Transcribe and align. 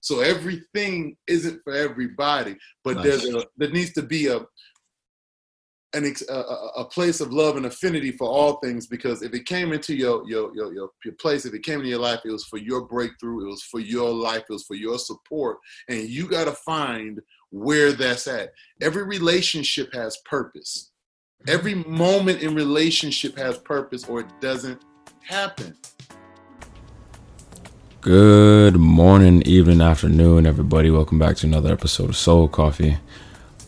So 0.00 0.20
everything 0.20 1.16
isn't 1.26 1.60
for 1.62 1.74
everybody, 1.74 2.56
but 2.84 2.96
nice. 2.96 3.04
there's 3.04 3.34
a, 3.34 3.44
there 3.56 3.70
needs 3.70 3.92
to 3.94 4.02
be 4.02 4.28
a 4.28 4.40
an 5.92 6.14
a, 6.28 6.34
a, 6.34 6.84
place 6.84 7.20
of 7.20 7.32
love 7.32 7.56
and 7.56 7.66
affinity 7.66 8.12
for 8.12 8.28
all 8.28 8.60
things 8.60 8.86
because 8.86 9.22
if 9.22 9.34
it 9.34 9.44
came 9.44 9.72
into 9.72 9.94
your, 9.94 10.22
your 10.28 10.54
your 10.54 10.72
your 10.72 10.90
your 11.04 11.14
place, 11.14 11.44
if 11.44 11.54
it 11.54 11.64
came 11.64 11.78
into 11.78 11.88
your 11.88 11.98
life, 11.98 12.20
it 12.24 12.30
was 12.30 12.44
for 12.44 12.58
your 12.58 12.82
breakthrough, 12.82 13.44
it 13.44 13.50
was 13.50 13.62
for 13.62 13.80
your 13.80 14.12
life, 14.12 14.44
it 14.48 14.52
was 14.52 14.64
for 14.64 14.76
your 14.76 14.98
support, 14.98 15.58
and 15.88 16.08
you 16.08 16.28
got 16.28 16.44
to 16.44 16.52
find 16.52 17.20
where 17.50 17.92
that's 17.92 18.28
at. 18.28 18.50
Every 18.80 19.02
relationship 19.02 19.92
has 19.92 20.16
purpose. 20.24 20.92
Every 21.48 21.74
moment 21.74 22.42
in 22.42 22.54
relationship 22.54 23.36
has 23.38 23.58
purpose, 23.58 24.04
or 24.08 24.20
it 24.20 24.40
doesn't 24.40 24.80
happen. 25.22 25.76
Good 28.02 28.76
morning, 28.76 29.42
evening, 29.42 29.82
afternoon, 29.82 30.46
everybody. 30.46 30.90
Welcome 30.90 31.18
back 31.18 31.36
to 31.36 31.46
another 31.46 31.70
episode 31.70 32.08
of 32.08 32.16
Soul 32.16 32.48
Coffee. 32.48 32.96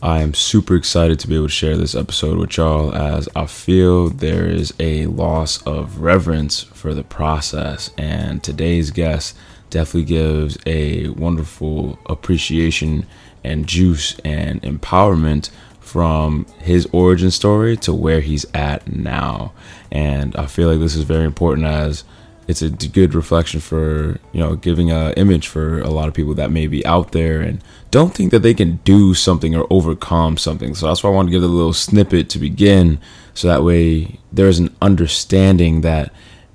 I 0.01 0.23
am 0.23 0.33
super 0.33 0.75
excited 0.75 1.19
to 1.19 1.27
be 1.27 1.35
able 1.35 1.45
to 1.45 1.53
share 1.53 1.77
this 1.77 1.93
episode 1.93 2.39
with 2.39 2.57
y'all 2.57 2.95
as 2.95 3.29
I 3.35 3.45
feel 3.45 4.09
there 4.09 4.47
is 4.47 4.73
a 4.79 5.05
loss 5.05 5.61
of 5.67 5.99
reverence 5.99 6.63
for 6.63 6.95
the 6.95 7.03
process. 7.03 7.91
And 7.95 8.41
today's 8.41 8.89
guest 8.89 9.37
definitely 9.69 10.05
gives 10.05 10.57
a 10.65 11.09
wonderful 11.09 11.99
appreciation 12.07 13.05
and 13.43 13.67
juice 13.67 14.17
and 14.25 14.59
empowerment 14.63 15.51
from 15.79 16.47
his 16.57 16.87
origin 16.91 17.29
story 17.29 17.77
to 17.77 17.93
where 17.93 18.21
he's 18.21 18.47
at 18.55 18.91
now. 18.91 19.53
And 19.91 20.35
I 20.35 20.47
feel 20.47 20.69
like 20.69 20.79
this 20.79 20.95
is 20.95 21.03
very 21.03 21.25
important 21.25 21.67
as 21.67 22.03
it's 22.47 22.61
a 22.61 22.69
good 22.69 23.13
reflection 23.13 23.59
for 23.59 24.19
you 24.33 24.39
know 24.39 24.55
giving 24.55 24.91
a 24.91 25.11
image 25.15 25.47
for 25.47 25.79
a 25.79 25.89
lot 25.89 26.07
of 26.07 26.13
people 26.13 26.33
that 26.33 26.51
may 26.51 26.67
be 26.67 26.85
out 26.85 27.11
there 27.11 27.41
and 27.41 27.63
don't 27.91 28.13
think 28.13 28.31
that 28.31 28.39
they 28.39 28.53
can 28.53 28.77
do 28.83 29.13
something 29.13 29.55
or 29.55 29.67
overcome 29.69 30.35
something. 30.37 30.75
So 30.75 30.87
that's 30.87 31.03
why 31.03 31.09
i 31.09 31.13
want 31.13 31.27
to 31.27 31.31
give 31.31 31.43
a 31.43 31.47
little 31.47 31.73
snippet 31.73 32.29
to 32.29 32.39
begin 32.39 32.99
so 33.33 33.47
that 33.47 33.63
way 33.63 34.19
there's 34.31 34.59
an 34.59 34.75
understanding 34.81 35.81
that 35.81 36.11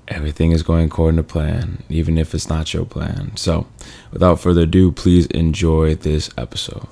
everything 0.09 0.53
is 0.53 0.63
going 0.63 0.87
according 0.87 1.17
to 1.17 1.23
plan 1.23 1.83
even 1.89 2.19
if 2.19 2.35
it's 2.35 2.49
not 2.49 2.75
your 2.75 2.85
plan. 2.85 3.37
So 3.37 3.67
without 4.13 4.41
further 4.41 4.63
ado 4.63 4.93
please 4.93 5.27
enjoy 5.29 5.95
this 5.95 6.31
episode. 6.37 6.87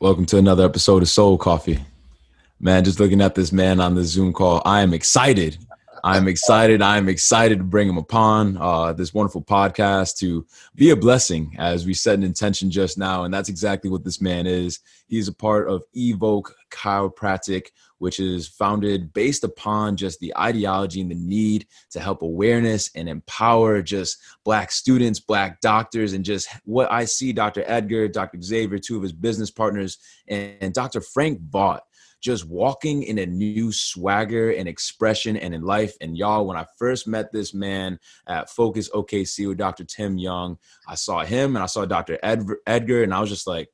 Welcome 0.00 0.26
to 0.26 0.38
another 0.38 0.64
episode 0.64 1.02
of 1.02 1.08
soul 1.08 1.38
coffee. 1.38 1.80
Man 2.60 2.84
just 2.84 3.00
looking 3.00 3.20
at 3.20 3.34
this 3.34 3.52
man 3.52 3.80
on 3.80 3.94
the 3.94 4.04
zoom 4.04 4.32
call 4.32 4.62
i 4.64 4.80
am 4.80 4.94
excited 4.94 5.58
I'm 6.06 6.28
excited. 6.28 6.82
I'm 6.82 7.08
excited 7.08 7.56
to 7.56 7.64
bring 7.64 7.88
him 7.88 7.96
upon 7.96 8.58
uh, 8.58 8.92
this 8.92 9.14
wonderful 9.14 9.42
podcast 9.42 10.18
to 10.18 10.46
be 10.74 10.90
a 10.90 10.96
blessing 10.96 11.56
as 11.58 11.86
we 11.86 11.94
set 11.94 12.16
an 12.18 12.22
intention 12.22 12.70
just 12.70 12.98
now. 12.98 13.24
And 13.24 13.32
that's 13.32 13.48
exactly 13.48 13.88
what 13.88 14.04
this 14.04 14.20
man 14.20 14.46
is. 14.46 14.80
He's 15.06 15.28
a 15.28 15.32
part 15.32 15.66
of 15.66 15.82
Evoke 15.94 16.54
Chiropractic, 16.70 17.68
which 17.96 18.20
is 18.20 18.46
founded 18.46 19.14
based 19.14 19.44
upon 19.44 19.96
just 19.96 20.20
the 20.20 20.36
ideology 20.36 21.00
and 21.00 21.10
the 21.10 21.14
need 21.14 21.66
to 21.92 22.00
help 22.00 22.20
awareness 22.20 22.90
and 22.94 23.08
empower 23.08 23.80
just 23.80 24.18
Black 24.44 24.72
students, 24.72 25.20
Black 25.20 25.58
doctors, 25.62 26.12
and 26.12 26.22
just 26.22 26.48
what 26.66 26.92
I 26.92 27.06
see 27.06 27.32
Dr. 27.32 27.64
Edgar, 27.66 28.08
Dr. 28.08 28.42
Xavier, 28.42 28.78
two 28.78 28.98
of 28.98 29.02
his 29.02 29.14
business 29.14 29.50
partners, 29.50 29.96
and 30.28 30.74
Dr. 30.74 31.00
Frank 31.00 31.40
Vaught 31.48 31.80
just 32.24 32.48
walking 32.48 33.02
in 33.02 33.18
a 33.18 33.26
new 33.26 33.70
swagger 33.70 34.50
and 34.52 34.66
expression 34.66 35.36
and 35.36 35.52
in 35.52 35.60
life. 35.60 35.94
And 36.00 36.16
y'all, 36.16 36.46
when 36.46 36.56
I 36.56 36.64
first 36.78 37.06
met 37.06 37.30
this 37.30 37.52
man 37.52 38.00
at 38.26 38.48
Focus 38.48 38.88
OKC 38.88 39.46
with 39.46 39.58
Dr. 39.58 39.84
Tim 39.84 40.16
Young, 40.16 40.56
I 40.88 40.94
saw 40.94 41.22
him 41.22 41.54
and 41.54 41.62
I 41.62 41.66
saw 41.66 41.84
Dr. 41.84 42.18
Ed- 42.22 42.48
Edgar, 42.66 43.02
and 43.02 43.12
I 43.12 43.20
was 43.20 43.28
just 43.28 43.46
like, 43.46 43.68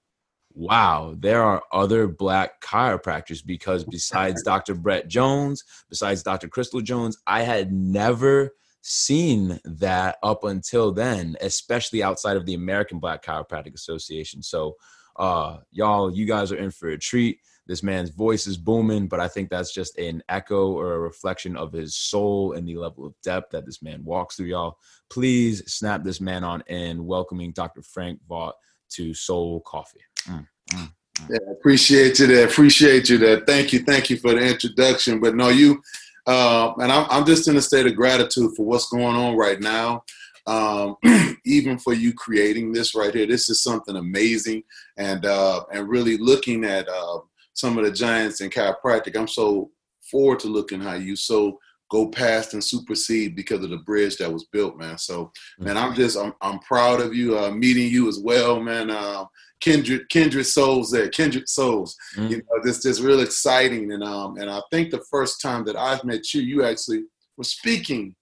wow, 0.53 1.15
there 1.17 1.45
are 1.45 1.63
other 1.71 2.09
black 2.09 2.61
chiropractors 2.61 3.47
because 3.47 3.85
besides 3.85 4.43
Dr. 4.43 4.75
Brett 4.75 5.07
Jones, 5.07 5.63
besides 5.89 6.25
Dr. 6.25 6.49
Crystal 6.49 6.81
Jones, 6.81 7.19
I 7.29 7.43
had 7.43 7.73
never 7.73 8.53
seen 8.83 9.61
that 9.65 10.17
up 10.25 10.43
until 10.43 10.91
then, 10.91 11.37
especially 11.41 12.03
outside 12.03 12.37
of 12.37 12.47
the 12.47 12.55
American 12.55 12.99
Black 12.99 13.25
Chiropractic 13.25 13.75
Association. 13.75 14.43
So, 14.43 14.75
uh, 15.15 15.59
y'all, 15.71 16.11
you 16.11 16.27
guys 16.27 16.51
are 16.51 16.57
in 16.57 16.73
for 16.73 16.89
a 16.89 16.99
treat. 16.99 17.39
This 17.71 17.85
man's 17.85 18.11
voice 18.11 18.49
is 18.49 18.57
booming, 18.57 19.07
but 19.07 19.21
I 19.21 19.29
think 19.29 19.49
that's 19.49 19.73
just 19.73 19.97
an 19.97 20.25
echo 20.29 20.73
or 20.73 20.95
a 20.95 20.99
reflection 20.99 21.57
of 21.57 21.73
his 21.73 21.97
soul 21.97 22.55
and 22.55 22.67
the 22.67 22.75
level 22.75 23.07
of 23.07 23.15
depth 23.23 23.53
that 23.53 23.65
this 23.65 23.81
man 23.81 24.03
walks 24.03 24.35
through, 24.35 24.47
y'all. 24.47 24.77
Please 25.09 25.63
snap 25.73 26.03
this 26.03 26.21
man 26.21 26.43
on 26.43 26.65
in 26.67 27.07
welcoming 27.07 27.53
Dr. 27.53 27.83
Frank 27.83 28.19
Vaught 28.29 28.55
to 28.95 29.15
Soul 29.15 29.61
Coffee. 29.61 30.01
Mm, 30.23 30.49
mm, 30.73 30.93
mm. 31.19 31.31
Yeah, 31.31 31.53
appreciate 31.53 32.19
you 32.19 32.27
there. 32.27 32.49
Appreciate 32.49 33.09
you 33.09 33.19
there. 33.19 33.39
Thank 33.47 33.73
you. 33.73 33.85
Thank 33.85 34.11
you 34.11 34.17
for 34.17 34.35
the 34.35 34.41
introduction. 34.41 35.21
But 35.21 35.37
no, 35.37 35.51
you, 35.51 35.81
uh, 36.27 36.73
and 36.79 36.91
I'm, 36.91 37.07
I'm 37.09 37.25
just 37.25 37.47
in 37.47 37.57
a 37.57 37.63
state 37.63 37.87
of 37.87 37.95
gratitude 37.95 38.51
for 38.57 38.67
what's 38.67 38.89
going 38.89 39.15
on 39.15 39.37
right 39.37 39.61
now. 39.61 40.03
Um, 40.45 40.97
even 41.45 41.79
for 41.79 41.93
you 41.93 42.15
creating 42.15 42.73
this 42.73 42.97
right 42.97 43.15
here, 43.15 43.27
this 43.27 43.49
is 43.49 43.63
something 43.63 43.95
amazing, 43.95 44.65
and 44.97 45.25
uh, 45.25 45.63
and 45.73 45.89
really 45.89 46.17
looking 46.17 46.65
at 46.65 46.89
uh, 46.89 47.21
some 47.55 47.79
of 47.79 47.85
the 47.85 47.91
giants 47.91 48.41
in 48.41 48.51
chiropractic. 48.51 49.17
I'm 49.17 49.29
so 49.29 49.71
forward 50.11 50.41
to 50.41 50.49
looking 50.49 50.81
how 50.81 50.95
you 50.95 51.17
so 51.17 51.59
go 51.91 52.09
past 52.09 52.55
and 52.55 52.63
supersede 52.63 53.35
because 53.35 53.63
of 53.65 53.71
the 53.71 53.79
bridge 53.79 54.17
that 54.17 54.33
was 54.33 54.47
built, 54.53 54.79
man. 54.79 54.97
So, 54.97 55.33
man, 55.59 55.77
I'm 55.77 55.95
just 55.95 56.17
I'm 56.17 56.33
I'm 56.41 56.61
proud 56.61 57.01
of 57.01 57.15
you. 57.15 57.39
Uh, 57.39 57.51
meeting 57.51 57.91
you 57.91 58.09
as 58.09 58.19
well, 58.19 58.61
man. 58.61 58.91
Uh, 58.91 59.25
kindred 59.61 60.09
kindred 60.09 60.47
souls 60.47 60.91
there, 60.91 61.09
kindred 61.09 61.49
souls. 61.49 61.97
Mm-hmm. 62.17 62.33
You 62.33 62.37
know, 62.39 62.63
this 62.63 62.83
this 62.83 63.01
real 63.01 63.21
exciting, 63.21 63.93
and 63.93 64.03
um 64.03 64.37
and 64.39 64.51
I 64.51 64.63
think 64.71 64.91
the 64.91 65.05
first 65.11 65.41
time 65.41 65.65
that 65.65 65.77
I've 65.77 66.05
met 66.05 66.33
you, 66.33 66.43
you 66.43 66.65
actually 66.65 67.05
were 67.37 67.45
speaking. 67.45 68.15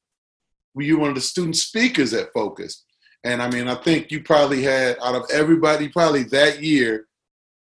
Were 0.75 0.83
you 0.83 0.99
one 0.99 1.09
of 1.09 1.15
the 1.15 1.21
student 1.21 1.57
speakers 1.57 2.13
at 2.15 2.33
Focus? 2.33 2.85
And 3.25 3.43
I 3.43 3.51
mean, 3.51 3.67
I 3.69 3.75
think 3.75 4.13
you 4.13 4.23
probably 4.23 4.63
had 4.63 4.97
out 5.03 5.17
of 5.17 5.25
everybody, 5.33 5.89
probably 5.89 6.23
that 6.25 6.63
year, 6.63 7.07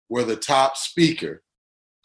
were 0.09 0.23
the 0.23 0.35
top 0.35 0.77
speaker 0.77 1.41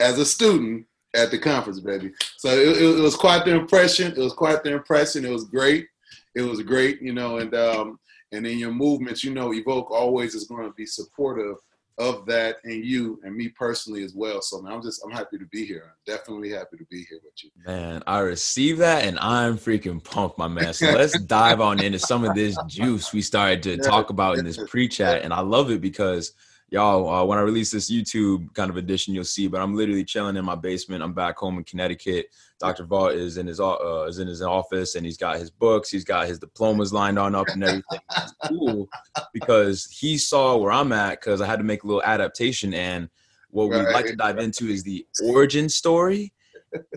as 0.01 0.19
a 0.19 0.25
student 0.25 0.87
at 1.15 1.31
the 1.31 1.39
conference, 1.39 1.81
baby. 1.81 2.11
So 2.37 2.49
it, 2.51 2.83
it, 2.83 3.01
was 3.01 3.17
quite 3.17 3.45
the 3.45 3.55
impression. 3.55 4.13
It 4.13 4.19
was 4.19 4.33
quite 4.33 4.65
the 4.65 4.73
impression. 4.73 5.25
It 5.25 5.31
was 5.31 5.45
great. 5.45 5.87
It 6.35 6.43
was 6.43 6.61
great, 6.63 7.01
you 7.01 7.13
know, 7.13 7.39
and 7.39 7.55
um, 7.55 7.99
and 8.33 8.47
in 8.47 8.59
your 8.59 8.73
movements, 8.73 9.23
you 9.23 9.33
know, 9.33 9.55
Evoke 9.55 9.91
always 9.91 10.35
is 10.35 10.45
going 10.45 10.67
to 10.67 10.75
be 10.75 10.87
supportive 10.87 11.57
of 11.99 12.27
that 12.27 12.57
and 12.65 12.85
you 12.85 13.21
and 13.23 13.37
me 13.37 13.49
personally 13.51 14.03
as 14.03 14.15
well. 14.15 14.43
So 14.43 14.61
man, 14.61 14.73
I'm 14.73 14.83
just 14.83 15.01
I'm 15.05 15.13
happy 15.13 15.39
to 15.39 15.47
be 15.47 15.65
here. 15.65 15.85
I'm 15.85 16.17
definitely 16.17 16.51
happy 16.51 16.77
to 16.79 16.85
be 16.91 17.07
here 17.09 17.21
with 17.23 17.35
you. 17.43 17.51
Man, 17.65 18.03
I 18.07 18.19
receive 18.19 18.79
that 18.79 19.05
and 19.05 19.19
I'm 19.21 19.57
freaking 19.57 20.03
pumped, 20.03 20.37
my 20.37 20.49
man. 20.49 20.75
So 20.75 20.87
let's 20.91 21.19
dive 21.27 21.61
on 21.61 21.81
into 21.81 22.01
some 22.01 22.25
of 22.25 22.35
this 22.35 22.57
juice 22.67 23.13
we 23.13 23.23
started 23.23 23.63
to 23.65 23.77
talk 23.77 24.11
about 24.11 24.39
in 24.39 24.45
this 24.45 24.59
pre-chat. 24.67 25.23
And 25.23 25.33
I 25.33 25.41
love 25.41 25.71
it 25.71 25.81
because 25.81 26.33
y'all, 26.75 27.09
uh, 27.09 27.25
when 27.25 27.39
I 27.39 27.43
release 27.43 27.71
this 27.71 27.89
YouTube 27.89 28.53
kind 28.53 28.69
of 28.69 28.77
edition, 28.77 29.15
you'll 29.15 29.23
see. 29.23 29.47
But 29.47 29.61
I'm 29.61 29.77
literally 29.77 30.05
chilling 30.05 30.37
in 30.37 30.45
my 30.45 30.57
basement. 30.57 31.05
I'm 31.05 31.15
back 31.15 31.39
home 31.39 31.57
in 31.57 31.65
Connecticut. 31.65 32.27
Dr. 32.59 32.85
Vaught 32.85 33.15
is 33.15 33.37
in 33.37 33.47
his 33.47 33.61
uh, 33.61 34.07
is 34.09 34.19
in 34.19 34.27
his 34.27 34.43
office, 34.43 34.97
and 34.97 35.07
he's 35.07 35.17
got 35.17 35.39
his 35.39 35.51
books, 35.51 35.89
he's 35.89 36.05
got 36.05 36.27
his 36.27 36.41
diplomas 36.41 36.93
lined 36.93 37.19
on 37.19 37.37
up 37.37 37.47
and 37.49 37.63
everything. 37.63 38.01
It's 38.17 38.35
cool 38.49 38.89
because 39.33 39.87
he 39.87 40.19
saw 40.19 40.57
where 40.57 40.73
I'm 40.73 40.93
at 40.93 41.21
because 41.21 41.41
I 41.41 41.47
had 41.47 41.59
to 41.59 41.65
make 41.65 41.85
a 41.85 41.87
little 41.87 42.03
adaptation. 42.03 42.75
And 42.75 43.09
what 43.51 43.71
right. 43.71 43.87
we'd 43.87 43.93
like 43.93 44.07
to 44.07 44.17
dive 44.17 44.39
into 44.39 44.67
is 44.67 44.83
the 44.83 45.07
origin 45.23 45.69
story 45.69 46.33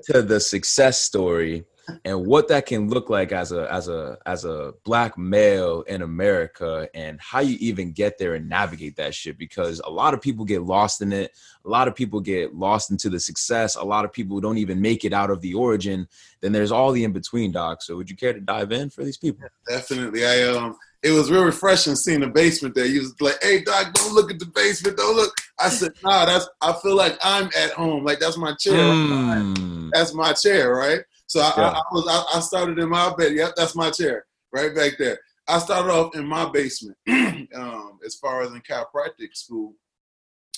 to 0.05 0.23
the 0.23 0.39
success 0.39 0.99
story 0.99 1.63
and 2.03 2.25
what 2.25 2.47
that 2.47 2.65
can 2.65 2.89
look 2.89 3.09
like 3.09 3.31
as 3.31 3.51
a 3.51 3.71
as 3.71 3.87
a 3.87 4.17
as 4.25 4.45
a 4.45 4.73
black 4.83 5.17
male 5.17 5.81
in 5.83 6.01
America 6.01 6.89
and 6.93 7.19
how 7.21 7.39
you 7.39 7.57
even 7.59 7.91
get 7.91 8.17
there 8.17 8.33
and 8.35 8.49
navigate 8.49 8.95
that 8.95 9.13
shit 9.13 9.38
because 9.38 9.79
a 9.85 9.89
lot 9.89 10.13
of 10.13 10.21
people 10.21 10.45
get 10.45 10.63
lost 10.63 11.01
in 11.01 11.13
it 11.13 11.31
a 11.65 11.69
lot 11.69 11.88
of 11.88 11.95
people 11.95 12.19
get 12.19 12.56
lost 12.56 12.91
into 12.91 13.09
the 13.09 13.19
success 13.19 13.75
a 13.75 13.83
lot 13.83 14.06
of 14.06 14.12
people 14.12 14.39
don't 14.39 14.57
even 14.57 14.81
make 14.81 15.06
it 15.06 15.13
out 15.13 15.29
of 15.29 15.41
the 15.41 15.53
origin 15.53 16.07
then 16.41 16.51
there's 16.51 16.71
all 16.71 16.91
the 16.91 17.03
in 17.03 17.13
between 17.13 17.51
doc 17.51 17.81
so 17.81 17.95
would 17.95 18.09
you 18.09 18.15
care 18.15 18.33
to 18.33 18.41
dive 18.41 18.71
in 18.71 18.89
for 18.89 19.03
these 19.03 19.17
people 19.17 19.47
definitely 19.67 20.25
I 20.25 20.44
um 20.44 20.75
it 21.03 21.12
was 21.12 21.29
real 21.29 21.44
refreshing 21.44 21.95
seeing 21.95 22.21
the 22.21 22.27
basement 22.27 22.73
there. 22.73 22.85
You 22.85 23.01
was 23.01 23.13
like, 23.21 23.38
"Hey, 23.41 23.63
doc, 23.63 23.94
don't 23.94 24.13
look 24.13 24.31
at 24.31 24.39
the 24.39 24.47
basement. 24.47 24.97
Don't 24.97 25.15
look." 25.15 25.31
I 25.59 25.69
said, 25.69 25.91
"Nah, 26.03 26.25
that's. 26.25 26.50
I 26.59 26.73
feel 26.81 26.95
like 26.95 27.17
I'm 27.21 27.50
at 27.56 27.71
home. 27.71 28.03
Like 28.03 28.19
that's 28.19 28.35
my 28.35 28.56
chair. 28.56 28.73
Mm. 28.73 29.91
That's 29.94 30.15
my 30.15 30.33
chair, 30.33 30.73
right?" 30.73 31.01
So 31.27 31.41
I, 31.41 31.53
yeah. 31.57 31.69
I, 31.69 31.77
I 31.77 31.83
was 31.91 32.27
I, 32.33 32.39
started 32.39 32.79
in 32.79 32.89
my 32.89 33.13
bed. 33.15 33.33
Yep, 33.33 33.53
that's 33.56 33.75
my 33.75 33.91
chair 33.91 34.25
right 34.53 34.74
back 34.74 34.94
there. 34.97 35.19
I 35.47 35.59
started 35.59 35.91
off 35.91 36.15
in 36.15 36.25
my 36.25 36.50
basement 36.50 36.97
um, 37.56 38.00
as 38.06 38.15
far 38.15 38.41
as 38.41 38.51
in 38.51 38.62
chiropractic 38.62 39.35
school. 39.35 39.74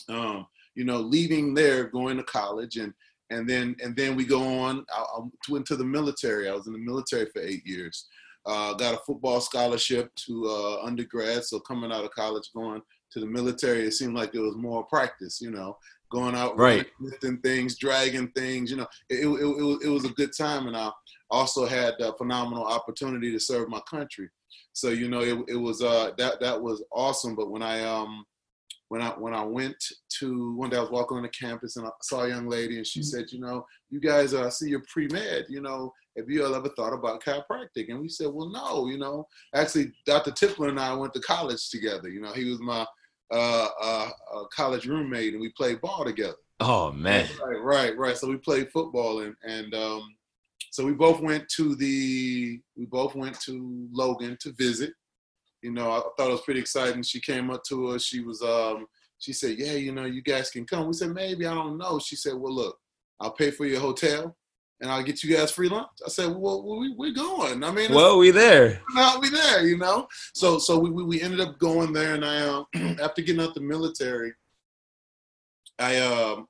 Um, 0.07 0.47
you 0.75 0.85
know, 0.85 0.97
leaving 0.97 1.53
there, 1.53 1.85
going 1.85 2.17
to 2.17 2.23
college, 2.23 2.77
and 2.77 2.93
and 3.31 3.49
then 3.49 3.75
and 3.83 3.95
then 3.95 4.15
we 4.15 4.25
go 4.25 4.41
on. 4.59 4.85
I, 4.95 5.01
I 5.01 5.19
went 5.49 5.65
to 5.67 5.75
the 5.75 5.83
military. 5.83 6.47
I 6.47 6.53
was 6.53 6.67
in 6.67 6.73
the 6.73 6.79
military 6.79 7.25
for 7.25 7.41
eight 7.41 7.65
years. 7.65 8.07
Uh, 8.45 8.73
got 8.73 8.95
a 8.95 9.01
football 9.05 9.41
scholarship 9.41 10.13
to 10.15 10.47
uh, 10.47 10.85
undergrad, 10.85 11.43
so 11.43 11.59
coming 11.59 11.91
out 11.91 12.05
of 12.05 12.11
college, 12.11 12.49
going 12.55 12.81
to 13.11 13.19
the 13.19 13.25
military, 13.25 13.81
it 13.81 13.91
seemed 13.91 14.15
like 14.15 14.33
it 14.33 14.39
was 14.39 14.55
more 14.55 14.83
practice. 14.85 15.41
You 15.41 15.51
know, 15.51 15.77
going 16.11 16.35
out, 16.35 16.57
right, 16.57 16.87
lifting 16.99 17.37
things, 17.39 17.77
dragging 17.77 18.29
things. 18.29 18.71
You 18.71 18.77
know, 18.77 18.87
it, 19.09 19.25
it, 19.25 19.27
it, 19.27 19.87
it 19.87 19.89
was 19.89 20.05
a 20.05 20.09
good 20.09 20.31
time, 20.37 20.67
and 20.67 20.77
I 20.77 20.91
also 21.29 21.65
had 21.65 21.95
a 21.99 22.13
phenomenal 22.13 22.65
opportunity 22.65 23.31
to 23.31 23.39
serve 23.39 23.69
my 23.69 23.81
country. 23.89 24.29
So 24.73 24.89
you 24.89 25.09
know, 25.09 25.21
it, 25.21 25.37
it 25.47 25.57
was 25.57 25.81
uh, 25.81 26.11
that 26.17 26.39
that 26.41 26.61
was 26.61 26.83
awesome. 26.91 27.35
But 27.35 27.51
when 27.51 27.61
I 27.61 27.83
um 27.83 28.25
when 28.89 29.01
I 29.01 29.09
when 29.09 29.33
I 29.33 29.43
went 29.43 29.75
to 30.19 30.55
one 30.55 30.69
day 30.69 30.77
I 30.77 30.81
was 30.81 30.91
walking 30.91 31.17
on 31.17 31.23
the 31.23 31.29
campus 31.29 31.77
and 31.77 31.87
I 31.87 31.91
saw 32.01 32.23
a 32.23 32.29
young 32.29 32.47
lady 32.47 32.77
and 32.77 32.85
she 32.85 32.99
mm-hmm. 32.99 33.05
said, 33.05 33.31
you 33.31 33.39
know, 33.39 33.65
you 33.89 33.99
guys 33.99 34.33
uh, 34.33 34.49
see 34.49 34.69
you're 34.69 34.83
pre 34.91 35.07
med, 35.07 35.45
you 35.47 35.61
know, 35.61 35.93
have 36.17 36.29
you 36.29 36.43
ever 36.43 36.69
thought 36.69 36.93
about 36.93 37.23
chiropractic? 37.23 37.89
And 37.89 38.01
we 38.01 38.09
said, 38.09 38.27
well, 38.31 38.49
no, 38.49 38.87
you 38.87 38.97
know, 38.97 39.25
actually 39.53 39.91
Dr. 40.05 40.31
Tipler 40.31 40.69
and 40.69 40.79
I 40.79 40.93
went 40.93 41.13
to 41.13 41.21
college 41.21 41.69
together. 41.69 42.09
You 42.09 42.21
know, 42.21 42.33
he 42.33 42.49
was 42.49 42.59
my 42.59 42.85
uh, 43.31 43.67
uh, 43.81 44.09
college 44.55 44.85
roommate 44.85 45.33
and 45.33 45.41
we 45.41 45.49
played 45.49 45.81
ball 45.81 46.03
together. 46.05 46.35
Oh 46.59 46.91
man, 46.91 47.27
right, 47.43 47.61
right, 47.61 47.97
right. 47.97 48.17
So 48.17 48.27
we 48.27 48.37
played 48.37 48.71
football 48.71 49.21
and 49.21 49.35
and 49.43 49.73
um, 49.73 50.03
so 50.71 50.85
we 50.85 50.93
both 50.93 51.21
went 51.21 51.47
to 51.55 51.75
the 51.75 52.59
we 52.75 52.85
both 52.85 53.15
went 53.15 53.39
to 53.41 53.87
Logan 53.91 54.37
to 54.41 54.51
visit 54.53 54.93
you 55.61 55.71
know, 55.71 55.91
I 55.91 56.01
thought 56.17 56.29
it 56.29 56.31
was 56.31 56.41
pretty 56.41 56.59
exciting. 56.59 57.03
She 57.03 57.19
came 57.19 57.49
up 57.49 57.63
to 57.65 57.89
us. 57.89 58.03
She 58.03 58.21
was, 58.21 58.41
um, 58.41 58.85
she 59.17 59.33
said, 59.33 59.57
"Yeah, 59.57 59.73
you 59.73 59.91
know, 59.91 60.05
you 60.05 60.21
guys 60.21 60.49
can 60.49 60.65
come." 60.65 60.87
We 60.87 60.93
said, 60.93 61.13
"Maybe 61.13 61.45
I 61.45 61.53
don't 61.53 61.77
know." 61.77 61.99
She 61.99 62.15
said, 62.15 62.33
"Well, 62.35 62.53
look, 62.53 62.79
I'll 63.19 63.31
pay 63.31 63.51
for 63.51 63.65
your 63.65 63.81
hotel, 63.81 64.37
and 64.81 64.89
I'll 64.91 65.03
get 65.03 65.23
you 65.23 65.35
guys 65.35 65.51
free 65.51 65.69
lunch." 65.69 65.87
I 66.05 66.09
said, 66.09 66.35
"Well, 66.35 66.63
we 66.63 66.93
we 66.93 67.13
going. 67.13 67.63
I 67.63 67.71
mean, 67.71 67.93
well, 67.93 68.17
we 68.17 68.31
there. 68.31 68.81
Now 68.93 69.19
we 69.19 69.29
there, 69.29 69.65
you 69.65 69.77
know." 69.77 70.07
So 70.33 70.59
so 70.59 70.77
we 70.79 70.89
we 70.89 71.21
ended 71.21 71.41
up 71.41 71.59
going 71.59 71.93
there, 71.93 72.15
and 72.15 72.25
I 72.25 72.41
um, 72.41 72.65
after 73.01 73.21
getting 73.21 73.41
out 73.41 73.53
the 73.53 73.61
military, 73.61 74.33
I 75.79 75.97
um, 75.97 76.47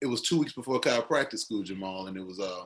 it 0.00 0.06
was 0.06 0.22
two 0.22 0.38
weeks 0.38 0.52
before 0.52 0.80
chiropractic 0.80 1.38
school, 1.38 1.62
Jamal, 1.62 2.06
and 2.06 2.16
it 2.16 2.26
was 2.26 2.40
uh, 2.40 2.64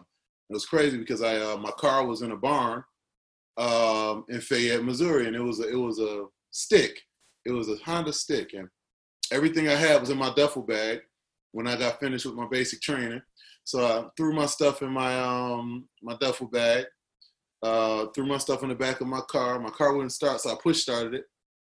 it 0.48 0.52
was 0.52 0.66
crazy 0.66 0.98
because 0.98 1.22
I 1.22 1.36
uh, 1.36 1.56
my 1.56 1.70
car 1.72 2.06
was 2.06 2.22
in 2.22 2.32
a 2.32 2.36
barn 2.36 2.82
um, 3.56 4.24
in 4.28 4.40
Fayette, 4.40 4.84
Missouri, 4.84 5.26
and 5.26 5.36
it 5.36 5.42
was 5.42 5.60
a, 5.60 5.68
it 5.68 5.78
was 5.78 5.98
a 5.98 6.26
stick. 6.50 7.00
It 7.44 7.52
was 7.52 7.68
a 7.68 7.76
Honda 7.84 8.12
stick, 8.12 8.54
and 8.54 8.68
everything 9.32 9.68
I 9.68 9.74
had 9.74 10.00
was 10.00 10.10
in 10.10 10.18
my 10.18 10.32
duffel 10.34 10.62
bag 10.62 11.00
when 11.52 11.66
I 11.66 11.76
got 11.76 12.00
finished 12.00 12.26
with 12.26 12.34
my 12.34 12.46
basic 12.50 12.80
training. 12.80 13.22
So 13.64 13.84
I 13.84 14.04
threw 14.16 14.32
my 14.32 14.46
stuff 14.46 14.82
in 14.82 14.90
my 14.90 15.18
um, 15.20 15.88
my 16.02 16.16
duffel 16.16 16.48
bag, 16.48 16.86
uh, 17.62 18.06
threw 18.14 18.26
my 18.26 18.38
stuff 18.38 18.62
in 18.62 18.68
the 18.68 18.74
back 18.74 19.00
of 19.00 19.06
my 19.06 19.20
car. 19.28 19.58
My 19.58 19.70
car 19.70 19.92
wouldn't 19.92 20.12
start, 20.12 20.40
so 20.40 20.50
I 20.50 20.56
push 20.62 20.80
started 20.80 21.14
it 21.14 21.24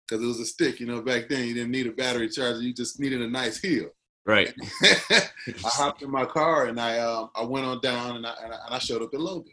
because 0.06 0.22
it 0.22 0.26
was 0.26 0.40
a 0.40 0.46
stick. 0.46 0.80
You 0.80 0.86
know, 0.86 1.02
back 1.02 1.28
then 1.28 1.46
you 1.46 1.54
didn't 1.54 1.70
need 1.70 1.86
a 1.86 1.92
battery 1.92 2.28
charger; 2.28 2.62
you 2.62 2.74
just 2.74 3.00
needed 3.00 3.22
a 3.22 3.28
nice 3.28 3.58
heel. 3.60 3.90
Right. 4.26 4.54
I 4.82 5.28
hopped 5.64 6.02
in 6.02 6.10
my 6.10 6.24
car 6.24 6.66
and 6.66 6.80
I 6.80 6.98
um, 6.98 7.30
I 7.34 7.44
went 7.44 7.66
on 7.66 7.80
down 7.80 8.16
and 8.16 8.26
I, 8.26 8.34
and 8.42 8.54
I 8.70 8.78
showed 8.78 9.02
up 9.02 9.12
in 9.12 9.20
Logan. 9.20 9.52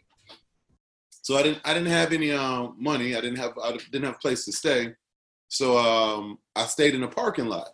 So 1.20 1.36
I 1.36 1.42
didn't 1.42 1.60
I 1.64 1.74
didn't 1.74 1.88
have 1.88 2.12
any 2.12 2.32
um, 2.32 2.76
money. 2.78 3.14
I 3.14 3.20
didn't 3.20 3.38
have 3.38 3.52
I 3.62 3.76
didn't 3.90 4.04
have 4.04 4.14
a 4.14 4.18
place 4.18 4.44
to 4.46 4.52
stay. 4.52 4.94
So 5.48 5.76
um, 5.76 6.38
I 6.56 6.64
stayed 6.64 6.94
in 6.94 7.02
a 7.02 7.08
parking 7.08 7.46
lot 7.46 7.68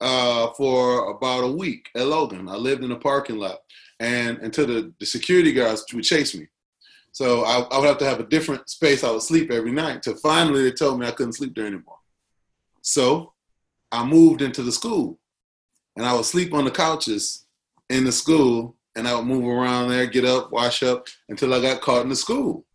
uh, 0.00 0.48
for 0.52 1.10
about 1.10 1.44
a 1.44 1.50
week 1.50 1.88
at 1.96 2.06
Logan. 2.06 2.48
I 2.48 2.56
lived 2.56 2.84
in 2.84 2.92
a 2.92 2.98
parking 2.98 3.38
lot, 3.38 3.58
and 4.00 4.38
until 4.38 4.66
the, 4.66 4.92
the 4.98 5.06
security 5.06 5.52
guards 5.52 5.84
would 5.92 6.04
chase 6.04 6.34
me. 6.34 6.46
So 7.12 7.44
I, 7.44 7.60
I, 7.60 7.78
would 7.78 7.86
have 7.86 7.98
to 7.98 8.04
have 8.04 8.20
a 8.20 8.26
different 8.26 8.68
space 8.68 9.02
I 9.02 9.10
would 9.10 9.22
sleep 9.22 9.50
every 9.50 9.72
night. 9.72 10.02
Till 10.02 10.16
finally 10.16 10.64
they 10.64 10.72
told 10.72 11.00
me 11.00 11.06
I 11.06 11.12
couldn't 11.12 11.32
sleep 11.32 11.54
there 11.54 11.66
anymore. 11.66 11.96
So 12.82 13.32
I 13.90 14.04
moved 14.04 14.42
into 14.42 14.62
the 14.62 14.72
school, 14.72 15.18
and 15.96 16.04
I 16.04 16.12
would 16.12 16.26
sleep 16.26 16.52
on 16.52 16.64
the 16.64 16.70
couches 16.70 17.46
in 17.88 18.04
the 18.04 18.12
school, 18.12 18.76
and 18.96 19.08
I 19.08 19.14
would 19.14 19.26
move 19.26 19.46
around 19.46 19.88
there, 19.88 20.06
get 20.06 20.24
up, 20.24 20.52
wash 20.52 20.82
up, 20.82 21.06
until 21.28 21.54
I 21.54 21.60
got 21.62 21.80
caught 21.80 22.02
in 22.02 22.10
the 22.10 22.16
school. 22.16 22.66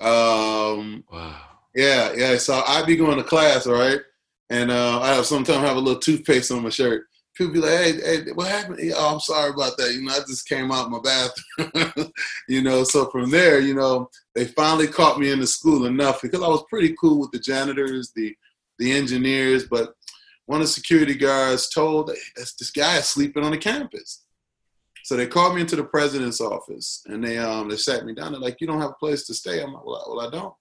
Um, 0.00 1.04
wow. 1.12 1.36
Yeah, 1.74 2.12
yeah. 2.16 2.38
So 2.38 2.62
I'd 2.66 2.86
be 2.86 2.96
going 2.96 3.18
to 3.18 3.24
class, 3.24 3.66
right? 3.66 4.00
And 4.48 4.70
uh, 4.70 5.00
I 5.00 5.14
have 5.14 5.26
sometimes 5.26 5.58
have 5.58 5.76
a 5.76 5.80
little 5.80 6.00
toothpaste 6.00 6.50
on 6.50 6.62
my 6.62 6.70
shirt. 6.70 7.06
People 7.40 7.54
be 7.54 7.60
like, 7.60 7.70
"Hey, 7.70 8.00
hey, 8.02 8.32
what 8.32 8.48
happened?" 8.48 8.92
Oh, 8.94 9.14
I'm 9.14 9.20
sorry 9.20 9.48
about 9.48 9.78
that. 9.78 9.94
You 9.94 10.02
know, 10.02 10.12
I 10.12 10.18
just 10.18 10.46
came 10.46 10.70
out 10.70 10.90
my 10.90 11.00
bathroom. 11.00 12.12
you 12.48 12.62
know, 12.62 12.84
so 12.84 13.06
from 13.06 13.30
there, 13.30 13.60
you 13.60 13.74
know, 13.74 14.10
they 14.34 14.44
finally 14.44 14.86
caught 14.86 15.18
me 15.18 15.30
in 15.30 15.40
the 15.40 15.46
school 15.46 15.86
enough 15.86 16.20
because 16.20 16.42
I 16.42 16.48
was 16.48 16.64
pretty 16.68 16.94
cool 17.00 17.18
with 17.18 17.30
the 17.30 17.38
janitors, 17.38 18.12
the 18.14 18.36
the 18.78 18.92
engineers, 18.92 19.64
but 19.64 19.94
one 20.44 20.60
of 20.60 20.66
the 20.66 20.72
security 20.72 21.14
guards 21.14 21.70
told, 21.70 22.10
hey, 22.10 22.20
"This 22.36 22.70
guy 22.70 22.98
is 22.98 23.06
sleeping 23.06 23.42
on 23.42 23.52
the 23.52 23.58
campus." 23.58 24.22
So 25.04 25.16
they 25.16 25.26
called 25.26 25.54
me 25.54 25.62
into 25.62 25.76
the 25.76 25.84
president's 25.84 26.42
office 26.42 27.02
and 27.06 27.24
they 27.24 27.38
um 27.38 27.70
they 27.70 27.78
sat 27.78 28.04
me 28.04 28.14
down. 28.14 28.32
They're 28.32 28.40
like, 28.42 28.60
"You 28.60 28.66
don't 28.66 28.82
have 28.82 28.90
a 28.90 29.00
place 29.00 29.26
to 29.28 29.34
stay." 29.34 29.62
I'm 29.62 29.72
like, 29.72 29.86
"Well, 29.86 30.04
I, 30.06 30.10
well, 30.10 30.26
I 30.26 30.30
don't." 30.30 30.54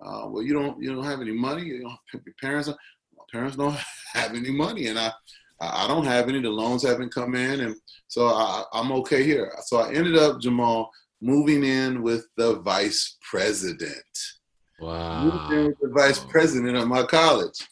Uh, 0.00 0.28
well, 0.28 0.42
you 0.42 0.52
don't 0.52 0.82
you 0.82 0.92
don't 0.92 1.04
have 1.04 1.20
any 1.20 1.30
money. 1.30 1.62
You 1.62 1.82
don't, 1.82 1.98
your 2.12 2.34
parents 2.40 2.68
my 2.68 3.24
parents 3.30 3.56
don't 3.56 3.78
have 4.14 4.34
any 4.34 4.50
money, 4.50 4.88
and 4.88 4.98
I 4.98 5.12
I 5.60 5.88
don't 5.88 6.04
have 6.04 6.28
any. 6.28 6.40
The 6.40 6.50
loans 6.50 6.86
haven't 6.86 7.14
come 7.14 7.34
in, 7.34 7.60
and 7.60 7.76
so 8.06 8.28
I, 8.28 8.64
I'm 8.72 8.92
okay 8.92 9.24
here. 9.24 9.52
So 9.64 9.78
I 9.78 9.92
ended 9.92 10.16
up 10.16 10.40
Jamal 10.40 10.90
moving 11.20 11.64
in 11.64 12.02
with 12.02 12.26
the 12.36 12.60
vice 12.60 13.16
president. 13.28 14.04
Wow. 14.80 15.24
Moved 15.24 15.52
in 15.52 15.66
with 15.66 15.80
the 15.80 15.88
vice 15.88 16.20
president 16.20 16.76
of 16.76 16.86
my 16.86 17.02
college 17.02 17.66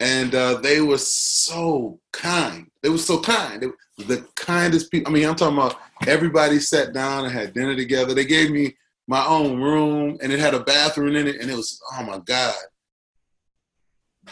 and 0.00 0.34
uh, 0.34 0.54
they 0.54 0.80
were 0.80 0.98
so 0.98 1.98
kind. 2.12 2.70
They 2.82 2.88
were 2.88 2.98
so 2.98 3.20
kind. 3.20 3.62
They, 3.62 4.04
the 4.04 4.26
kindest 4.36 4.90
people. 4.90 5.10
I 5.10 5.14
mean, 5.14 5.28
I'm 5.28 5.34
talking 5.34 5.58
about 5.58 5.76
everybody 6.06 6.60
sat 6.60 6.92
down 6.92 7.24
and 7.24 7.32
had 7.32 7.52
dinner 7.52 7.74
together. 7.74 8.14
They 8.14 8.24
gave 8.24 8.50
me 8.50 8.76
my 9.06 9.24
own 9.26 9.60
room, 9.60 10.18
and 10.22 10.32
it 10.32 10.38
had 10.38 10.54
a 10.54 10.60
bathroom 10.60 11.16
in 11.16 11.26
it, 11.26 11.40
and 11.40 11.50
it 11.50 11.56
was 11.56 11.80
oh 11.94 12.04
my 12.04 12.18
god. 12.18 12.54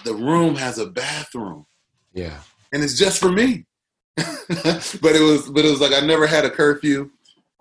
The 0.04 0.14
room 0.14 0.54
has 0.56 0.78
a 0.78 0.86
bathroom. 0.86 1.66
Yeah, 2.12 2.38
and 2.76 2.84
it's 2.84 2.98
just 2.98 3.18
for 3.18 3.32
me. 3.32 3.64
but 4.16 5.16
it 5.16 5.22
was, 5.22 5.48
but 5.48 5.64
it 5.64 5.70
was 5.70 5.80
like 5.80 5.94
I 5.94 6.04
never 6.06 6.26
had 6.26 6.44
a 6.44 6.50
curfew. 6.50 7.10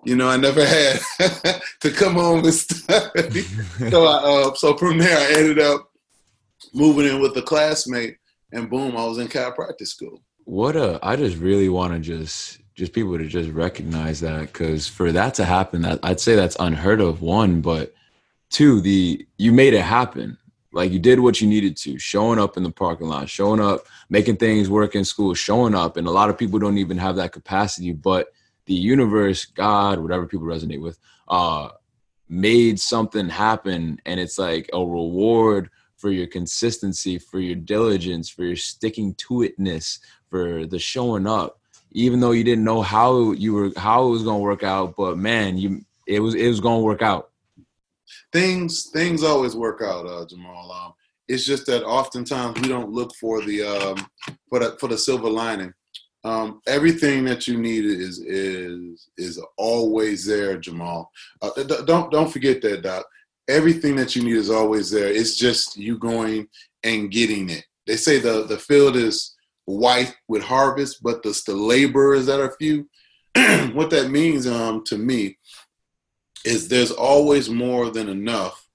You 0.04 0.18
know, 0.18 0.28
I 0.28 0.36
never 0.36 0.64
had 0.66 1.00
to 1.80 1.90
come 1.90 2.16
home 2.16 2.44
and 2.44 2.54
study. 2.54 3.42
so, 3.90 4.06
I, 4.06 4.18
uh, 4.18 4.54
so 4.56 4.76
from 4.76 4.98
there, 4.98 5.18
I 5.18 5.40
ended 5.40 5.60
up 5.60 5.90
moving 6.74 7.08
in 7.08 7.22
with 7.22 7.36
a 7.38 7.42
classmate, 7.42 8.18
and 8.52 8.70
boom, 8.70 8.98
I 8.98 9.06
was 9.06 9.18
in 9.18 9.30
chiropractic 9.30 9.88
school. 9.88 10.22
What 10.44 10.76
a! 10.76 11.00
I 11.02 11.16
just 11.16 11.38
really 11.38 11.70
want 11.70 11.94
to 11.94 12.00
just 12.00 12.60
just 12.76 12.92
people 12.92 13.18
to 13.18 13.26
just 13.26 13.50
recognize 13.52 14.20
that 14.20 14.42
because 14.42 14.86
for 14.86 15.14
that 15.14 15.34
to 15.36 15.46
happen, 15.46 15.82
that 15.84 16.00
I'd 16.04 16.20
say 16.20 16.36
that's 16.36 16.58
unheard 16.60 17.00
of. 17.00 17.22
One, 17.22 17.62
but 17.62 17.94
two, 18.50 18.82
the 18.82 19.26
you 19.38 19.54
made 19.54 19.74
it 19.74 19.82
happen. 19.82 20.38
Like 20.76 20.92
you 20.92 21.00
did 21.00 21.22
what 21.22 21.40
you 21.40 21.48
needed 21.48 21.78
to, 21.78 21.98
showing 21.98 22.38
up 22.38 22.58
in 22.58 22.64
the 22.64 22.70
parking 22.70 23.08
lot, 23.08 23.30
showing 23.30 23.62
up, 23.62 23.86
making 24.10 24.36
things 24.36 24.70
work 24.70 24.94
in 24.94 25.06
school, 25.06 25.34
showing 25.34 25.74
up, 25.74 25.96
and 25.96 26.06
a 26.06 26.12
lot 26.12 26.30
of 26.30 26.38
people 26.38 26.60
don't 26.60 26.78
even 26.78 26.98
have 26.98 27.16
that 27.16 27.32
capacity. 27.32 27.94
But 27.94 28.28
the 28.66 28.74
universe, 28.74 29.46
God, 29.46 30.00
whatever 30.00 30.28
people 30.28 30.46
resonate 30.46 30.82
with, 30.82 31.00
uh, 31.30 31.70
made 32.28 32.78
something 32.78 33.30
happen, 33.30 34.02
and 34.06 34.20
it's 34.20 34.38
like 34.38 34.70
a 34.74 34.80
reward 34.80 35.70
for 35.96 36.12
your 36.12 36.28
consistency, 36.28 37.20
for 37.20 37.40
your 37.40 37.56
diligence, 37.56 38.28
for 38.28 38.44
your 38.44 38.58
sticking 38.58 39.14
to 39.16 39.50
itness, 39.50 40.00
for 40.30 40.66
the 40.66 40.78
showing 40.78 41.26
up, 41.26 41.58
even 41.92 42.20
though 42.20 42.32
you 42.32 42.44
didn't 42.44 42.66
know 42.66 42.82
how 42.82 43.32
you 43.32 43.54
were 43.54 43.72
how 43.78 44.08
it 44.08 44.10
was 44.10 44.24
gonna 44.24 44.40
work 44.40 44.64
out. 44.64 44.98
But 44.98 45.18
man, 45.18 45.58
you 45.58 45.86
it 46.06 46.20
was 46.20 46.36
it 46.36 46.50
was 46.50 46.60
gonna 46.60 46.84
work 46.84 47.02
out. 47.02 47.32
Things 48.36 48.90
things 48.92 49.24
always 49.24 49.56
work 49.56 49.82
out, 49.82 50.06
uh, 50.06 50.26
Jamal. 50.26 50.72
Um, 50.72 50.94
it's 51.28 51.46
just 51.46 51.66
that 51.68 51.86
oftentimes 51.86 52.60
we 52.60 52.68
don't 52.68 52.92
look 52.92 53.16
for 53.16 53.42
the 53.42 53.64
um, 53.64 54.08
for 54.50 54.60
the 54.60 54.78
for 54.80 54.90
the 54.90 54.98
silver 54.98 55.30
lining. 55.30 55.74
Um, 56.24 56.60
everything 56.68 57.24
that 57.26 57.48
you 57.48 57.58
need 57.58 57.86
is 57.86 58.20
is 58.20 59.10
is 59.18 59.42
always 59.58 60.26
there, 60.26 60.58
Jamal. 60.58 61.10
Uh, 61.42 61.64
don't 61.64 62.12
don't 62.12 62.32
forget 62.32 62.62
that, 62.64 62.82
Doc 62.82 63.06
everything 63.48 63.96
that 63.96 64.16
you 64.16 64.24
need 64.24 64.36
is 64.36 64.50
always 64.50 64.90
there. 64.90 65.08
It's 65.08 65.36
just 65.36 65.78
you 65.78 65.98
going 65.98 66.48
and 66.84 67.12
getting 67.12 67.50
it. 67.50 67.66
They 67.88 67.98
say 67.98 68.20
the, 68.20 68.46
the 68.46 68.58
field 68.58 68.96
is 68.96 69.36
white 69.66 70.16
with 70.28 70.44
harvest, 70.44 71.04
but 71.04 71.24
the, 71.24 71.40
the 71.46 71.56
laborers 71.56 72.26
that 72.26 72.40
are 72.40 72.56
few. 72.60 72.90
what 73.74 73.90
that 73.90 74.10
means 74.10 74.48
um, 74.48 74.84
to 74.86 74.98
me 74.98 75.38
is 76.46 76.68
there's 76.68 76.92
always 76.92 77.50
more 77.50 77.90
than 77.90 78.08
enough. 78.08 78.68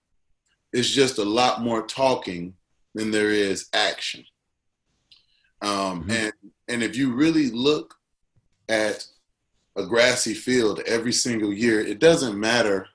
It's 0.72 0.90
just 0.90 1.18
a 1.18 1.24
lot 1.24 1.62
more 1.62 1.86
talking 1.86 2.54
than 2.94 3.10
there 3.10 3.30
is 3.30 3.68
action. 3.72 4.24
Um, 5.62 6.02
mm-hmm. 6.02 6.10
And 6.10 6.32
and 6.68 6.82
if 6.82 6.96
you 6.96 7.12
really 7.14 7.50
look 7.50 7.94
at 8.68 9.04
a 9.76 9.86
grassy 9.86 10.34
field 10.34 10.80
every 10.86 11.12
single 11.12 11.52
year, 11.52 11.80
it 11.80 11.98
doesn't 11.98 12.38
matter 12.38 12.86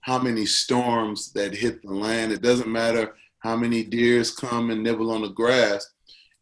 how 0.00 0.18
many 0.18 0.44
storms 0.44 1.32
that 1.32 1.54
hit 1.54 1.82
the 1.82 1.94
land. 1.94 2.32
It 2.32 2.42
doesn't 2.42 2.68
matter 2.68 3.14
how 3.38 3.56
many 3.56 3.82
deers 3.82 4.30
come 4.30 4.70
and 4.70 4.82
nibble 4.82 5.10
on 5.10 5.22
the 5.22 5.28
grass. 5.28 5.90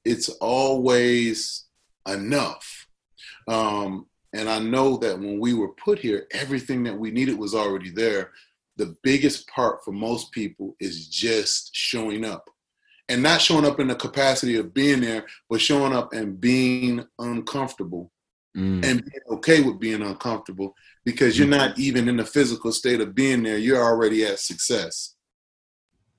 It's 0.04 0.28
always 0.40 1.64
enough. 2.08 2.88
Um, 3.46 4.06
and 4.32 4.48
I 4.48 4.58
know 4.58 4.96
that 4.98 5.18
when 5.18 5.38
we 5.38 5.54
were 5.54 5.72
put 5.74 5.98
here, 5.98 6.26
everything 6.32 6.82
that 6.84 6.98
we 6.98 7.10
needed 7.10 7.38
was 7.38 7.54
already 7.54 7.90
there. 7.90 8.30
The 8.76 8.96
biggest 9.02 9.46
part 9.48 9.84
for 9.84 9.92
most 9.92 10.32
people 10.32 10.74
is 10.80 11.08
just 11.08 11.74
showing 11.74 12.24
up. 12.24 12.48
And 13.08 13.22
not 13.22 13.42
showing 13.42 13.66
up 13.66 13.78
in 13.78 13.88
the 13.88 13.94
capacity 13.94 14.56
of 14.56 14.72
being 14.72 15.00
there, 15.00 15.26
but 15.50 15.60
showing 15.60 15.92
up 15.92 16.14
and 16.14 16.40
being 16.40 17.04
uncomfortable 17.18 18.10
mm. 18.56 18.82
and 18.84 19.04
being 19.04 19.22
okay 19.30 19.60
with 19.60 19.78
being 19.78 20.00
uncomfortable 20.00 20.74
because 21.04 21.38
you're 21.38 21.48
not 21.48 21.78
even 21.78 22.08
in 22.08 22.16
the 22.16 22.24
physical 22.24 22.72
state 22.72 23.00
of 23.00 23.14
being 23.14 23.42
there. 23.42 23.58
You're 23.58 23.82
already 23.82 24.24
at 24.24 24.38
success. 24.38 25.14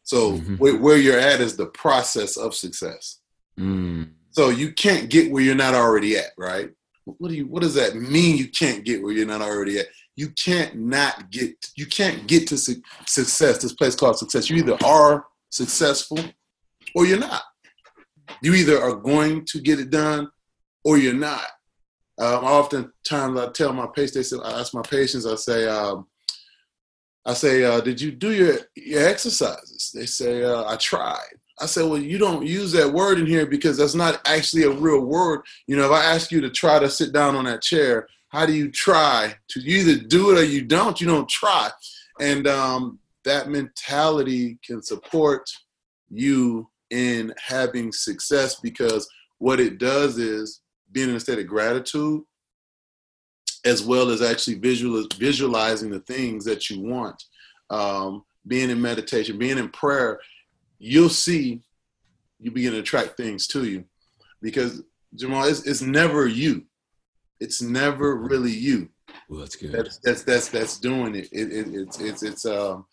So 0.04 0.34
mm-hmm. 0.34 0.56
where, 0.58 0.78
where, 0.78 0.98
you're 0.98 1.20
at 1.20 1.42
is 1.42 1.56
the 1.56 1.68
process 1.68 2.38
of 2.38 2.54
success. 2.54 3.22
Mm. 3.58 4.12
So 4.32 4.50
you 4.50 4.74
can't 4.74 5.10
get 5.10 5.32
where 5.32 5.42
you're 5.42 5.56
not 5.56 5.74
already 5.74 6.18
at, 6.18 6.32
right? 6.38 6.70
What 7.06 7.30
do 7.30 7.36
you? 7.36 7.48
What 7.48 7.62
does 7.62 7.76
that 7.76 7.96
mean? 7.96 8.38
You 8.38 8.48
can't 8.48 8.86
get 8.86 9.04
where 9.04 9.12
you're 9.12 9.26
not 9.26 9.42
already 9.42 9.80
at. 9.80 9.88
You 10.16 10.30
can't 10.30 10.76
not 10.76 11.32
get. 11.32 11.54
You 11.76 11.86
can't 11.86 12.28
get 12.28 12.48
to 12.48 12.58
su- 12.58 12.82
success. 13.06 13.62
This 13.62 13.74
place 13.74 13.96
called 13.96 14.18
success. 14.18 14.50
You 14.50 14.58
either 14.58 14.78
are 14.86 15.26
successful 15.50 16.20
or 16.96 17.06
you're 17.06 17.20
not. 17.20 17.44
You 18.42 18.54
either 18.54 18.82
are 18.82 18.96
going 18.96 19.46
to 19.46 19.60
get 19.60 19.80
it 19.80 19.90
done 19.90 20.30
or 20.84 20.98
you're 20.98 21.14
not. 21.14 21.48
Um, 22.20 22.44
oftentimes 22.44 23.40
I 23.40 23.52
tell 23.52 23.74
my 23.74 23.88
patients, 23.88 24.34
I 24.34 24.60
ask 24.60 24.74
my 24.74 24.82
patients, 24.84 25.26
I 25.26 25.36
say, 25.36 25.68
um, 25.68 26.08
I 27.26 27.34
say, 27.34 27.64
uh, 27.64 27.82
did 27.82 28.00
you 28.00 28.12
do 28.12 28.32
your, 28.32 28.58
your 28.76 29.08
exercises? 29.08 29.92
They 29.94 30.06
say, 30.06 30.44
uh, 30.44 30.66
I 30.66 30.76
tried. 30.76 31.36
I 31.60 31.68
said, 31.68 31.86
well, 31.86 32.00
you 32.00 32.18
don't 32.18 32.46
use 32.46 32.72
that 32.72 32.92
word 32.92 33.20
in 33.20 33.26
here 33.26 33.46
because 33.46 33.78
that's 33.78 33.96
not 33.96 34.22
actually 34.26 34.64
a 34.64 34.72
real 34.72 35.02
word. 35.02 35.42
You 35.68 35.78
know, 35.78 35.86
if 35.86 35.92
I 35.92 36.04
ask 36.04 36.32
you 36.32 36.42
to 36.42 36.50
try 36.50 36.80
to 36.80 36.90
sit 36.90 37.14
down 37.14 37.36
on 37.36 37.46
that 37.46 37.62
chair, 37.62 38.08
how 38.30 38.46
do 38.46 38.54
you 38.54 38.72
try 38.72 39.36
to 39.50 39.60
you 39.60 39.80
either 39.80 40.04
do 40.04 40.32
it 40.32 40.40
or 40.40 40.44
you 40.44 40.64
don't? 40.64 41.00
You 41.00 41.08
don't 41.08 41.30
try. 41.30 41.70
And 42.20 42.48
um, 42.48 43.00
that 43.26 43.50
mentality 43.50 44.58
can 44.66 44.82
support 44.82 45.48
you 46.10 46.70
in 46.90 47.34
having 47.38 47.92
success 47.92 48.60
because 48.60 49.08
what 49.38 49.60
it 49.60 49.78
does 49.78 50.18
is 50.18 50.62
being 50.92 51.10
in 51.10 51.16
a 51.16 51.20
state 51.20 51.40
of 51.40 51.48
gratitude 51.48 52.22
as 53.66 53.84
well 53.84 54.10
as 54.10 54.22
actually 54.22 54.56
visual, 54.56 55.06
visualizing 55.16 55.90
the 55.90 56.00
things 56.02 56.44
that 56.46 56.70
you 56.70 56.82
want 56.82 57.24
um, 57.70 58.24
being 58.48 58.70
in 58.70 58.82
meditation 58.82 59.38
being 59.38 59.58
in 59.58 59.70
prayer 59.70 60.20
you'll 60.84 61.10
see 61.10 61.62
you 62.40 62.52
begin 62.52 62.74
to 62.74 62.80
attract 62.80 63.16
things 63.16 63.48
to 63.48 63.64
you 63.64 63.86
because 64.42 64.84
Jamal, 65.16 65.46
it's, 65.46 65.66
it's 65.66 65.82
never 65.82 66.28
you. 66.28 66.66
It's 67.40 67.62
never 67.62 68.16
really 68.18 68.52
you. 68.52 68.90
Well, 69.30 69.40
that's 69.40 69.56
good. 69.56 69.72
That's 69.72 70.00
that's 70.00 70.24
that's, 70.24 70.50
that's 70.50 70.80
doing 70.80 71.16
it. 71.16 71.30
It, 71.32 71.52
it. 71.52 71.68
It's 71.74 72.00
it's 72.00 72.24
it's 72.24 72.46
um 72.46 72.86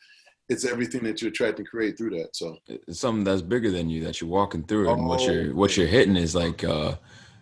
it's 0.49 0.65
everything 0.65 1.03
that 1.05 1.23
you 1.23 1.29
attract 1.29 1.59
and 1.59 1.69
create 1.69 1.97
through 1.97 2.11
that. 2.11 2.37
So 2.37 2.57
it's 2.69 3.01
something 3.01 3.25
that's 3.25 3.43
bigger 3.43 3.71
than 3.71 3.89
you 3.89 4.05
that 4.05 4.21
you're 4.21 4.31
walking 4.31 4.65
through, 4.65 4.89
oh, 4.89 4.95
and 4.95 5.07
what 5.07 5.23
you're 5.23 5.55
what 5.55 5.77
you're 5.77 5.87
hitting 5.87 6.17
is 6.17 6.35
like 6.35 6.63
uh 6.65 6.97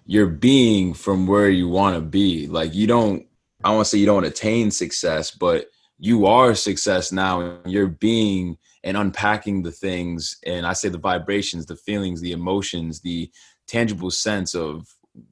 you're 0.06 0.26
being 0.26 0.94
from 0.94 1.26
where 1.26 1.50
you 1.50 1.68
want 1.68 1.96
to 1.96 2.00
be. 2.00 2.46
Like 2.46 2.74
you 2.74 2.86
don't. 2.86 3.26
I 3.64 3.74
want 3.74 3.84
to 3.84 3.90
say 3.90 3.98
you 3.98 4.06
don't 4.06 4.24
attain 4.24 4.70
success, 4.70 5.30
but 5.30 5.68
you 5.98 6.26
are 6.26 6.54
success 6.54 7.12
now, 7.12 7.40
and 7.40 7.72
you're 7.72 7.86
being 7.86 8.56
and 8.84 8.96
unpacking 8.96 9.60
the 9.60 9.72
things 9.72 10.38
and 10.46 10.64
i 10.64 10.72
say 10.72 10.88
the 10.88 10.96
vibrations 10.96 11.66
the 11.66 11.74
feelings 11.74 12.20
the 12.20 12.30
emotions 12.30 13.00
the 13.00 13.28
tangible 13.66 14.10
sense 14.10 14.54
of 14.54 14.86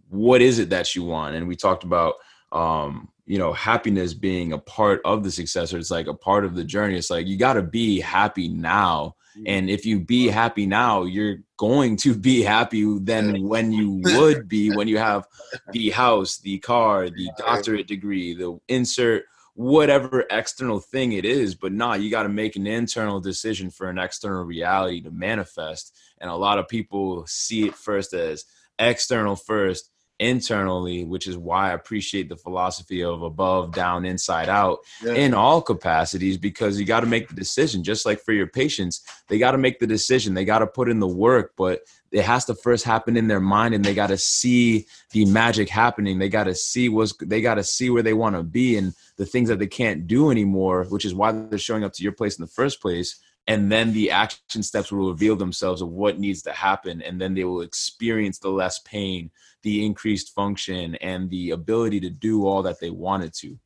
what 0.09 0.43
is 0.43 0.59
it 0.59 0.71
that 0.71 0.95
you 0.95 1.03
want? 1.03 1.35
And 1.35 1.49
we 1.49 1.57
talked 1.57 1.83
about 1.83 2.15
um 2.53 3.09
you 3.25 3.39
know 3.39 3.53
happiness 3.53 4.15
being 4.15 4.53
a 4.53 4.59
part 4.59 5.01
of 5.05 5.25
the 5.25 5.31
success 5.33 5.75
or 5.75 5.79
it's 5.79 5.91
like 5.91 6.07
a 6.07 6.15
part 6.15 6.45
of 6.45 6.55
the 6.55 6.65
journey. 6.65 6.97
It's 6.97 7.11
like 7.11 7.27
you 7.27 7.37
got 7.37 7.55
to 7.55 7.63
be 7.63 8.01
happy 8.01 8.49
now. 8.49 9.17
And 9.45 9.69
if 9.69 9.85
you 9.85 10.01
be 10.01 10.29
happy 10.29 10.65
now 10.65 11.03
you're 11.03 11.39
going 11.59 11.97
to 11.99 12.15
be 12.15 12.43
happy 12.43 12.99
then 13.01 13.47
when 13.47 13.71
you 13.71 14.01
would 14.03 14.49
be 14.49 14.71
when 14.71 14.89
you 14.89 14.97
have 14.97 15.27
the 15.73 15.91
house 15.91 16.39
the 16.39 16.59
car 16.61 17.11
the 17.11 17.29
doctorate 17.39 17.87
degree 17.87 18.33
the 18.33 18.59
insert 18.69 19.25
whatever 19.57 20.27
external 20.31 20.81
thing 20.81 21.13
it 21.13 21.25
is 21.25 21.55
but 21.55 21.73
nah 21.73 21.95
you 21.95 22.11
got 22.11 22.25
to 22.25 22.29
make 22.29 22.57
an 22.57 22.67
internal 22.67 23.21
decision 23.21 23.71
for 23.71 23.89
an 23.89 23.99
external 23.99 24.45
reality 24.45 25.01
to 25.01 25.11
manifest 25.11 25.97
and 26.21 26.31
a 26.31 26.35
lot 26.35 26.59
of 26.59 26.69
people 26.69 27.25
see 27.27 27.67
it 27.67 27.75
first 27.75 28.13
as 28.13 28.45
external 28.79 29.35
first 29.35 29.91
internally 30.19 31.05
which 31.05 31.27
is 31.27 31.39
why 31.39 31.71
i 31.71 31.73
appreciate 31.73 32.29
the 32.29 32.37
philosophy 32.37 33.03
of 33.03 33.23
above 33.23 33.73
down 33.73 34.05
inside 34.05 34.51
out 34.51 34.81
yeah. 35.03 35.15
in 35.15 35.33
all 35.33 35.63
capacities 35.63 36.37
because 36.37 36.79
you 36.79 36.85
got 36.85 37.01
to 37.01 37.07
make 37.07 37.29
the 37.29 37.35
decision 37.35 37.83
just 37.83 38.05
like 38.05 38.21
for 38.21 38.33
your 38.33 38.47
patients 38.47 39.03
they 39.29 39.39
got 39.39 39.53
to 39.53 39.59
make 39.59 39.79
the 39.79 39.87
decision 39.87 40.35
they 40.35 40.45
got 40.45 40.59
to 40.59 40.67
put 40.67 40.91
in 40.91 41.01
the 41.01 41.09
work 41.09 41.53
but 41.57 41.81
it 42.17 42.25
has 42.25 42.47
to 42.47 42.55
first 42.55 42.85
happen 42.85 43.15
in 43.15 43.29
their 43.29 43.41
mind 43.41 43.75
and 43.75 43.85
they 43.85 43.95
got 43.95 44.07
to 44.07 44.17
see 44.17 44.87
the 45.11 45.27
magic 45.27 45.69
happening. 45.69 46.19
They 46.19 46.31
got 46.31 46.45
to 46.45 46.55
see 46.55 46.89
what's 46.89 47.13
they 47.21 47.43
got 47.43 47.57
to 47.57 47.65
see 47.65 47.91
where 47.91 48.03
they 48.03 48.15
want 48.15 48.37
to 48.37 48.43
be 48.43 48.79
and 48.79 48.95
the 49.17 49.27
things 49.27 49.51
that 49.51 49.59
they 49.59 49.67
can't 49.67 50.07
do 50.07 50.31
anymore 50.31 50.85
which 50.89 51.05
is 51.05 51.15
why 51.15 51.33
they're 51.33 51.59
showing 51.59 51.85
up 51.85 51.93
to 51.93 52.03
your 52.03 52.13
place 52.13 52.39
in 52.39 52.43
the 52.43 52.51
first 52.51 52.81
place. 52.81 53.21
And 53.47 53.71
then 53.71 53.93
the 53.93 54.11
action 54.11 54.63
steps 54.63 54.91
will 54.91 55.11
reveal 55.11 55.37
themselves 55.37 55.83
of 55.83 55.91
what 55.91 56.19
needs 56.19 56.43
to 56.43 56.53
happen 56.53 57.03
and 57.03 57.21
then 57.21 57.35
they 57.35 57.45
will 57.45 57.61
experience 57.61 58.39
the 58.39 58.49
less 58.51 58.79
pain 58.81 59.31
the 59.63 59.85
increased 59.85 60.35
function 60.35 60.95
and 60.97 61.29
the 61.29 61.51
ability 61.51 62.01
to 62.01 62.09
do 62.09 62.47
all 62.47 62.63
that 62.63 62.81
they 62.81 62.91
wanted 62.91 63.35
to. 63.35 63.59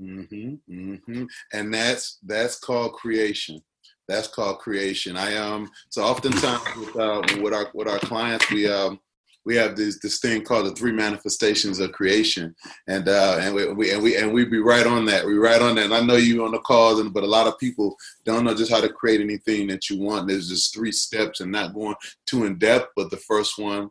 Mm-hmm, 0.00 0.54
mm-hmm. 0.70 1.24
and 1.54 1.74
that's 1.74 2.18
that's 2.22 2.58
called 2.58 2.92
creation 2.92 3.62
that's 4.08 4.28
called 4.28 4.58
creation. 4.58 5.16
I 5.16 5.36
um 5.36 5.70
so 5.90 6.02
oftentimes 6.02 6.62
with 6.76 6.96
uh, 6.96 7.22
with 7.42 7.54
our 7.54 7.70
with 7.74 7.88
our 7.88 7.98
clients 7.98 8.50
we 8.50 8.68
um 8.68 9.00
we 9.46 9.54
have 9.54 9.76
this 9.76 9.98
this 10.00 10.18
thing 10.18 10.42
called 10.42 10.66
the 10.66 10.72
three 10.72 10.92
manifestations 10.92 11.78
of 11.78 11.92
creation, 11.92 12.54
and 12.88 13.08
uh, 13.08 13.38
and 13.40 13.54
we, 13.54 13.72
we 13.72 13.92
and 13.92 14.02
we 14.02 14.16
and 14.16 14.32
we 14.32 14.44
be 14.44 14.58
right 14.58 14.86
on 14.86 15.04
that. 15.06 15.24
We 15.24 15.34
right 15.34 15.62
on 15.62 15.76
that. 15.76 15.84
And 15.84 15.94
I 15.94 16.00
know 16.00 16.16
you 16.16 16.44
on 16.44 16.50
the 16.50 16.58
calls, 16.58 16.98
and 16.98 17.14
but 17.14 17.22
a 17.22 17.28
lot 17.28 17.46
of 17.46 17.56
people 17.58 17.96
don't 18.24 18.44
know 18.44 18.54
just 18.54 18.72
how 18.72 18.80
to 18.80 18.88
create 18.88 19.20
anything 19.20 19.68
that 19.68 19.88
you 19.88 20.02
want. 20.02 20.26
There's 20.26 20.48
just 20.48 20.74
three 20.74 20.90
steps, 20.90 21.40
and 21.40 21.52
not 21.52 21.74
going 21.74 21.94
too 22.26 22.44
in 22.44 22.58
depth. 22.58 22.88
But 22.96 23.10
the 23.10 23.18
first 23.18 23.56
one 23.56 23.88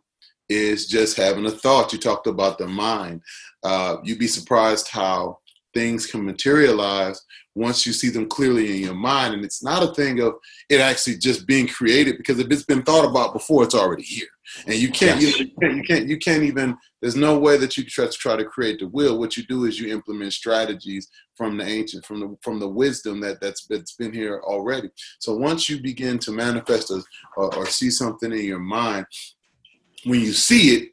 is 0.50 0.88
just 0.88 1.16
having 1.16 1.46
a 1.46 1.52
thought. 1.52 1.94
You 1.94 2.00
talked 2.00 2.28
about 2.28 2.58
the 2.58 2.68
mind. 2.68 3.22
Uh, 3.64 3.98
you'd 4.04 4.20
be 4.20 4.28
surprised 4.28 4.90
how 4.90 5.40
things 5.76 6.08
can 6.08 6.26
materialize 6.26 7.22
once 7.54 7.86
you 7.86 7.94
see 7.94 8.10
them 8.10 8.28
clearly 8.28 8.76
in 8.76 8.82
your 8.82 8.96
mind. 8.96 9.34
And 9.34 9.46
it's 9.46 9.62
not 9.62 9.84
a 9.84 9.94
thing 9.94 10.20
of 10.22 10.34
it 10.70 10.82
actually 10.82 11.18
just 11.18 11.46
being 11.46 11.68
created 11.68 12.18
because 12.18 12.40
if 12.40 12.50
it's 12.50 12.64
been 12.64 12.82
thought 12.82 13.08
about 13.08 13.34
before, 13.34 13.64
it's 13.64 13.76
already 13.76 14.04
here. 14.04 14.28
And 14.66 14.76
you 14.76 14.90
can't, 14.90 15.22
yes. 15.22 15.40
you, 15.40 15.52
can't, 15.60 15.76
you 15.76 15.84
can't, 15.84 16.08
you 16.08 16.18
can't 16.18 16.44
even. 16.44 16.78
There's 17.02 17.16
no 17.16 17.38
way 17.38 17.58
that 17.58 17.78
you 17.78 17.84
try 17.84 18.06
to 18.06 18.12
try 18.12 18.36
to 18.36 18.46
create 18.46 18.80
the 18.80 18.88
will. 18.88 19.20
What 19.20 19.38
you 19.38 19.44
do 19.44 19.66
is 19.66 19.80
you 19.80 19.92
implement 19.92 20.34
strategies 20.34 21.10
from 21.36 21.58
the 21.58 21.66
ancient, 21.66 22.06
from 22.06 22.20
the 22.20 22.38
from 22.42 22.60
the 22.60 22.68
wisdom 22.68 23.20
that 23.22 23.42
that's 23.42 23.66
that's 23.68 23.96
been 23.96 24.14
here 24.14 24.42
already. 24.44 24.90
So 25.20 25.36
once 25.36 25.70
you 25.70 25.82
begin 25.82 26.20
to 26.20 26.32
manifest 26.32 26.92
a, 26.92 27.02
or, 27.38 27.56
or 27.56 27.66
see 27.66 27.90
something 27.90 28.32
in 28.32 28.46
your 28.46 28.60
mind, 28.60 29.06
when 30.06 30.22
you 30.22 30.32
see 30.32 30.76
it, 30.76 30.90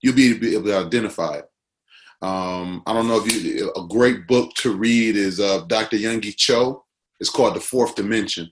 you'll 0.00 0.14
be 0.14 0.54
able 0.54 0.64
to 0.64 0.78
identify 0.78 1.34
it. 1.34 1.44
Um, 2.24 2.82
I 2.86 2.94
don't 2.94 3.06
know 3.06 3.22
if 3.22 3.30
you 3.30 3.70
a 3.76 3.86
great 3.86 4.26
book 4.26 4.54
to 4.54 4.74
read 4.74 5.14
is 5.14 5.40
uh, 5.40 5.64
Dr. 5.66 5.98
Yonggi 5.98 6.34
Cho. 6.34 6.82
It's 7.20 7.28
called 7.28 7.54
The 7.54 7.60
Fourth 7.60 7.96
Dimension. 7.96 8.50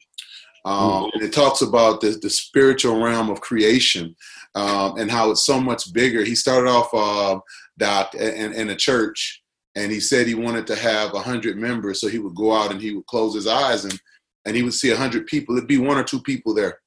Um, 0.67 1.11
and 1.15 1.23
it 1.23 1.33
talks 1.33 1.63
about 1.63 2.03
the, 2.03 2.19
the 2.21 2.29
spiritual 2.29 3.03
realm 3.03 3.31
of 3.31 3.41
creation 3.41 4.15
um, 4.55 4.99
and 4.99 5.11
how 5.11 5.31
it's 5.31 5.47
so 5.47 5.59
much 5.59 5.91
bigger. 5.95 6.23
He 6.23 6.35
started 6.35 6.69
off, 6.69 6.93
uh, 6.93 7.41
Doc, 7.79 8.15
in, 8.15 8.53
in 8.53 8.69
a 8.69 8.77
church, 8.77 9.43
and 9.75 9.91
he 9.91 10.01
said 10.01 10.27
he 10.27 10.35
wanted 10.35 10.67
to 10.67 10.77
have 10.77 11.15
100 11.15 11.57
members. 11.57 11.99
So 11.99 12.09
he 12.09 12.19
would 12.19 12.35
go 12.35 12.53
out 12.53 12.73
and 12.73 12.81
he 12.81 12.93
would 12.93 13.07
close 13.07 13.35
his 13.35 13.47
eyes 13.47 13.87
and, 13.87 13.99
and 14.45 14.55
he 14.55 14.63
would 14.63 14.75
see 14.75 14.91
100 14.91 15.27
people. 15.27 15.57
It'd 15.57 15.67
be 15.67 15.79
one 15.79 15.97
or 15.97 16.05
two 16.05 16.21
people 16.21 16.53
there. 16.53 16.79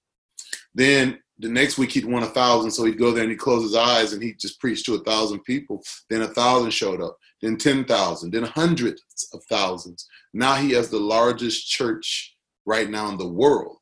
Then 0.75 1.17
the 1.39 1.49
next 1.49 1.77
week 1.77 1.91
he'd 1.91 2.05
want 2.05 2.25
a 2.25 2.29
thousand, 2.29 2.71
so 2.71 2.85
he'd 2.85 2.97
go 2.97 3.11
there 3.11 3.23
and 3.23 3.31
he'd 3.31 3.39
close 3.39 3.63
his 3.63 3.75
eyes 3.75 4.13
and 4.13 4.23
he'd 4.23 4.39
just 4.39 4.59
preach 4.59 4.83
to 4.83 4.95
a 4.95 5.03
thousand 5.03 5.39
people. 5.43 5.83
Then 6.09 6.21
a 6.21 6.27
thousand 6.27 6.71
showed 6.71 7.01
up, 7.01 7.17
then 7.41 7.57
ten 7.57 7.83
thousand, 7.85 8.31
then 8.31 8.43
hundreds 8.43 9.01
of 9.33 9.43
thousands. 9.45 10.07
Now 10.33 10.55
he 10.55 10.71
has 10.71 10.89
the 10.89 10.99
largest 10.99 11.67
church 11.67 12.35
right 12.65 12.89
now 12.89 13.09
in 13.09 13.17
the 13.17 13.27
world, 13.27 13.79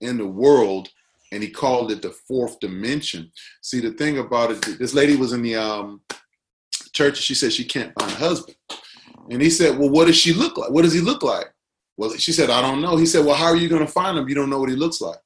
in 0.00 0.18
the 0.18 0.26
world, 0.26 0.88
and 1.32 1.42
he 1.42 1.50
called 1.50 1.92
it 1.92 2.02
the 2.02 2.10
fourth 2.10 2.58
dimension. 2.60 3.30
See, 3.62 3.80
the 3.80 3.92
thing 3.92 4.18
about 4.18 4.50
it, 4.50 4.78
this 4.78 4.94
lady 4.94 5.16
was 5.16 5.32
in 5.32 5.42
the 5.42 5.56
um, 5.56 6.00
church. 6.92 7.18
And 7.18 7.24
she 7.24 7.34
said 7.34 7.52
she 7.52 7.64
can't 7.64 7.92
find 7.98 8.10
a 8.10 8.16
husband, 8.16 8.56
and 9.30 9.40
he 9.40 9.50
said, 9.50 9.78
"Well, 9.78 9.90
what 9.90 10.06
does 10.06 10.16
she 10.16 10.32
look 10.32 10.56
like? 10.56 10.70
What 10.70 10.82
does 10.82 10.94
he 10.94 11.00
look 11.00 11.22
like?" 11.22 11.46
Well, 11.96 12.10
she 12.16 12.32
said, 12.32 12.50
I 12.50 12.60
don't 12.60 12.82
know. 12.82 12.96
He 12.96 13.06
said, 13.06 13.24
Well, 13.24 13.34
how 13.34 13.46
are 13.46 13.56
you 13.56 13.68
going 13.68 13.84
to 13.84 13.90
find 13.90 14.18
him? 14.18 14.28
You 14.28 14.34
don't 14.34 14.50
know 14.50 14.58
what 14.58 14.68
he 14.68 14.76
looks 14.76 15.00
like. 15.00 15.16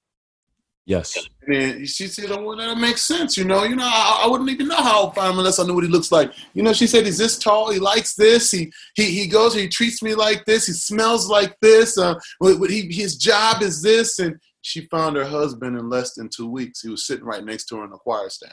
Yes. 0.86 1.16
And 1.46 1.88
she 1.88 2.06
said, 2.06 2.30
"Oh, 2.30 2.42
well, 2.42 2.56
that 2.56 2.76
makes 2.78 3.02
sense. 3.02 3.36
You 3.36 3.44
know, 3.44 3.64
you 3.64 3.76
know, 3.76 3.86
I, 3.86 4.22
I 4.24 4.28
wouldn't 4.28 4.50
even 4.50 4.68
know 4.68 4.76
how 4.76 5.12
I'll 5.16 5.38
unless 5.38 5.58
I 5.58 5.64
knew 5.64 5.74
what 5.74 5.84
he 5.84 5.90
looks 5.90 6.10
like. 6.10 6.32
You 6.54 6.62
know, 6.62 6.72
she 6.72 6.86
said 6.86 7.06
he's 7.06 7.18
this 7.18 7.38
tall. 7.38 7.70
He 7.70 7.78
likes 7.78 8.14
this. 8.14 8.50
He 8.50 8.72
he 8.94 9.04
he 9.04 9.26
goes. 9.26 9.54
He 9.54 9.68
treats 9.68 10.02
me 10.02 10.14
like 10.14 10.44
this. 10.46 10.66
He 10.66 10.72
smells 10.72 11.28
like 11.28 11.56
this. 11.60 11.96
Uh, 11.98 12.14
he, 12.42 12.92
his 12.92 13.16
job 13.16 13.62
is 13.62 13.82
this. 13.82 14.18
And 14.18 14.40
she 14.62 14.86
found 14.88 15.16
her 15.16 15.24
husband 15.24 15.78
in 15.78 15.88
less 15.88 16.14
than 16.14 16.28
two 16.28 16.48
weeks. 16.48 16.82
He 16.82 16.88
was 16.88 17.06
sitting 17.06 17.24
right 17.24 17.44
next 17.44 17.66
to 17.66 17.76
her 17.76 17.84
in 17.84 17.90
the 17.90 17.98
choir 17.98 18.28
stand. 18.28 18.52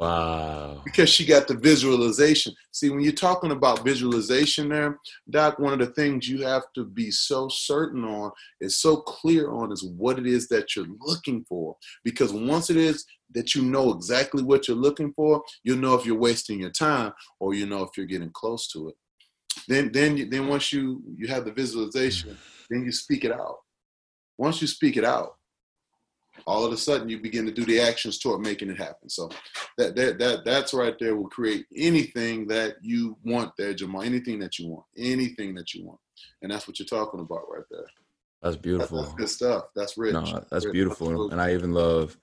Wow. 0.00 0.80
Because 0.82 1.10
she 1.10 1.26
got 1.26 1.46
the 1.46 1.54
visualization. 1.54 2.54
See, 2.72 2.88
when 2.88 3.00
you're 3.00 3.12
talking 3.12 3.52
about 3.52 3.84
visualization 3.84 4.70
there, 4.70 4.98
Doc, 5.28 5.58
one 5.58 5.74
of 5.74 5.78
the 5.78 5.92
things 5.92 6.26
you 6.26 6.42
have 6.42 6.62
to 6.74 6.86
be 6.86 7.10
so 7.10 7.50
certain 7.50 8.02
on, 8.04 8.30
is 8.62 8.80
so 8.80 8.96
clear 8.96 9.50
on, 9.50 9.70
is 9.70 9.84
what 9.84 10.18
it 10.18 10.26
is 10.26 10.48
that 10.48 10.74
you're 10.74 10.86
looking 11.00 11.44
for. 11.46 11.76
Because 12.02 12.32
once 12.32 12.70
it 12.70 12.78
is 12.78 13.04
that 13.34 13.54
you 13.54 13.60
know 13.60 13.92
exactly 13.92 14.42
what 14.42 14.66
you're 14.66 14.76
looking 14.76 15.12
for, 15.12 15.42
you'll 15.64 15.76
know 15.76 15.94
if 15.94 16.06
you're 16.06 16.18
wasting 16.18 16.60
your 16.60 16.70
time 16.70 17.12
or 17.38 17.52
you 17.52 17.66
know 17.66 17.82
if 17.82 17.90
you're 17.94 18.06
getting 18.06 18.30
close 18.32 18.68
to 18.68 18.88
it. 18.88 18.94
Then, 19.68 19.92
then, 19.92 20.30
then 20.30 20.48
once 20.48 20.72
you 20.72 21.02
you 21.14 21.28
have 21.28 21.44
the 21.44 21.52
visualization, 21.52 22.38
then 22.70 22.84
you 22.84 22.92
speak 22.92 23.24
it 23.24 23.32
out. 23.32 23.56
Once 24.38 24.62
you 24.62 24.66
speak 24.66 24.96
it 24.96 25.04
out, 25.04 25.34
all 26.46 26.64
of 26.64 26.72
a 26.72 26.76
sudden 26.76 27.08
you 27.08 27.20
begin 27.20 27.46
to 27.46 27.52
do 27.52 27.64
the 27.64 27.80
actions 27.80 28.18
toward 28.18 28.40
making 28.40 28.70
it 28.70 28.78
happen. 28.78 29.08
So 29.08 29.30
that 29.78 29.94
that 29.96 30.18
that 30.18 30.44
that's 30.44 30.74
right 30.74 30.98
there 30.98 31.16
will 31.16 31.28
create 31.28 31.66
anything 31.76 32.46
that 32.48 32.76
you 32.82 33.16
want 33.24 33.52
there, 33.56 33.74
Jamal. 33.74 34.02
Anything 34.02 34.38
that 34.40 34.58
you 34.58 34.68
want, 34.68 34.84
anything 34.96 35.54
that 35.54 35.74
you 35.74 35.84
want, 35.84 36.00
and 36.42 36.50
that's 36.50 36.66
what 36.66 36.78
you're 36.78 36.86
talking 36.86 37.20
about 37.20 37.42
right 37.50 37.64
there. 37.70 37.86
That's 38.42 38.56
beautiful. 38.56 39.02
That's, 39.02 39.14
good 39.14 39.28
stuff. 39.28 39.64
That's 39.76 39.98
rich. 39.98 40.14
No, 40.14 40.44
that's 40.50 40.64
rich. 40.64 40.72
beautiful. 40.72 41.30
And 41.30 41.40
I 41.40 41.52
even 41.52 41.72
love 41.72 42.16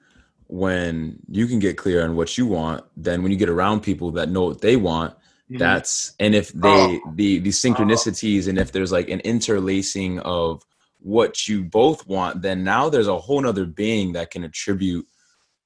when 0.48 1.20
you 1.30 1.46
can 1.46 1.60
get 1.60 1.78
clear 1.78 2.04
on 2.04 2.16
what 2.16 2.38
you 2.38 2.48
want. 2.48 2.84
Then 2.96 3.22
when 3.22 3.32
you 3.32 3.38
get 3.38 3.50
around 3.50 3.82
people 3.82 4.12
that 4.12 4.30
know 4.30 4.44
what 4.44 4.62
they 4.62 4.76
want, 4.76 5.14
mm-hmm. 5.14 5.58
that's 5.58 6.14
and 6.20 6.34
if 6.34 6.52
they 6.54 6.70
oh. 6.70 7.14
the 7.16 7.40
the 7.40 7.50
synchronicities 7.50 8.48
oh. 8.48 8.50
and 8.50 8.58
if 8.58 8.72
there's 8.72 8.92
like 8.92 9.10
an 9.10 9.20
interlacing 9.20 10.20
of 10.20 10.64
what 11.08 11.48
you 11.48 11.64
both 11.64 12.06
want, 12.06 12.42
then 12.42 12.66
now 12.66 12.90
there's 12.90 13.08
a 13.08 13.18
whole 13.18 13.40
nother 13.40 13.66
being 13.66 14.12
that 14.12 14.30
can 14.30 14.44
attribute 14.44 15.08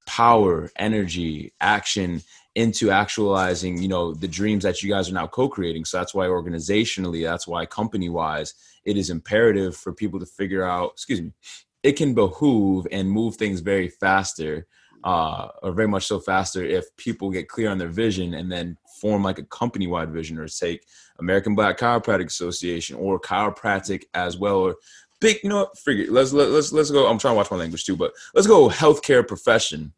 power, 0.06 0.70
energy, 0.76 1.52
action 1.60 2.22
into 2.54 2.92
actualizing, 2.92 3.82
you 3.82 3.88
know, 3.88 4.14
the 4.14 4.28
dreams 4.28 4.64
that 4.64 4.84
you 4.84 4.90
guys 4.92 5.10
are 5.10 5.14
now 5.14 5.26
co-creating. 5.26 5.84
So 5.86 5.98
that's 5.98 6.14
why 6.14 6.28
organizationally, 6.28 7.24
that's 7.24 7.48
why 7.48 7.66
company-wise, 7.66 8.54
it 8.86 8.98
is 8.98 9.10
imperative 9.10 9.76
for 9.76 9.94
people 9.94 10.20
to 10.20 10.28
figure 10.28 10.64
out, 10.64 10.92
excuse 10.92 11.22
me, 11.22 11.32
it 11.82 11.94
can 11.94 12.14
behoove 12.14 12.86
and 12.92 13.10
move 13.10 13.36
things 13.36 13.62
very 13.62 13.88
faster, 13.88 14.68
uh, 15.04 15.48
or 15.64 15.72
very 15.72 15.88
much 15.88 16.06
so 16.06 16.20
faster 16.20 16.64
if 16.64 16.86
people 16.98 17.32
get 17.32 17.48
clear 17.48 17.70
on 17.72 17.80
their 17.80 17.90
vision 17.90 18.36
and 18.36 18.52
then 18.52 18.78
form 19.00 19.24
like 19.24 19.40
a 19.40 19.46
company-wide 19.46 20.12
vision 20.12 20.38
or 20.38 20.48
take 20.48 20.84
American 21.20 21.56
Black 21.56 21.80
Chiropractic 21.80 22.28
Association 22.28 22.96
or 22.98 23.20
chiropractic 23.20 24.04
as 24.14 24.38
well, 24.38 24.58
or 24.58 24.76
big, 25.22 25.38
you 25.44 25.50
know? 25.50 25.70
Figure 25.78 26.12
let's 26.12 26.34
let, 26.34 26.50
let's 26.50 26.74
let's 26.74 26.92
go. 26.92 27.08
I'm 27.08 27.18
trying 27.18 27.34
to 27.34 27.38
watch 27.38 27.52
my 27.52 27.58
language 27.58 27.86
too, 27.86 27.96
but 27.96 28.12
let's 28.34 28.48
go 28.48 28.68
healthcare 28.68 29.26
profession. 29.26 29.94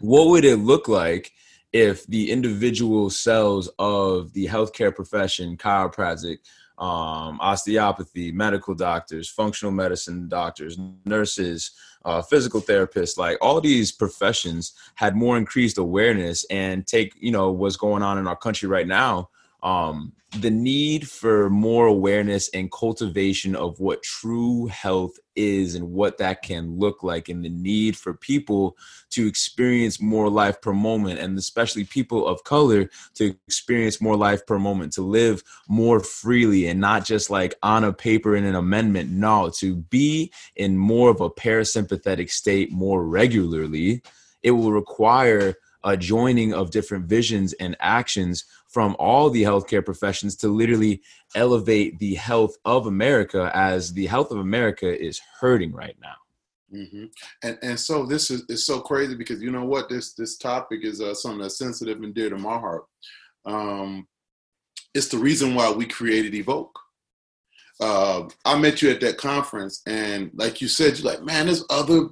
What 0.00 0.28
would 0.28 0.44
it 0.44 0.56
look 0.56 0.88
like 0.88 1.32
if 1.72 2.06
the 2.06 2.30
individual 2.30 3.10
cells 3.10 3.68
of 3.78 4.32
the 4.32 4.46
healthcare 4.46 4.94
profession, 4.94 5.56
chiropractic, 5.56 6.38
um, 6.78 7.38
osteopathy, 7.40 8.32
medical 8.32 8.74
doctors, 8.74 9.28
functional 9.28 9.72
medicine 9.72 10.28
doctors, 10.28 10.78
nurses, 11.04 11.72
uh, 12.04 12.20
physical 12.20 12.60
therapists, 12.60 13.16
like 13.16 13.38
all 13.40 13.60
these 13.60 13.92
professions 13.92 14.72
had 14.96 15.16
more 15.16 15.36
increased 15.36 15.78
awareness 15.78 16.44
and 16.50 16.86
take, 16.86 17.14
you 17.18 17.30
know, 17.30 17.52
what's 17.52 17.76
going 17.76 18.02
on 18.02 18.18
in 18.18 18.26
our 18.26 18.36
country 18.36 18.68
right 18.68 18.86
now 18.86 19.28
um, 19.62 20.12
the 20.38 20.50
need 20.50 21.08
for 21.08 21.50
more 21.50 21.86
awareness 21.86 22.48
and 22.54 22.72
cultivation 22.72 23.54
of 23.54 23.78
what 23.80 24.02
true 24.02 24.66
health 24.66 25.18
is 25.36 25.74
and 25.74 25.92
what 25.92 26.18
that 26.18 26.42
can 26.42 26.78
look 26.78 27.02
like, 27.02 27.28
and 27.28 27.44
the 27.44 27.50
need 27.50 27.96
for 27.96 28.14
people 28.14 28.76
to 29.10 29.26
experience 29.26 30.00
more 30.00 30.30
life 30.30 30.60
per 30.62 30.72
moment, 30.72 31.18
and 31.18 31.36
especially 31.38 31.84
people 31.84 32.26
of 32.26 32.42
color 32.44 32.88
to 33.14 33.34
experience 33.46 34.00
more 34.00 34.16
life 34.16 34.46
per 34.46 34.58
moment, 34.58 34.92
to 34.94 35.02
live 35.02 35.42
more 35.68 36.00
freely 36.00 36.66
and 36.66 36.80
not 36.80 37.04
just 37.04 37.28
like 37.28 37.54
on 37.62 37.84
a 37.84 37.92
paper 37.92 38.34
in 38.34 38.44
an 38.44 38.54
amendment. 38.54 39.10
No, 39.10 39.50
to 39.58 39.76
be 39.76 40.32
in 40.56 40.78
more 40.78 41.10
of 41.10 41.20
a 41.20 41.30
parasympathetic 41.30 42.30
state 42.30 42.72
more 42.72 43.04
regularly, 43.04 44.02
it 44.42 44.52
will 44.52 44.72
require 44.72 45.54
a 45.84 45.96
joining 45.96 46.54
of 46.54 46.70
different 46.70 47.06
visions 47.06 47.52
and 47.54 47.76
actions 47.80 48.44
from 48.72 48.96
all 48.98 49.28
the 49.28 49.42
healthcare 49.42 49.84
professions 49.84 50.34
to 50.36 50.48
literally 50.48 51.02
elevate 51.34 51.98
the 51.98 52.14
health 52.14 52.56
of 52.64 52.86
America 52.86 53.50
as 53.54 53.92
the 53.92 54.06
health 54.06 54.30
of 54.30 54.38
America 54.38 55.00
is 55.00 55.20
hurting 55.40 55.72
right 55.72 55.96
now. 56.00 56.14
Mm-hmm. 56.74 57.04
And 57.42 57.58
and 57.62 57.78
so 57.78 58.06
this 58.06 58.30
is, 58.30 58.44
is 58.48 58.64
so 58.64 58.80
crazy 58.80 59.14
because 59.14 59.42
you 59.42 59.50
know 59.50 59.64
what 59.64 59.90
this 59.90 60.14
this 60.14 60.38
topic 60.38 60.84
is 60.84 61.02
uh, 61.02 61.14
something 61.14 61.42
that's 61.42 61.58
sensitive 61.58 62.02
and 62.02 62.14
dear 62.14 62.30
to 62.30 62.38
my 62.38 62.58
heart. 62.58 62.84
Um, 63.44 64.08
it's 64.94 65.08
the 65.08 65.18
reason 65.18 65.54
why 65.54 65.70
we 65.70 65.86
created 65.86 66.34
Evoke. 66.34 66.78
Uh, 67.80 68.28
I 68.44 68.58
met 68.58 68.80
you 68.80 68.90
at 68.90 69.00
that 69.00 69.18
conference, 69.18 69.82
and 69.86 70.30
like 70.34 70.62
you 70.62 70.68
said, 70.68 70.98
you're 70.98 71.12
like, 71.12 71.22
man, 71.22 71.46
there's 71.46 71.64
other 71.68 72.08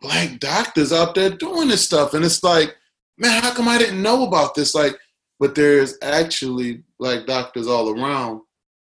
black 0.00 0.38
doctors 0.38 0.92
out 0.92 1.14
there 1.14 1.30
doing 1.30 1.68
this 1.68 1.84
stuff, 1.84 2.14
and 2.14 2.24
it's 2.24 2.42
like, 2.42 2.76
man, 3.18 3.42
how 3.42 3.52
come 3.52 3.68
I 3.68 3.78
didn't 3.78 4.02
know 4.02 4.26
about 4.26 4.54
this? 4.54 4.74
Like, 4.74 4.96
but 5.38 5.54
there's 5.54 5.96
actually 6.02 6.82
like 6.98 7.26
doctors 7.26 7.66
all 7.66 7.90
around, 7.90 8.40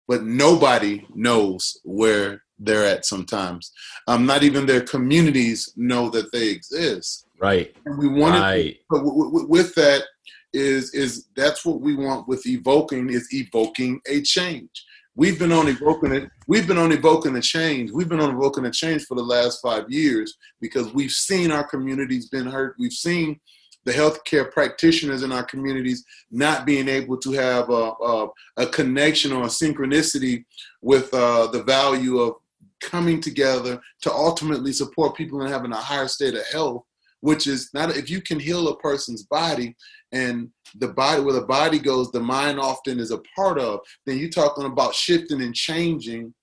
but 0.07 0.23
nobody 0.23 1.05
knows 1.13 1.79
where 1.83 2.43
they're 2.57 2.85
at 2.85 3.05
sometimes. 3.05 3.71
Um, 4.07 4.25
not 4.25 4.43
even 4.43 4.65
their 4.65 4.81
communities 4.81 5.71
know 5.75 6.09
that 6.09 6.31
they 6.31 6.49
exist. 6.49 7.25
Right. 7.39 7.73
And 7.85 7.97
we 7.97 8.07
wanted, 8.07 8.39
right. 8.39 8.77
but 8.89 9.01
with 9.03 9.73
that 9.75 10.03
is 10.51 10.93
is 10.95 11.27
that's 11.35 11.63
what 11.63 11.79
we 11.79 11.95
want 11.95 12.27
with 12.27 12.45
evoking 12.47 13.09
is 13.09 13.31
evoking 13.31 14.01
a 14.07 14.21
change. 14.21 14.85
We've 15.15 15.37
been 15.37 15.51
on 15.51 15.67
evoking 15.67 16.13
it. 16.13 16.29
We've 16.47 16.67
been 16.67 16.77
on 16.77 16.91
evoking 16.91 17.35
a 17.35 17.41
change. 17.41 17.91
We've 17.91 18.09
been 18.09 18.21
on 18.21 18.33
evoking 18.33 18.65
a 18.65 18.71
change 18.71 19.05
for 19.05 19.15
the 19.15 19.23
last 19.23 19.61
five 19.61 19.89
years 19.89 20.37
because 20.61 20.93
we've 20.93 21.11
seen 21.11 21.51
our 21.51 21.67
communities 21.67 22.29
been 22.29 22.45
hurt. 22.45 22.75
We've 22.79 22.93
seen 22.93 23.39
the 23.85 23.91
healthcare 23.91 24.51
practitioners 24.51 25.23
in 25.23 25.31
our 25.31 25.43
communities 25.43 26.03
not 26.31 26.65
being 26.65 26.87
able 26.87 27.17
to 27.17 27.31
have 27.31 27.69
a, 27.69 27.91
a, 28.03 28.27
a 28.57 28.67
connection 28.67 29.31
or 29.31 29.43
a 29.43 29.47
synchronicity 29.47 30.43
with 30.81 31.13
uh, 31.13 31.47
the 31.47 31.63
value 31.63 32.19
of 32.19 32.35
coming 32.81 33.19
together 33.19 33.79
to 34.01 34.11
ultimately 34.11 34.71
support 34.71 35.15
people 35.15 35.41
in 35.41 35.51
having 35.51 35.71
a 35.71 35.77
higher 35.77 36.07
state 36.07 36.35
of 36.35 36.45
health 36.47 36.83
which 37.21 37.47
is 37.47 37.69
not 37.73 37.95
if 37.95 38.09
you 38.09 38.21
can 38.21 38.39
heal 38.39 38.69
a 38.69 38.77
person's 38.77 39.23
body 39.23 39.75
and 40.11 40.49
the 40.75 40.87
body 40.87 41.21
where 41.21 41.33
the 41.33 41.41
body 41.41 41.79
goes 41.79 42.11
the 42.11 42.19
mind 42.19 42.59
often 42.59 42.99
is 42.99 43.11
a 43.11 43.21
part 43.35 43.59
of 43.59 43.79
then 44.05 44.17
you're 44.17 44.29
talking 44.29 44.65
about 44.65 44.95
shifting 44.95 45.41
and 45.41 45.53
changing 45.53 46.33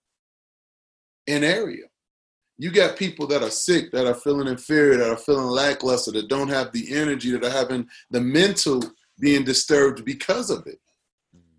an 1.28 1.42
area 1.42 1.84
you 2.58 2.70
got 2.70 2.96
people 2.96 3.26
that 3.26 3.42
are 3.42 3.50
sick, 3.50 3.90
that 3.92 4.06
are 4.06 4.14
feeling 4.14 4.48
inferior, 4.48 4.96
that 4.96 5.10
are 5.10 5.16
feeling 5.16 5.46
lackluster, 5.46 6.10
that 6.12 6.28
don't 6.28 6.48
have 6.48 6.72
the 6.72 6.94
energy, 6.94 7.30
that 7.30 7.44
are 7.44 7.50
having 7.50 7.86
the 8.10 8.20
mental 8.20 8.82
being 9.18 9.44
disturbed 9.44 10.04
because 10.04 10.50
of 10.50 10.66
it. 10.66 10.78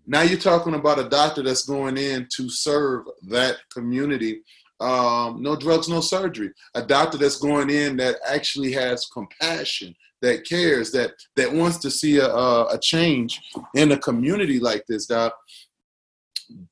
Now 0.06 0.22
you're 0.22 0.38
talking 0.38 0.74
about 0.74 0.98
a 0.98 1.08
doctor 1.08 1.42
that's 1.42 1.66
going 1.66 1.98
in 1.98 2.26
to 2.36 2.48
serve 2.48 3.04
that 3.28 3.56
community. 3.72 4.42
Um, 4.80 5.42
no 5.42 5.54
drugs, 5.54 5.88
no 5.88 6.00
surgery. 6.00 6.50
A 6.74 6.82
doctor 6.82 7.18
that's 7.18 7.36
going 7.36 7.68
in 7.68 7.96
that 7.98 8.16
actually 8.26 8.72
has 8.72 9.06
compassion, 9.06 9.94
that 10.22 10.46
cares, 10.46 10.90
that 10.92 11.12
that 11.36 11.52
wants 11.52 11.78
to 11.78 11.90
see 11.90 12.18
a, 12.18 12.26
a 12.26 12.78
change 12.80 13.40
in 13.74 13.92
a 13.92 13.98
community 13.98 14.58
like 14.58 14.84
this. 14.88 15.06
Doc, 15.06 15.34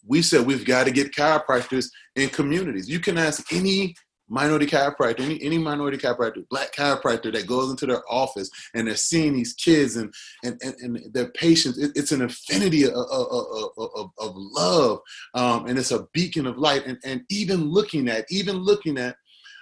we 0.06 0.22
said 0.22 0.46
we've 0.46 0.64
got 0.64 0.84
to 0.84 0.90
get 0.90 1.12
chiropractors 1.12 1.90
in 2.14 2.28
communities. 2.30 2.88
You 2.88 3.00
can 3.00 3.18
ask 3.18 3.52
any 3.52 3.94
minority 4.28 4.66
chiropractor, 4.66 5.20
any, 5.20 5.42
any 5.42 5.58
minority 5.58 5.96
chiropractor, 5.96 6.48
black 6.48 6.74
chiropractor 6.74 7.32
that 7.32 7.46
goes 7.46 7.70
into 7.70 7.86
their 7.86 8.02
office 8.10 8.50
and 8.74 8.88
they're 8.88 8.96
seeing 8.96 9.32
these 9.32 9.52
kids 9.54 9.96
and 9.96 10.12
and, 10.44 10.60
and, 10.62 10.74
and 10.80 11.14
their 11.14 11.28
patients, 11.30 11.78
it, 11.78 11.92
it's 11.94 12.12
an 12.12 12.22
affinity 12.22 12.84
of, 12.84 12.94
of, 12.94 13.70
of, 13.78 14.10
of 14.18 14.32
love 14.34 14.98
um, 15.34 15.66
and 15.66 15.78
it's 15.78 15.92
a 15.92 16.06
beacon 16.12 16.46
of 16.46 16.58
light. 16.58 16.86
And, 16.86 16.98
and 17.04 17.22
even 17.30 17.70
looking 17.70 18.08
at, 18.08 18.26
even 18.30 18.56
looking 18.56 18.98
at 18.98 19.16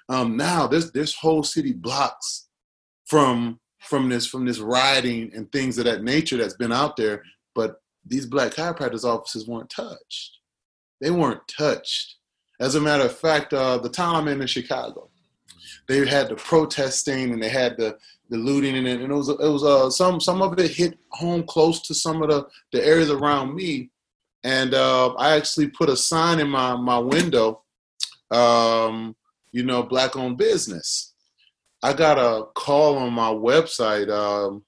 um, 0.08 0.36
now, 0.36 0.66
there's 0.66 0.92
there's 0.92 1.14
whole 1.14 1.42
city 1.42 1.72
blocks 1.72 2.48
from 3.06 3.58
from 3.80 4.08
this 4.08 4.26
from 4.26 4.44
this 4.44 4.58
rioting 4.58 5.30
and 5.34 5.50
things 5.50 5.78
of 5.78 5.84
that 5.84 6.02
nature 6.02 6.36
that's 6.36 6.56
been 6.56 6.72
out 6.72 6.96
there, 6.96 7.22
but 7.54 7.76
these 8.06 8.26
black 8.26 8.52
chiropractors 8.52 9.04
offices 9.04 9.48
weren't 9.48 9.70
touched. 9.70 10.38
They 11.00 11.10
weren't 11.10 11.40
touched 11.48 12.16
As 12.64 12.76
a 12.76 12.80
matter 12.80 13.04
of 13.04 13.14
fact, 13.14 13.52
uh, 13.52 13.76
the 13.76 13.90
town 13.90 14.16
I'm 14.16 14.26
in 14.26 14.40
in 14.40 14.46
Chicago, 14.46 15.10
they 15.86 16.06
had 16.06 16.30
the 16.30 16.34
protesting 16.34 17.34
and 17.34 17.42
they 17.42 17.50
had 17.50 17.76
the 17.76 17.98
the 18.30 18.38
looting 18.38 18.74
and 18.74 18.86
it, 18.88 19.02
and 19.02 19.12
it 19.12 19.14
was 19.14 19.28
it 19.28 19.38
was 19.38 19.62
uh, 19.62 19.90
some 19.90 20.18
some 20.18 20.40
of 20.40 20.58
it 20.58 20.70
hit 20.70 20.98
home 21.10 21.42
close 21.42 21.82
to 21.82 21.94
some 21.94 22.22
of 22.22 22.30
the 22.30 22.46
the 22.72 22.82
areas 22.82 23.10
around 23.10 23.54
me, 23.54 23.90
and 24.44 24.72
uh, 24.72 25.12
I 25.16 25.36
actually 25.36 25.68
put 25.68 25.90
a 25.90 25.96
sign 25.96 26.40
in 26.40 26.48
my 26.48 26.74
my 26.74 26.98
window, 26.98 27.64
um, 28.30 29.14
you 29.52 29.62
know, 29.62 29.82
black 29.82 30.16
owned 30.16 30.38
business. 30.38 31.12
I 31.82 31.92
got 31.92 32.16
a 32.16 32.46
call 32.54 32.96
on 32.96 33.12
my 33.12 33.28
website 33.28 34.08
um, 34.10 34.64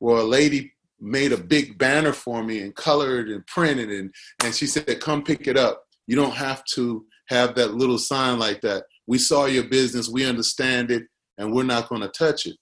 where 0.00 0.16
a 0.16 0.24
lady 0.24 0.72
made 0.98 1.30
a 1.30 1.36
big 1.36 1.78
banner 1.78 2.12
for 2.12 2.42
me 2.42 2.62
and 2.62 2.74
colored 2.74 3.28
and 3.28 3.46
printed 3.46 3.92
and 3.92 4.12
and 4.42 4.52
she 4.52 4.66
said, 4.66 5.00
"Come 5.00 5.22
pick 5.22 5.46
it 5.46 5.56
up. 5.56 5.84
You 6.08 6.16
don't 6.16 6.34
have 6.34 6.64
to 6.74 7.06
have 7.28 7.54
that 7.54 7.74
little 7.74 7.98
sign 7.98 8.38
like 8.38 8.60
that. 8.62 8.84
We 9.06 9.18
saw 9.18 9.46
your 9.46 9.64
business, 9.64 10.08
we 10.08 10.26
understand 10.26 10.90
it, 10.90 11.04
and 11.38 11.52
we're 11.52 11.62
not 11.64 11.88
going 11.88 12.02
to 12.02 12.08
touch 12.08 12.46
it." 12.46 12.56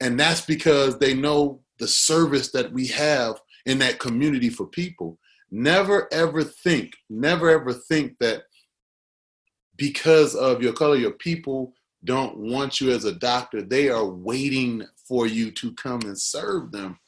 And 0.00 0.18
that's 0.18 0.40
because 0.40 0.98
they 0.98 1.14
know 1.14 1.62
the 1.78 1.88
service 1.88 2.50
that 2.52 2.72
we 2.72 2.86
have 2.88 3.40
in 3.66 3.78
that 3.78 3.98
community 3.98 4.50
for 4.50 4.66
people. 4.66 5.18
Never 5.50 6.08
ever 6.12 6.42
think, 6.42 6.92
never 7.08 7.48
ever 7.50 7.72
think 7.72 8.18
that 8.20 8.42
because 9.76 10.34
of 10.34 10.62
your 10.62 10.72
color, 10.72 10.96
your 10.96 11.12
people 11.12 11.72
don't 12.04 12.36
want 12.36 12.80
you 12.80 12.90
as 12.90 13.04
a 13.04 13.12
doctor. 13.12 13.62
They 13.62 13.88
are 13.88 14.06
waiting 14.06 14.84
for 15.08 15.26
you 15.26 15.50
to 15.52 15.72
come 15.74 16.00
and 16.02 16.18
serve 16.18 16.70
them 16.72 16.98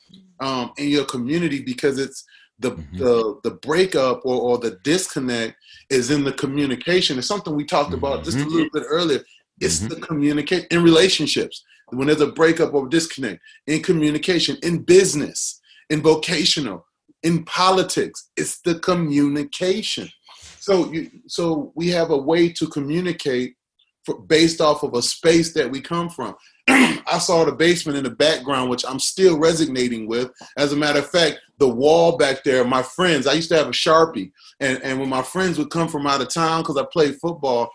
um, 0.41 0.73
in 0.79 0.89
your 0.89 1.05
community 1.05 1.63
because 1.63 1.99
it's 1.99 2.25
the 2.59 2.73
mm-hmm. 2.73 2.99
the 2.99 3.41
the 3.45 3.51
breakup 3.51 4.25
or, 4.25 4.41
or 4.41 4.59
the 4.59 4.79
disconnect 4.83 5.57
is 5.91 6.11
in 6.11 6.25
the 6.25 6.33
communication. 6.33 7.19
It's 7.19 7.27
something 7.27 7.55
we 7.55 7.65
talked 7.65 7.91
mm-hmm. 7.91 8.05
about 8.05 8.25
just 8.25 8.39
a 8.39 8.45
little 8.45 8.71
bit 8.73 8.85
earlier. 8.89 9.21
It's 9.61 9.81
mm-hmm. 9.81 9.89
the 9.89 10.07
communicate 10.07 10.67
in 10.71 10.83
relationships 10.83 11.65
when 11.91 12.09
there's 12.09 12.21
a 12.21 12.27
breakup 12.29 12.75
or 12.75 12.89
disconnect 12.89 13.41
in 13.67 13.83
communication, 13.83 14.57
in 14.63 14.83
business, 14.83 15.61
in 15.91 16.03
vocational, 16.03 16.87
in 17.23 17.45
politics. 17.45 18.31
It's 18.37 18.61
the 18.63 18.79
communication. 18.81 20.09
So 20.59 20.93
you 20.93 21.11
so 21.27 21.73
we 21.75 21.89
have 21.89 22.11
a 22.11 22.17
way 22.17 22.49
to 22.51 22.67
communicate 22.67 23.55
for, 24.05 24.21
based 24.21 24.61
off 24.61 24.83
of 24.83 24.95
a 24.95 25.03
space 25.03 25.53
that 25.55 25.71
we 25.71 25.81
come 25.81 26.09
from. 26.09 26.35
I 26.69 27.19
saw 27.19 27.45
the 27.45 27.53
basement 27.53 27.97
in 27.99 28.05
the 28.05 28.11
background, 28.11 28.71
which 28.71 28.85
I'm 28.87 28.99
still 28.99 29.39
resonating 29.39 30.09
with. 30.09 30.31
As 30.57 30.73
a 30.73 30.77
matter 30.77 30.99
of 30.99 31.11
fact, 31.11 31.39
the 31.59 31.69
wall 31.69 32.17
back 32.17 32.43
there, 32.43 32.65
my 32.65 32.83
friends, 32.83 33.27
I 33.27 33.35
used 33.35 33.49
to 33.51 33.57
have 33.57 33.69
a 33.69 33.73
Sharpie. 33.73 34.33
And, 34.61 34.83
and 34.83 34.99
when 34.99 35.09
my 35.09 35.23
friends 35.23 35.59
would 35.59 35.71
come 35.71 35.89
from 35.89 36.07
out 36.07 36.21
of 36.21 36.29
town, 36.29 36.63
because 36.63 36.77
I 36.77 36.85
played 36.85 37.21
football 37.21 37.71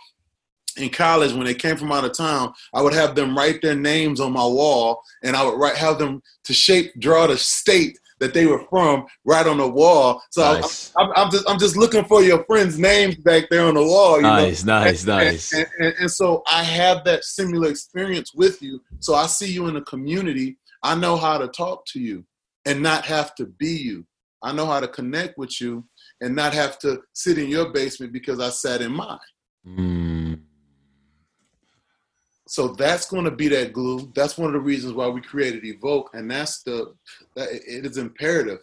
in 0.78 0.90
college, 0.90 1.34
when 1.34 1.46
they 1.46 1.54
came 1.54 1.78
from 1.78 1.92
out 1.92 2.04
of 2.04 2.14
town, 2.14 2.54
I 2.74 2.82
would 2.82 2.94
have 2.94 3.16
them 3.16 3.38
write 3.38 3.62
their 3.62 3.76
names 3.76 4.20
on 4.20 4.34
my 4.34 4.46
wall 4.46 5.02
and 5.24 5.36
I 5.36 5.46
would 5.46 5.58
write, 5.58 5.76
have 5.76 5.98
them 5.98 6.22
to 6.46 6.54
shape, 6.54 6.92
draw 7.00 7.28
the 7.28 7.38
state 7.38 7.98
that 8.22 8.36
they 8.36 8.46
were 8.46 8.64
from 8.70 9.06
right 9.26 9.46
on 9.48 9.58
the 9.58 9.68
wall. 9.68 10.22
So 10.30 10.54
nice. 10.54 10.94
I'm, 10.98 11.12
I'm, 11.16 11.32
just 11.32 11.50
I'm 11.50 11.60
just 11.60 11.76
looking 11.76 12.06
for 12.06 12.22
your 12.22 12.46
friends' 12.46 12.80
names 12.80 13.16
back 13.16 13.50
there 13.50 13.66
on 13.66 13.74
the 13.74 13.84
wall. 13.84 14.22
nice, 14.22 14.64
know? 14.64 14.80
nice, 14.80 15.00
and, 15.02 15.08
nice. 15.08 15.54
And, 15.54 15.68
and, 15.80 15.94
and, 16.00 16.12
so 16.12 16.44
I 16.48 16.64
have 16.64 17.04
that 17.06 17.24
similar 17.24 17.70
experience 17.70 18.34
with 18.34 18.62
you. 18.62 18.80
So 19.00 19.16
I 19.16 19.26
see 19.26 19.52
you 19.52 19.68
in 19.68 19.74
the 19.74 19.82
community. 19.82 20.58
I 20.84 20.96
know 20.96 21.18
how 21.18 21.40
to 21.40 21.48
talk 21.48 21.86
to 21.88 22.00
you 22.00 22.24
and 22.66 22.82
not 22.82 23.06
have 23.06 23.34
to 23.36 23.48
be 23.48 23.72
you. 23.72 24.06
I 24.44 24.54
know 24.54 24.68
how 24.68 24.80
to 24.80 24.88
connect 24.88 25.38
with 25.40 25.60
you 25.60 25.84
and 26.22 26.36
not 26.36 26.54
have 26.54 26.78
to 26.80 27.02
sit 27.14 27.40
in 27.40 27.50
your 27.50 27.72
basement 27.72 28.14
because 28.14 28.40
I 28.40 28.50
sat 28.50 28.82
in 28.82 28.92
mine. 28.92 29.18
Mm. 29.68 30.21
So 32.52 32.68
that's 32.68 33.10
going 33.10 33.24
to 33.24 33.32
be 33.32 33.48
that 33.48 33.72
glue. 33.72 34.12
That's 34.14 34.38
one 34.38 34.48
of 34.48 34.54
the 34.54 34.60
reasons 34.60 34.92
why 34.92 35.08
we 35.08 35.22
created 35.22 35.64
Evoke, 35.64 36.10
and 36.12 36.30
that's 36.30 36.64
the 36.64 36.94
that 37.38 37.48
it 37.50 37.86
is 37.86 37.96
imperative. 37.96 38.60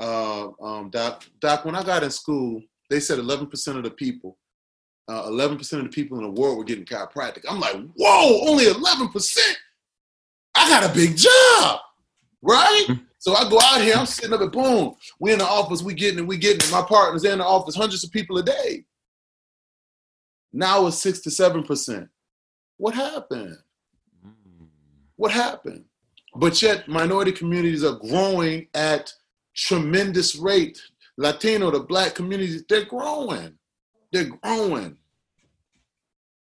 Uh, 0.00 0.48
um, 0.58 0.88
Doc, 0.88 1.22
Doc, 1.38 1.66
when 1.66 1.74
I 1.74 1.82
got 1.82 2.02
in 2.02 2.10
school, 2.10 2.62
they 2.88 2.98
said 2.98 3.18
11% 3.18 3.76
of 3.76 3.82
the 3.82 3.90
people, 3.90 4.38
uh, 5.06 5.24
11% 5.24 5.60
of 5.74 5.82
the 5.82 5.90
people 5.90 6.16
in 6.16 6.24
the 6.24 6.40
world 6.40 6.56
were 6.56 6.64
getting 6.64 6.86
chiropractic. 6.86 7.44
I'm 7.46 7.60
like, 7.60 7.76
whoa, 7.96 8.48
only 8.48 8.64
11%. 8.64 9.38
I 10.54 10.70
got 10.70 10.90
a 10.90 10.94
big 10.94 11.14
job, 11.14 11.80
right? 12.40 12.86
Mm-hmm. 12.88 13.02
So 13.18 13.34
I 13.34 13.50
go 13.50 13.60
out 13.62 13.82
here, 13.82 13.96
I'm 13.96 14.06
sitting 14.06 14.32
up 14.32 14.40
at 14.40 14.52
boom. 14.52 14.94
We 15.20 15.34
in 15.34 15.40
the 15.40 15.44
office, 15.44 15.82
we 15.82 15.92
getting 15.92 16.20
it, 16.20 16.26
we 16.26 16.38
getting 16.38 16.66
it. 16.66 16.72
My 16.72 16.80
partner's 16.80 17.24
in 17.24 17.40
the 17.40 17.44
office, 17.44 17.76
hundreds 17.76 18.02
of 18.02 18.10
people 18.10 18.38
a 18.38 18.42
day. 18.42 18.86
Now 20.54 20.86
it's 20.86 21.02
six 21.02 21.20
to 21.20 21.30
seven 21.30 21.64
percent. 21.64 22.08
What 22.76 22.94
happened? 22.94 23.56
Mm. 24.26 24.66
What 25.16 25.32
happened? 25.32 25.84
But 26.34 26.60
yet, 26.60 26.88
minority 26.88 27.32
communities 27.32 27.82
are 27.84 27.98
growing 27.98 28.68
at 28.74 29.12
tremendous 29.54 30.36
rate. 30.36 30.80
Latino, 31.16 31.70
the 31.70 31.80
black 31.80 32.14
communities, 32.14 32.62
they're 32.68 32.84
growing. 32.84 33.54
They're 34.12 34.30
growing. 34.42 34.98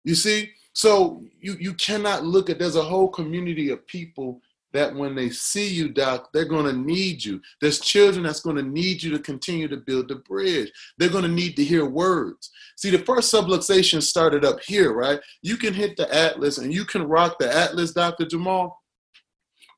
You 0.03 0.15
see? 0.15 0.51
So 0.73 1.21
you, 1.39 1.55
you 1.59 1.73
cannot 1.75 2.25
look 2.25 2.49
at 2.49 2.57
there's 2.57 2.75
a 2.75 2.81
whole 2.81 3.09
community 3.09 3.69
of 3.69 3.85
people 3.85 4.41
that 4.73 4.93
when 4.93 5.15
they 5.15 5.29
see 5.29 5.67
you, 5.67 5.89
Doc, 5.89 6.29
they're 6.33 6.45
going 6.45 6.65
to 6.65 6.73
need 6.73 7.23
you. 7.23 7.39
There's 7.61 7.79
children 7.79 8.23
that's 8.23 8.41
going 8.41 8.55
to 8.55 8.63
need 8.63 9.01
you 9.01 9.11
to 9.11 9.19
continue 9.19 9.67
to 9.67 9.77
build 9.77 10.09
the 10.09 10.15
bridge. 10.15 10.71
They're 10.97 11.09
going 11.09 11.23
to 11.23 11.29
need 11.29 11.55
to 11.57 11.63
hear 11.63 11.85
words. 11.85 12.49
See, 12.75 12.89
the 12.89 12.99
first 12.99 13.33
subluxation 13.33 14.01
started 14.01 14.43
up 14.43 14.59
here, 14.61 14.93
right? 14.93 15.19
You 15.41 15.57
can 15.57 15.73
hit 15.73 15.95
the 15.95 16.13
atlas 16.13 16.57
and 16.57 16.73
you 16.73 16.85
can 16.85 17.03
rock 17.03 17.37
the 17.39 17.55
atlas, 17.55 17.93
Dr. 17.93 18.25
Jamal, 18.25 18.81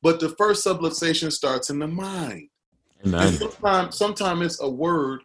but 0.01 0.19
the 0.19 0.29
first 0.29 0.65
subluxation 0.65 1.31
starts 1.31 1.69
in 1.69 1.79
the 1.79 1.88
mind. 1.88 2.49
And 3.03 3.12
Sometimes, 3.36 3.97
sometimes 3.97 4.45
it's 4.45 4.62
a 4.62 4.69
word, 4.69 5.21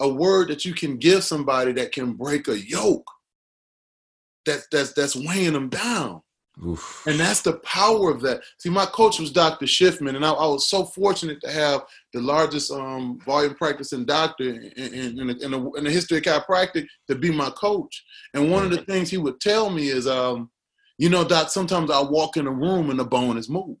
a 0.00 0.08
word 0.08 0.48
that 0.48 0.64
you 0.64 0.74
can 0.74 0.96
give 0.98 1.24
somebody 1.24 1.72
that 1.72 1.92
can 1.92 2.14
break 2.14 2.48
a 2.48 2.58
yoke. 2.58 3.08
That's 4.44 4.66
that's 4.70 4.92
that's 4.92 5.16
weighing 5.16 5.54
them 5.54 5.70
down. 5.70 6.20
Oof. 6.62 7.04
And 7.06 7.18
that's 7.18 7.42
the 7.42 7.54
power 7.54 8.10
of 8.10 8.20
that. 8.22 8.42
See, 8.58 8.70
my 8.70 8.86
coach 8.86 9.18
was 9.18 9.32
Dr. 9.32 9.66
Schiffman, 9.66 10.14
and 10.14 10.24
I, 10.24 10.30
I 10.30 10.46
was 10.46 10.68
so 10.68 10.84
fortunate 10.84 11.40
to 11.40 11.50
have 11.50 11.82
the 12.12 12.20
largest 12.20 12.70
um, 12.70 13.18
volume 13.26 13.54
practicing 13.54 14.04
doctor 14.04 14.44
in, 14.44 14.62
in, 14.76 15.18
in, 15.18 15.26
the, 15.26 15.44
in, 15.44 15.50
the, 15.50 15.70
in, 15.72 15.84
the, 15.84 15.90
history 15.90 16.18
of 16.18 16.22
chiropractic 16.22 16.86
to 17.08 17.16
be 17.16 17.30
my 17.30 17.50
coach. 17.50 18.04
And 18.34 18.52
one 18.52 18.64
of 18.64 18.70
the 18.70 18.84
things 18.84 19.10
he 19.10 19.18
would 19.18 19.40
tell 19.40 19.68
me 19.68 19.88
is, 19.88 20.06
um, 20.06 20.50
you 20.96 21.08
know, 21.08 21.24
Doc, 21.24 21.50
sometimes 21.50 21.90
I 21.90 22.00
walk 22.00 22.36
in 22.36 22.46
a 22.46 22.52
room 22.52 22.90
and 22.90 23.00
the 23.00 23.04
bone 23.04 23.36
is 23.36 23.48
moved. 23.48 23.80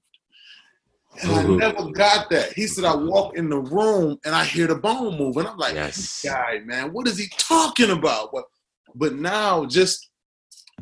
And 1.22 1.30
I 1.30 1.42
never 1.44 1.90
got 1.92 2.28
that. 2.30 2.54
He 2.54 2.66
said, 2.66 2.84
I 2.84 2.96
walk 2.96 3.36
in 3.36 3.48
the 3.48 3.60
room 3.60 4.18
and 4.24 4.34
I 4.34 4.44
hear 4.44 4.66
the 4.66 4.74
bone 4.74 5.16
move. 5.16 5.36
And 5.36 5.46
I'm 5.46 5.56
like, 5.56 5.74
yes. 5.74 6.22
guy, 6.24 6.60
man, 6.64 6.92
what 6.92 7.06
is 7.06 7.16
he 7.16 7.28
talking 7.38 7.90
about? 7.90 8.30
But, 8.32 8.46
but 8.96 9.14
now, 9.14 9.64
just 9.64 10.10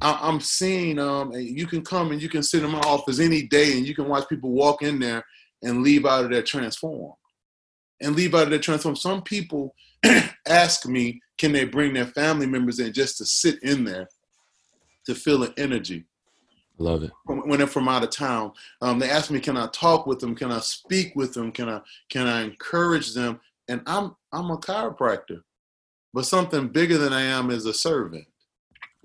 I, 0.00 0.28
am 0.28 0.40
seeing 0.40 0.98
um, 0.98 1.33
you 1.33 1.66
can 1.66 1.83
come 1.83 2.12
and 2.12 2.20
you 2.20 2.28
can 2.28 2.42
sit 2.42 2.64
in 2.64 2.70
my 2.70 2.81
office 2.81 3.20
any 3.20 3.42
day 3.42 3.76
and 3.76 3.87
you 3.87 3.94
can 3.94 4.09
watch 4.09 4.28
people 4.28 4.50
walk 4.50 4.83
in 4.83 4.98
there 4.98 5.24
and 5.62 5.83
leave 5.83 6.07
out 6.07 6.24
of 6.24 6.31
there 6.31 6.42
transformed 6.42 7.14
and 8.00 8.16
leave 8.16 8.35
out 8.35 8.44
of 8.44 8.50
there 8.50 8.59
transformed. 8.59 8.98
Some 8.98 9.22
people 9.22 9.74
ask 10.48 10.87
me, 10.87 11.20
can 11.38 11.52
they 11.52 11.64
bring 11.64 11.94
their 11.94 12.07
family 12.07 12.46
members 12.46 12.78
in 12.78 12.92
just 12.92 13.18
to 13.18 13.24
sit 13.24 13.62
in 13.62 13.85
there 13.85 14.09
to 15.07 15.14
feel 15.14 15.38
the 15.38 15.55
energy? 15.57 16.05
Love 16.78 17.05
it. 17.05 17.11
When 17.26 17.59
they're 17.59 17.66
from 17.66 17.88
out 17.88 18.02
of 18.02 18.11
town, 18.11 18.52
um, 18.81 18.98
they 18.98 19.09
ask 19.09 19.31
me, 19.31 19.40
can 19.40 19.57
I 19.57 19.68
talk 19.68 20.07
with 20.07 20.18
them? 20.18 20.35
Can 20.35 20.50
I 20.50 20.59
speak 20.61 21.14
with 21.14 21.33
them? 21.35 21.52
Can 21.52 21.68
I 21.68 21.81
can 22.11 22.26
I 22.26 22.42
encourage 22.42 23.14
them? 23.14 23.40
And 23.68 23.83
I'm 23.87 24.16
I'm 24.33 24.50
a 24.50 24.57
chiropractor, 24.57 25.42
but 26.12 26.24
something 26.24 26.68
bigger 26.68 26.98
than 26.98 27.12
I 27.12 27.22
am 27.22 27.50
is 27.50 27.66
a 27.66 27.74
servant. 27.74 28.26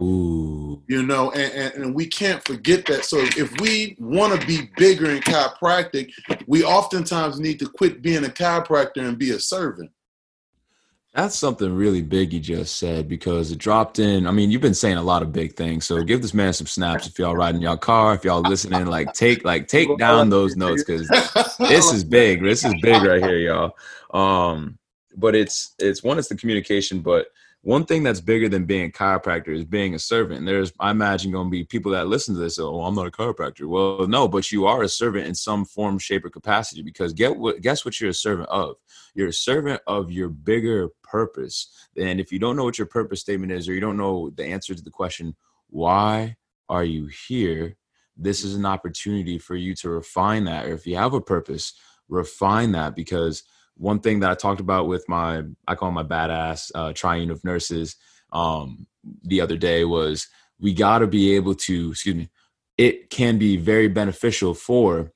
Ooh. 0.02 0.84
You 0.88 1.02
know, 1.02 1.32
and, 1.32 1.54
and, 1.54 1.74
and, 1.84 1.96
we 1.96 2.06
can't 2.06 2.44
forget 2.46 2.86
that. 2.86 3.04
So 3.04 3.18
if 3.20 3.60
we 3.60 3.96
want 4.00 4.40
to 4.40 4.48
be 4.48 4.70
bigger 4.78 5.10
in 5.10 5.22
chiropractic, 5.22 6.12
we 6.46 6.64
oftentimes 6.64 7.40
need 7.40 7.58
to 7.60 7.68
quit 7.68 8.04
being 8.04 8.24
a 8.24 8.30
chiropractor 8.30 8.98
and 8.98 9.18
be 9.18 9.32
a 9.32 9.40
servant. 9.40 9.90
That's 11.16 11.36
something 11.36 11.74
really 11.74 12.04
big 12.04 12.32
you 12.32 12.40
just 12.40 12.76
said 12.76 13.10
because 13.10 13.52
it 13.52 13.58
dropped 13.58 13.98
in. 13.98 14.28
I 14.28 14.32
mean, 14.32 14.52
you've 14.52 14.62
been 14.62 14.76
saying 14.76 14.98
a 14.98 15.02
lot 15.02 15.24
of 15.24 15.32
big 15.32 15.56
things. 15.56 15.84
So 15.88 16.04
give 16.04 16.22
this 16.22 16.36
man 16.36 16.54
some 16.54 16.68
snaps 16.68 17.08
if 17.08 17.18
y'all 17.18 17.36
riding 17.36 17.60
your 17.60 17.76
car, 17.76 18.14
if 18.14 18.24
y'all 18.24 18.42
listening, 18.42 18.86
like 18.86 19.14
take 19.14 19.44
like 19.44 19.68
take 19.68 19.98
down 19.98 20.30
those 20.30 20.56
notes 20.56 20.84
because 20.84 21.08
this 21.58 21.92
is 21.92 22.04
big. 22.04 22.44
This 22.44 22.64
is 22.64 22.76
big 22.84 23.02
right 23.02 23.24
here, 23.24 23.38
y'all. 23.38 23.76
Um, 24.14 24.80
but 25.18 25.36
it's 25.36 25.76
it's 25.80 26.02
one, 26.02 26.18
it's 26.18 26.30
the 26.30 26.36
communication, 26.36 27.02
but 27.02 27.28
one 27.68 27.84
thing 27.84 28.02
that's 28.02 28.22
bigger 28.22 28.48
than 28.48 28.64
being 28.64 28.86
a 28.86 28.90
chiropractor 28.90 29.50
is 29.50 29.66
being 29.66 29.94
a 29.94 30.00
servant. 30.00 30.40
And 30.40 30.48
there's, 30.48 30.72
I 30.80 30.90
imagine, 30.90 31.34
going 31.34 31.48
to 31.48 31.52
be 31.52 31.66
people 31.66 31.92
that 31.92 32.08
listen 32.08 32.34
to 32.34 32.40
this. 32.40 32.58
Oh, 32.60 32.84
I'm 32.84 32.96
not 32.96 33.08
a 33.08 33.12
chiropractor. 33.12 33.68
Well, 33.68 34.08
no, 34.08 34.26
but 34.26 34.54
you 34.54 34.66
are 34.68 34.84
a 34.84 34.88
servant 34.88 35.28
in 35.28 35.36
some 35.36 35.66
form, 35.66 36.00
shape, 36.00 36.24
or 36.24 36.30
capacity. 36.30 36.82
Because 36.82 37.12
get 37.12 37.36
what, 37.36 37.60
guess 37.60 37.84
what 37.84 38.00
you're 38.00 38.12
a 38.12 38.14
servant 38.14 38.48
of? 38.48 38.78
You're 39.16 39.28
a 39.28 39.34
servant 39.34 39.82
of 39.86 40.10
your 40.10 40.30
bigger 40.30 40.88
purpose. 41.04 41.70
And 41.98 42.22
if 42.22 42.32
you 42.32 42.40
don't 42.40 42.56
know 42.56 42.64
what 42.64 42.78
your 42.78 42.88
purpose 42.88 43.20
statement 43.20 43.52
is, 43.52 43.68
or 43.68 43.74
you 43.74 43.82
don't 43.82 43.98
know 43.98 44.30
the 44.30 44.46
answer 44.46 44.74
to 44.74 44.82
the 44.82 44.90
question, 44.90 45.36
why 45.70 46.38
are 46.70 46.86
you 46.86 47.10
here? 47.28 47.76
This 48.16 48.46
is 48.46 48.56
an 48.56 48.66
opportunity 48.66 49.38
for 49.38 49.58
you 49.58 49.76
to 49.76 49.90
refine 49.90 50.46
that. 50.46 50.68
Or 50.68 50.74
if 50.74 50.88
you 50.88 50.96
have 50.96 51.14
a 51.14 51.20
purpose, 51.20 51.74
refine 52.08 52.72
that 52.72 52.96
because 52.96 53.44
one 53.78 54.00
thing 54.00 54.20
that 54.22 54.32
I 54.32 54.36
talked 54.36 54.60
about 54.60 54.88
with 54.88 55.08
my 55.08 55.44
I 55.68 55.76
call 55.76 55.92
my 55.92 56.04
badass 56.04 56.72
uh, 56.76 56.94
triune 56.94 57.32
of 57.32 57.44
nurses 57.44 57.96
um, 58.34 58.88
the 59.24 59.42
other 59.42 59.58
day 59.58 59.86
was 59.86 60.28
we 60.60 60.74
got 60.74 61.00
to 61.00 61.08
be 61.08 61.36
able 61.36 61.56
to 61.56 61.92
excuse 61.92 62.16
me. 62.16 62.30
It 62.78 63.10
can 63.10 63.38
be 63.38 63.58
very 63.58 63.88
beneficial 63.88 64.54
for 64.54 65.12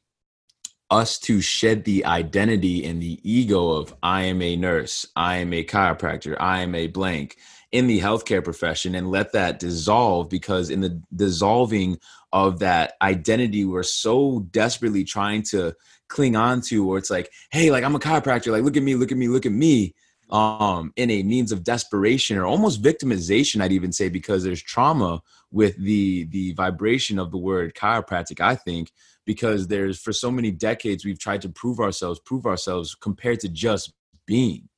us 0.90 1.18
to 1.20 1.40
shed 1.40 1.86
the 1.86 2.06
identity 2.06 2.86
and 2.86 3.02
the 3.02 3.20
ego 3.24 3.70
of 3.70 3.96
I 4.04 4.24
am 4.24 4.42
a 4.42 4.58
nurse, 4.58 5.08
I 5.16 5.38
am 5.38 5.54
a 5.54 5.64
chiropractor, 5.64 6.36
I 6.40 6.62
am 6.62 6.76
a 6.76 6.88
blank 6.88 7.38
in 7.72 7.88
the 7.88 8.02
healthcare 8.02 8.44
profession 8.44 8.96
and 8.96 9.10
let 9.10 9.32
that 9.32 9.60
dissolve 9.60 10.30
because 10.30 10.70
in 10.70 10.82
the 10.82 11.02
dissolving 11.16 11.98
of 12.34 12.60
that 12.60 12.94
identity 13.02 13.64
we're 13.64 13.84
so 13.84 14.42
desperately 14.52 15.06
trying 15.06 15.44
to 15.44 15.74
cling 16.12 16.36
on 16.36 16.62
to 16.62 16.88
or 16.90 16.98
it's 16.98 17.10
like 17.10 17.32
hey 17.52 17.72
like 17.72 17.84
i'm 17.84 17.96
a 17.96 18.00
chiropractor. 18.00 18.52
Like 18.52 18.64
look 18.64 18.78
at 18.78 18.84
me 18.84 18.96
look 18.96 19.12
at 19.12 19.18
me 19.18 19.28
look 19.28 19.46
at 19.46 19.52
me. 19.52 19.96
Um 20.30 20.94
in 20.96 21.10
a 21.10 21.24
means 21.24 21.52
of 21.52 21.64
desperation 21.64 22.38
or 22.38 22.46
almost 22.46 22.82
victimization 22.82 23.62
i'd 23.62 23.74
even 23.74 23.92
say 23.92 24.08
because 24.08 24.44
there's 24.44 24.62
trauma 24.62 25.22
with 25.52 25.76
the 25.78 26.26
the 26.26 26.54
vibration 26.54 27.20
of 27.20 27.32
the 27.32 27.38
word 27.38 27.74
chiropractic 27.74 28.40
i 28.40 28.56
think 28.56 28.92
because 29.26 29.68
there's 29.68 30.00
for 30.00 30.14
so 30.14 30.32
many 30.32 30.52
decades 30.52 31.04
we've 31.04 31.20
tried 31.20 31.42
to 31.42 31.50
prove 31.50 31.80
ourselves 31.80 32.20
prove 32.20 32.46
ourselves 32.46 32.96
compared 32.96 33.40
to 33.42 33.50
just 33.50 33.94
being. 34.26 34.70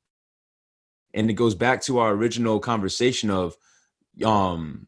And 1.13 1.29
it 1.29 1.33
goes 1.33 1.53
back 1.53 1.81
to 1.83 1.99
our 1.99 2.11
original 2.11 2.59
conversation 2.59 3.29
of 3.29 3.55
um 4.25 4.87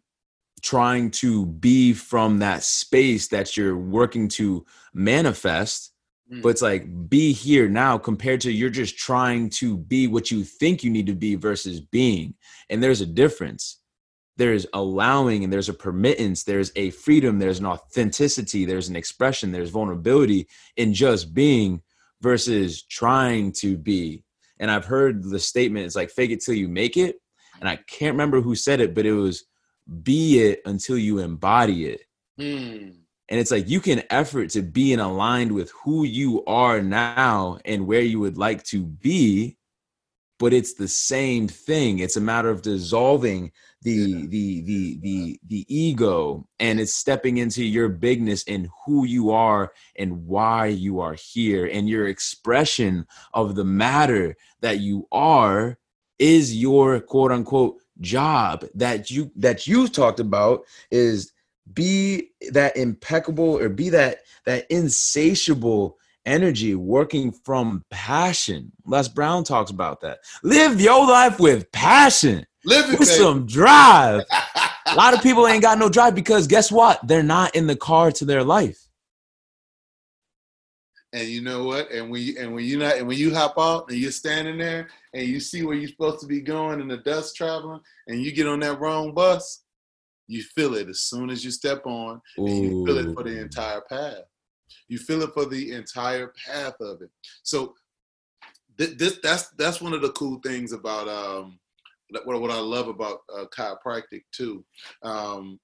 trying 0.62 1.12
to 1.12 1.46
be 1.46 1.94
from 1.94 2.40
that 2.40 2.64
space 2.64 3.28
that 3.28 3.56
you're 3.56 3.78
working 3.78 4.28
to 4.28 4.66
manifest 4.94 5.92
mm. 6.32 6.42
but 6.42 6.50
it's 6.50 6.62
like 6.62 7.10
be 7.10 7.32
here 7.32 7.68
now 7.68 7.98
compared 7.98 8.42
to 8.42 8.52
you're 8.52 8.70
just 8.70 8.98
trying 8.98 9.50
to 9.50 9.78
be 9.78 10.08
what 10.08 10.32
you 10.32 10.44
think 10.44 10.84
you 10.84 10.90
need 10.90 11.08
to 11.08 11.16
be 11.16 11.36
versus 11.36 11.80
being 11.80 12.34
and 12.70 12.82
there's 12.82 13.02
a 13.02 13.06
difference 13.06 13.82
there's 14.38 14.66
allowing 14.74 15.44
and 15.44 15.54
there's 15.54 15.70
a 15.70 15.74
permittance 15.74 16.44
there's 16.44 16.72
a 16.76 16.90
freedom 16.92 17.40
there's 17.40 17.60
an 17.60 17.66
authenticity 17.66 18.66
there's 18.66 18.90
an 18.90 18.96
expression 18.96 19.52
there's 19.52 19.70
vulnerability 19.70 20.48
in 20.78 20.94
just 20.94 21.34
being 21.34 21.82
versus 22.22 22.84
trying 22.84 23.52
to 23.52 23.78
be 23.78 24.26
and 24.60 24.72
I've 24.72 24.86
heard 24.86 25.24
the 25.24 25.40
statement 25.40 25.86
it's 25.86 25.96
like 25.96 26.10
fake 26.10 26.32
it 26.32 26.42
till 26.42 26.56
you 26.56 26.68
make 26.68 26.98
it. 26.98 27.18
And 27.60 27.70
I 27.70 27.78
can't 27.88 28.14
remember 28.14 28.42
who 28.42 28.56
said 28.56 28.80
it, 28.80 28.94
but 28.94 29.06
it 29.06 29.14
was 29.14 29.46
be 30.04 30.40
it 30.40 30.62
until 30.66 30.98
you 30.98 31.20
embody 31.20 31.88
it. 31.88 32.02
Mm. 32.40 32.96
And 33.30 33.40
it's 33.40 33.52
like 33.52 33.68
you 33.68 33.80
can 33.80 34.04
effort 34.10 34.52
to 34.52 34.62
be 34.62 34.94
in 34.94 35.00
aligned 35.00 35.52
with 35.52 35.72
who 35.84 36.04
you 36.04 36.44
are 36.46 36.82
now 36.82 37.60
and 37.66 37.88
where 37.88 38.02
you 38.02 38.20
would 38.20 38.38
like 38.38 38.64
to 38.66 38.84
be, 38.84 39.58
but 40.38 40.54
it's 40.54 40.74
the 40.74 40.88
same 40.88 41.48
thing. 41.48 42.00
It's 42.00 42.18
a 42.18 42.22
matter 42.22 42.50
of 42.50 42.62
dissolving 42.62 43.52
the 43.86 43.92
yeah. 43.92 44.26
the 44.28 44.62
the 44.62 45.00
the 45.02 45.40
the 45.48 45.66
ego 45.74 46.48
and 46.60 46.80
it's 46.80 46.96
stepping 46.96 47.38
into 47.38 47.64
your 47.64 47.88
bigness 47.88 48.44
and 48.48 48.68
who 48.84 49.06
you 49.06 49.30
are 49.30 49.72
and 49.98 50.26
why 50.26 50.66
you 50.66 51.00
are 51.00 51.14
here 51.14 51.68
and 51.72 51.88
your 51.88 52.08
expression 52.08 53.06
of 53.34 53.54
the 53.54 53.64
matter 53.64 54.36
that 54.62 54.80
you 54.80 55.08
are 55.12 55.78
is 56.18 56.56
your 56.56 57.00
quote 57.00 57.32
unquote 57.32 57.78
job 58.02 58.66
that 58.74 59.12
you 59.12 59.32
that 59.36 59.68
you 59.68 59.88
talked 59.88 60.20
about 60.20 60.64
is 60.90 61.32
be 61.74 62.30
that 62.52 62.76
impeccable 62.78 63.58
or 63.58 63.70
be 63.70 63.90
that 63.90 64.20
that 64.46 64.66
insatiable 64.70 65.98
energy 66.26 66.74
working 66.76 67.32
from 67.32 67.84
passion 67.92 68.72
les 68.86 69.08
brown 69.08 69.44
talks 69.44 69.70
about 69.70 70.02
that 70.02 70.20
live 70.44 70.82
your 70.82 71.08
life 71.08 71.40
with 71.40 71.72
passion 71.72 72.46
Living 72.66 72.98
with 72.98 73.08
some 73.08 73.46
drive. 73.46 74.24
a 74.88 74.96
lot 74.96 75.14
of 75.14 75.22
people 75.22 75.48
ain't 75.48 75.62
got 75.62 75.78
no 75.78 75.88
drive 75.88 76.16
because 76.16 76.48
guess 76.48 76.72
what? 76.72 77.00
They're 77.08 77.24
not 77.24 77.56
in 77.56 77.68
the 77.68 77.76
car 77.76 78.12
to 78.14 78.26
their 78.26 78.44
life. 78.44 78.82
And 81.14 81.28
you 81.28 81.42
know 81.42 81.64
what? 81.64 81.92
And 81.92 82.10
when 82.10 82.22
you 82.22 82.36
and 82.40 82.54
when 82.54 82.66
you 82.66 82.78
not 82.78 82.98
and 82.98 83.08
when 83.08 83.18
you 83.18 83.34
hop 83.34 83.54
out 83.58 83.90
and 83.90 83.98
you're 83.98 84.12
standing 84.12 84.58
there 84.58 84.90
and 85.14 85.28
you 85.28 85.40
see 85.40 85.64
where 85.64 85.76
you're 85.76 85.88
supposed 85.88 86.20
to 86.22 86.26
be 86.26 86.42
going 86.42 86.82
and 86.82 86.90
the 86.92 86.98
dust 86.98 87.36
traveling 87.36 87.80
and 88.08 88.22
you 88.22 88.34
get 88.34 88.48
on 88.48 88.60
that 88.62 88.80
wrong 88.80 89.14
bus, 89.14 89.64
you 90.28 90.44
feel 90.44 90.76
it 90.76 90.90
as 90.90 91.02
soon 91.02 91.30
as 91.30 91.44
you 91.44 91.52
step 91.52 91.86
on, 91.86 92.22
Ooh. 92.40 92.46
and 92.46 92.64
you 92.64 92.86
feel 92.86 92.98
it 92.98 93.14
for 93.14 93.24
the 93.24 93.40
entire 93.40 93.82
path. 93.82 94.24
You 94.88 94.98
feel 94.98 95.22
it 95.22 95.32
for 95.34 95.46
the 95.46 95.72
entire 95.74 96.34
path 96.46 96.76
of 96.82 97.02
it. 97.02 97.10
So 97.44 97.76
th- 98.78 98.98
this 98.98 99.20
that's 99.22 99.50
that's 99.52 99.82
one 99.82 99.94
of 99.94 100.02
the 100.02 100.12
cool 100.12 100.40
things 100.44 100.72
about 100.72 101.08
um, 101.08 101.60
what, 102.24 102.42
what 102.42 102.52
I 102.52 102.60
love 102.60 102.88
about 102.88 103.20
uh, 103.36 103.46
chiropractic 103.56 104.24
too 104.32 104.66
um, 105.04 105.60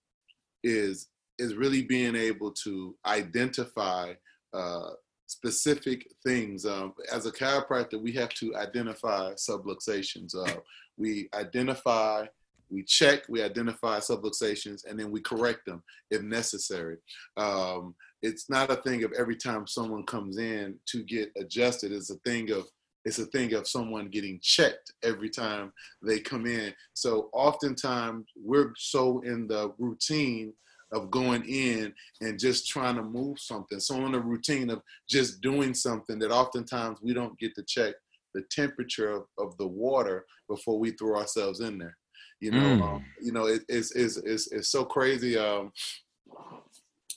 is 0.63 1.09
is 1.39 1.55
really 1.55 1.83
being 1.83 2.15
able 2.15 2.51
to 2.51 2.95
identify 3.05 4.13
uh, 4.53 4.91
specific 5.27 6.07
things. 6.23 6.65
Um, 6.65 6.93
as 7.11 7.25
a 7.25 7.31
chiropractor, 7.31 7.99
we 8.01 8.11
have 8.13 8.29
to 8.35 8.55
identify 8.55 9.33
subluxations. 9.33 10.35
Uh, 10.35 10.59
we 10.97 11.29
identify, 11.33 12.25
we 12.71 12.83
check, 12.83 13.23
we 13.29 13.43
identify 13.43 13.99
subluxations, 13.99 14.85
and 14.87 14.99
then 14.99 15.11
we 15.11 15.21
correct 15.21 15.65
them 15.65 15.83
if 16.09 16.21
necessary. 16.21 16.97
Um, 17.37 17.95
it's 18.21 18.49
not 18.49 18.71
a 18.71 18.75
thing 18.77 19.03
of 19.03 19.11
every 19.17 19.35
time 19.35 19.67
someone 19.67 20.05
comes 20.05 20.37
in 20.37 20.77
to 20.87 21.03
get 21.03 21.31
adjusted. 21.37 21.91
It's 21.91 22.11
a 22.11 22.17
thing 22.25 22.51
of 22.51 22.65
it's 23.03 23.19
a 23.19 23.25
thing 23.25 23.53
of 23.55 23.67
someone 23.67 24.09
getting 24.09 24.39
checked 24.43 24.93
every 25.03 25.29
time 25.29 25.73
they 26.03 26.19
come 26.19 26.45
in. 26.45 26.71
So 26.93 27.29
oftentimes 27.33 28.25
we're 28.35 28.73
so 28.77 29.21
in 29.21 29.47
the 29.47 29.73
routine 29.79 30.53
of 30.91 31.09
going 31.09 31.43
in 31.45 31.93
and 32.19 32.37
just 32.37 32.67
trying 32.67 32.95
to 32.95 33.03
move 33.03 33.39
something. 33.39 33.79
So 33.79 33.95
in 34.05 34.11
the 34.11 34.19
routine 34.19 34.69
of 34.69 34.81
just 35.09 35.41
doing 35.41 35.73
something 35.73 36.19
that 36.19 36.31
oftentimes 36.31 36.99
we 37.01 37.13
don't 37.13 37.37
get 37.39 37.55
to 37.55 37.63
check 37.63 37.95
the 38.33 38.43
temperature 38.51 39.09
of, 39.09 39.23
of 39.37 39.57
the 39.57 39.67
water 39.67 40.25
before 40.47 40.79
we 40.79 40.91
throw 40.91 41.17
ourselves 41.17 41.59
in 41.59 41.77
there. 41.77 41.97
You 42.41 42.51
know, 42.51 42.57
mm. 42.57 42.81
um, 42.81 43.05
you 43.21 43.31
know, 43.31 43.45
it, 43.45 43.61
it's, 43.69 43.95
it's, 43.95 44.17
it's, 44.17 44.51
it's 44.51 44.69
so 44.69 44.83
crazy. 44.83 45.37
Um, 45.37 45.71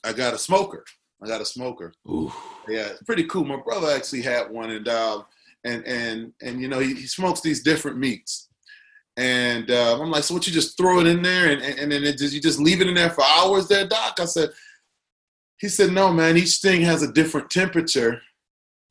I 0.04 0.12
got 0.12 0.34
a 0.34 0.38
smoker. 0.38 0.84
I 1.22 1.26
got 1.26 1.40
a 1.40 1.46
smoker. 1.46 1.92
Ooh. 2.06 2.32
Yeah, 2.68 2.88
it's 2.88 3.02
pretty 3.02 3.24
cool. 3.24 3.44
My 3.44 3.56
brother 3.56 3.90
actually 3.90 4.22
had 4.22 4.50
one, 4.50 4.70
and 4.70 4.87
uh, 4.87 5.22
and 5.64 5.84
and 5.87 6.32
and 6.42 6.60
you 6.60 6.68
know 6.68 6.78
he, 6.78 6.94
he 6.94 7.06
smokes 7.06 7.40
these 7.40 7.62
different 7.62 7.98
meats. 7.98 8.50
And 9.16 9.70
uh, 9.70 9.98
I'm 10.00 10.10
like, 10.10 10.24
so 10.24 10.34
what? 10.34 10.46
You 10.46 10.52
just 10.52 10.76
throw 10.76 11.00
it 11.00 11.06
in 11.06 11.22
there, 11.22 11.50
and 11.50 11.62
and, 11.62 11.78
and 11.78 11.92
then 11.92 12.04
it 12.04 12.18
just, 12.18 12.34
you 12.34 12.40
just 12.40 12.60
leave 12.60 12.80
it 12.82 12.87
in 12.87 12.94
there 12.94 13.10
for 13.10 13.24
hours, 13.24 13.66
there, 13.66 13.88
doc? 13.88 14.20
I 14.20 14.26
said. 14.26 14.50
He 15.58 15.68
said, 15.68 15.92
no, 15.92 16.12
man. 16.12 16.37
Each 16.37 16.56
thing 16.56 16.82
has 16.82 17.02
a 17.02 17.12
different 17.12 17.48
temperature 17.48 18.20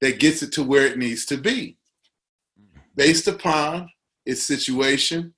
that 0.01 0.17
gets 0.17 0.41
it 0.41 0.51
to 0.53 0.63
where 0.63 0.87
it 0.87 0.97
needs 0.97 1.25
to 1.25 1.37
be, 1.37 1.77
based 2.95 3.27
upon 3.27 3.89
its 4.25 4.41
situation, 4.41 5.35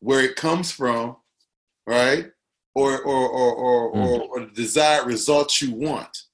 where 0.00 0.20
it 0.20 0.36
comes 0.36 0.72
from, 0.72 1.16
right? 1.86 2.30
Or 2.74 3.00
or 3.02 3.28
or 3.28 3.54
or, 3.54 3.92
mm. 3.94 4.06
or, 4.06 4.22
or 4.22 4.40
the 4.46 4.52
desired 4.52 5.06
results 5.06 5.62
you 5.62 5.74
want. 5.74 6.24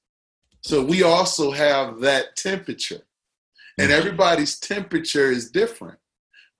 So 0.61 0.83
we 0.83 1.03
also 1.03 1.51
have 1.51 1.99
that 2.01 2.35
temperature 2.35 3.07
and 3.77 3.91
everybody's 3.91 4.59
temperature 4.59 5.29
is 5.29 5.51
different, 5.51 5.99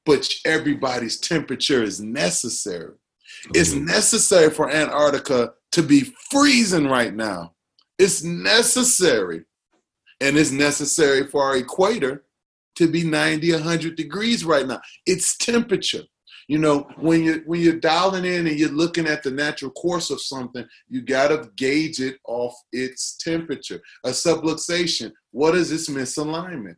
but 0.06 0.32
everybody's 0.46 1.20
temperature 1.20 1.82
is 1.82 2.00
necessary. 2.00 2.94
It's 3.54 3.74
mm-hmm. 3.74 3.86
necessary 3.86 4.52
for 4.52 4.70
Antarctica 4.70 5.54
to 5.72 5.84
be 5.84 6.14
freezing 6.30 6.88
right 6.88 7.14
now. 7.14 7.54
It's 7.98 8.24
necessary. 8.24 9.46
And 10.22 10.38
it's 10.38 10.52
necessary 10.52 11.28
for 11.28 11.44
our 11.44 11.58
equator 11.58 12.24
to 12.76 12.88
be 12.88 13.04
90, 13.04 13.54
100 13.54 13.96
degrees 13.96 14.46
right 14.46 14.68
now. 14.68 14.82
It's 15.06 15.38
temperature. 15.38 16.04
You 16.48 16.60
know, 16.60 16.88
when 16.98 17.24
you 17.24 17.44
when 17.46 17.60
you're 17.60 17.80
dialing 17.80 18.24
in 18.24 18.48
and 18.48 18.58
you're 18.58 18.70
looking 18.70 19.06
at 19.06 19.22
the 19.22 19.32
natural 19.32 19.72
course 19.72 20.10
of 20.10 20.22
something, 20.22 20.66
you 20.88 21.02
gotta 21.02 21.50
gauge 21.58 22.00
it 22.00 22.20
off 22.26 22.56
its 22.72 23.18
temperature. 23.18 23.82
A 24.06 24.10
subluxation, 24.10 25.12
what 25.32 25.56
is 25.56 25.72
its 25.72 25.90
misalignment? 25.90 26.78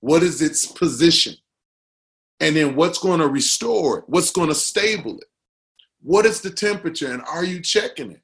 What 0.00 0.22
is 0.22 0.42
its 0.42 0.66
position? 0.66 1.34
And 2.40 2.54
then 2.54 2.76
what's 2.76 2.98
going 2.98 3.20
to 3.20 3.28
restore 3.28 3.98
it? 3.98 4.04
What's 4.08 4.30
going 4.30 4.48
to 4.48 4.54
stable 4.54 5.18
it? 5.18 5.28
What 6.02 6.26
is 6.26 6.40
the 6.40 6.50
temperature? 6.50 7.12
And 7.12 7.22
are 7.22 7.44
you 7.44 7.60
checking 7.60 8.12
it? 8.12 8.20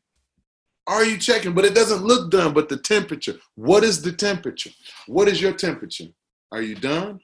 Are 0.86 1.04
you 1.04 1.16
checking? 1.16 1.54
But 1.54 1.64
it 1.64 1.74
doesn't 1.74 2.04
look 2.04 2.30
done, 2.30 2.52
but 2.52 2.68
the 2.68 2.76
temperature. 2.76 3.36
What 3.54 3.84
is 3.84 4.02
the 4.02 4.12
temperature? 4.12 4.70
What 5.06 5.28
is 5.28 5.40
your 5.40 5.52
temperature? 5.52 6.08
Are 6.50 6.60
you 6.60 6.74
done? 6.74 7.20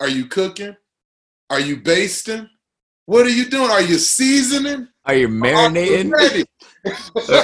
Are 0.00 0.08
you 0.08 0.26
cooking? 0.26 0.76
Are 1.50 1.60
you 1.60 1.80
basting? 1.80 2.48
What 3.06 3.26
are 3.26 3.30
you 3.30 3.50
doing? 3.50 3.70
Are 3.70 3.82
you 3.82 3.98
seasoning? 3.98 4.88
Are 5.04 5.14
you 5.14 5.28
marinating? 5.28 6.12
Are 6.14 6.22
you 6.24 6.26
ready? 6.26 6.44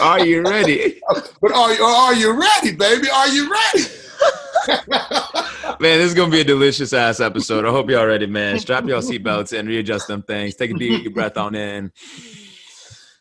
are 0.01 0.25
you 0.25 0.43
ready? 0.43 1.01
but 1.41 1.53
are 1.53 1.75
you, 1.75 1.85
are 1.85 2.15
you 2.15 2.41
ready, 2.41 2.75
baby? 2.75 3.09
Are 3.11 3.29
you 3.29 3.51
ready? 3.51 3.85
man, 5.81 5.99
this 5.99 6.09
is 6.09 6.15
gonna 6.15 6.31
be 6.31 6.41
a 6.41 6.45
delicious 6.45 6.93
ass 6.93 7.21
episode. 7.21 7.65
I 7.67 7.71
hope 7.71 7.91
y'all 7.91 8.07
ready, 8.07 8.27
man. 8.27 8.59
Strap 8.61 8.85
y'all 8.87 9.03
seatbelts 9.03 9.59
and 9.59 9.69
readjust 9.69 10.09
them 10.09 10.23
things. 10.23 10.55
Take 10.55 10.71
a 10.71 10.75
deep 10.75 11.13
breath 11.15 11.37
on 11.37 11.55
in 11.55 11.93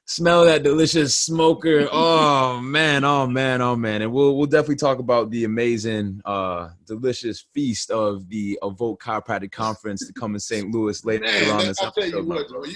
smell 0.09 0.43
that 0.45 0.63
delicious 0.63 1.17
smoker. 1.17 1.87
Oh 1.91 2.59
man, 2.59 3.05
oh 3.05 3.27
man, 3.27 3.61
oh 3.61 3.75
man. 3.75 4.01
And 4.01 4.11
we'll 4.11 4.35
we'll 4.35 4.47
definitely 4.47 4.75
talk 4.75 4.99
about 4.99 5.29
the 5.29 5.45
amazing 5.45 6.21
uh 6.25 6.69
delicious 6.85 7.45
feast 7.53 7.91
of 7.91 8.27
the 8.27 8.59
Evoke 8.63 9.01
Chiropractic 9.01 9.51
Conference 9.51 10.05
to 10.05 10.13
come 10.13 10.33
in 10.33 10.39
St. 10.39 10.69
Louis 10.71 11.05
later 11.05 11.25
man, 11.25 11.51
on 11.51 11.65
this 11.65 11.81
episode. 11.81 12.25
What, 12.25 12.67
you, 12.67 12.75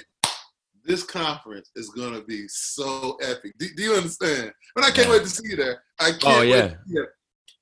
this 0.85 1.03
conference 1.03 1.71
is 1.75 1.89
gonna 1.89 2.21
be 2.21 2.47
so 2.47 3.17
epic. 3.21 3.53
Do, 3.57 3.67
do 3.75 3.83
you 3.83 3.93
understand? 3.95 4.53
But 4.75 4.85
I 4.85 4.91
can't 4.91 5.07
yeah. 5.07 5.13
wait 5.13 5.23
to 5.23 5.29
see 5.29 5.49
you 5.49 5.55
there. 5.55 5.83
I 5.99 6.11
can't 6.11 6.23
oh, 6.25 6.41
yeah. 6.41 6.75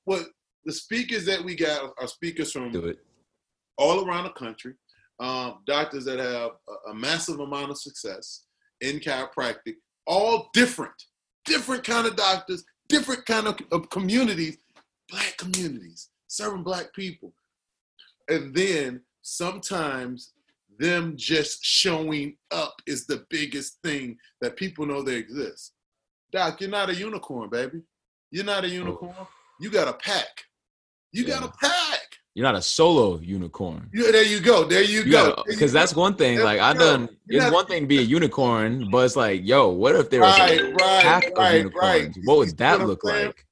Well, 0.04 0.24
the 0.64 0.72
speakers 0.72 1.24
that 1.26 1.42
we 1.42 1.54
got 1.54 1.92
are 1.98 2.08
speakers 2.08 2.52
from 2.52 2.94
all 3.78 4.06
around 4.06 4.24
the 4.24 4.30
country. 4.30 4.74
Um, 5.20 5.58
doctors 5.66 6.04
that 6.06 6.18
have 6.18 6.50
a, 6.68 6.90
a 6.90 6.94
massive 6.94 7.38
amount 7.38 7.70
of 7.70 7.78
success 7.78 8.46
in 8.82 9.00
chiropractic, 9.00 9.76
all 10.06 10.50
different, 10.52 10.94
different 11.46 11.84
kind 11.84 12.06
of 12.06 12.16
doctors, 12.16 12.64
different 12.88 13.24
kind 13.24 13.46
of, 13.46 13.58
of 13.70 13.88
communities, 13.88 14.58
black 15.08 15.36
communities, 15.38 16.10
serving 16.26 16.62
black 16.62 16.92
people. 16.92 17.32
And 18.28 18.54
then 18.54 19.00
sometimes 19.22 20.32
them 20.78 21.14
just 21.16 21.64
showing 21.64 22.36
up 22.50 22.74
is 22.86 23.06
the 23.06 23.24
biggest 23.30 23.78
thing 23.82 24.18
that 24.40 24.56
people 24.56 24.86
know 24.86 25.02
they 25.02 25.16
exist. 25.16 25.72
Doc, 26.32 26.60
you're 26.60 26.70
not 26.70 26.90
a 26.90 26.94
unicorn, 26.94 27.50
baby. 27.50 27.82
You're 28.30 28.44
not 28.44 28.64
a 28.64 28.68
oh. 28.68 28.70
unicorn. 28.70 29.14
Oh. 29.18 29.28
You 29.60 29.70
got 29.70 29.88
a 29.88 29.92
pack. 29.92 30.44
You 31.12 31.24
yeah. 31.24 31.40
got 31.40 31.48
a 31.48 31.52
pack. 31.58 32.01
You're 32.34 32.44
not 32.44 32.54
a 32.54 32.62
solo 32.62 33.18
unicorn. 33.18 33.90
Yeah, 33.92 34.10
there 34.10 34.24
you 34.24 34.40
go. 34.40 34.64
There 34.64 34.82
you, 34.82 35.02
you 35.02 35.12
go. 35.12 35.44
Because 35.46 35.70
that's 35.70 35.94
one 35.94 36.14
thing. 36.14 36.36
There 36.36 36.44
like 36.44 36.60
I 36.60 36.72
done. 36.72 37.10
It's 37.28 37.52
one 37.52 37.66
thing 37.66 37.82
to 37.82 37.86
be 37.86 37.98
a 37.98 38.02
unicorn, 38.02 38.88
but 38.90 39.04
it's 39.04 39.16
like, 39.16 39.42
yo, 39.44 39.68
what 39.68 39.94
if 39.96 40.08
there 40.08 40.20
was 40.20 40.38
right, 40.38 40.60
a 40.60 40.72
right, 40.72 41.02
pack 41.02 41.24
right, 41.36 41.48
of 41.48 41.54
unicorns? 41.56 42.18
What 42.24 42.38
would 42.38 42.56
that 42.56 42.78
what 42.78 42.88
look 42.88 43.04
like? 43.04 43.46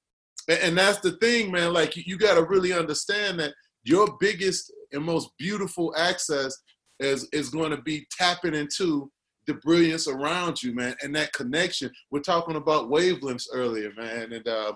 And 0.49 0.77
that's 0.79 1.01
the 1.01 1.13
thing, 1.13 1.53
man. 1.53 1.75
Like 1.75 1.97
you, 1.97 2.05
you 2.07 2.17
got 2.17 2.37
to 2.37 2.45
really 2.45 2.73
understand 2.73 3.39
that 3.41 3.53
your 3.85 4.17
biggest 4.19 4.73
and 4.93 5.05
most 5.05 5.31
beautiful 5.39 5.95
access 5.97 6.57
is 7.01 7.29
is 7.33 7.51
going 7.51 7.71
to 7.71 7.83
be 7.83 8.07
tapping 8.11 8.55
into 8.55 9.11
the 9.47 9.55
brilliance 9.55 10.07
around 10.07 10.63
you, 10.63 10.75
man, 10.75 10.95
and 11.03 11.15
that 11.17 11.33
connection. 11.33 11.91
We're 12.11 12.21
talking 12.21 12.57
about 12.57 12.91
wavelengths 12.91 13.47
earlier, 13.53 13.91
man, 13.97 14.33
and 14.33 14.47
uh, 14.47 14.73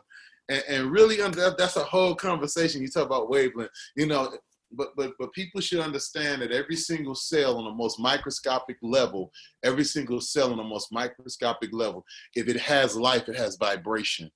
and, 0.49 0.63
and 0.69 0.91
really 0.91 1.21
under, 1.21 1.55
that's 1.57 1.77
a 1.77 1.85
whole 1.85 2.15
conversation. 2.15 2.83
You 2.83 2.89
talk 2.89 3.07
about 3.07 3.31
wavelength, 3.31 3.71
you 3.97 4.07
know, 4.07 4.33
but 4.77 4.89
but 4.97 5.13
but 5.19 5.33
people 5.33 5.61
should 5.61 5.81
understand 5.81 6.43
that 6.43 6.53
every 6.53 6.77
single 6.77 7.15
cell 7.15 7.59
on 7.59 7.65
the 7.65 7.73
most 7.73 8.01
microscopic 8.01 8.77
level, 8.83 9.31
every 9.63 9.85
single 9.85 10.21
cell 10.21 10.51
on 10.51 10.57
the 10.57 10.65
most 10.65 10.93
microscopic 10.93 11.73
level, 11.73 12.05
if 12.35 12.49
it 12.49 12.59
has 12.61 12.97
life, 12.97 13.29
it 13.29 13.37
has 13.37 13.57
vibration. 13.57 14.31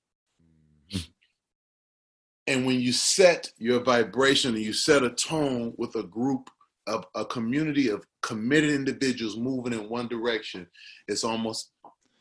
And 2.47 2.65
when 2.65 2.81
you 2.81 2.93
set 2.93 3.53
your 3.59 3.81
vibration 3.81 4.55
and 4.55 4.65
you 4.65 4.73
set 4.73 5.03
a 5.03 5.11
tone 5.11 5.75
with 5.77 5.95
a 5.97 6.05
group 6.05 6.49
of 6.87 7.05
a 7.15 7.23
community 7.27 7.91
of 7.91 8.07
committed 8.23 8.71
individuals 8.71 9.37
moving 9.37 9.75
in 9.75 9.91
one 9.91 10.09
direction, 10.09 10.67
it's 11.09 11.25
almost 11.25 11.73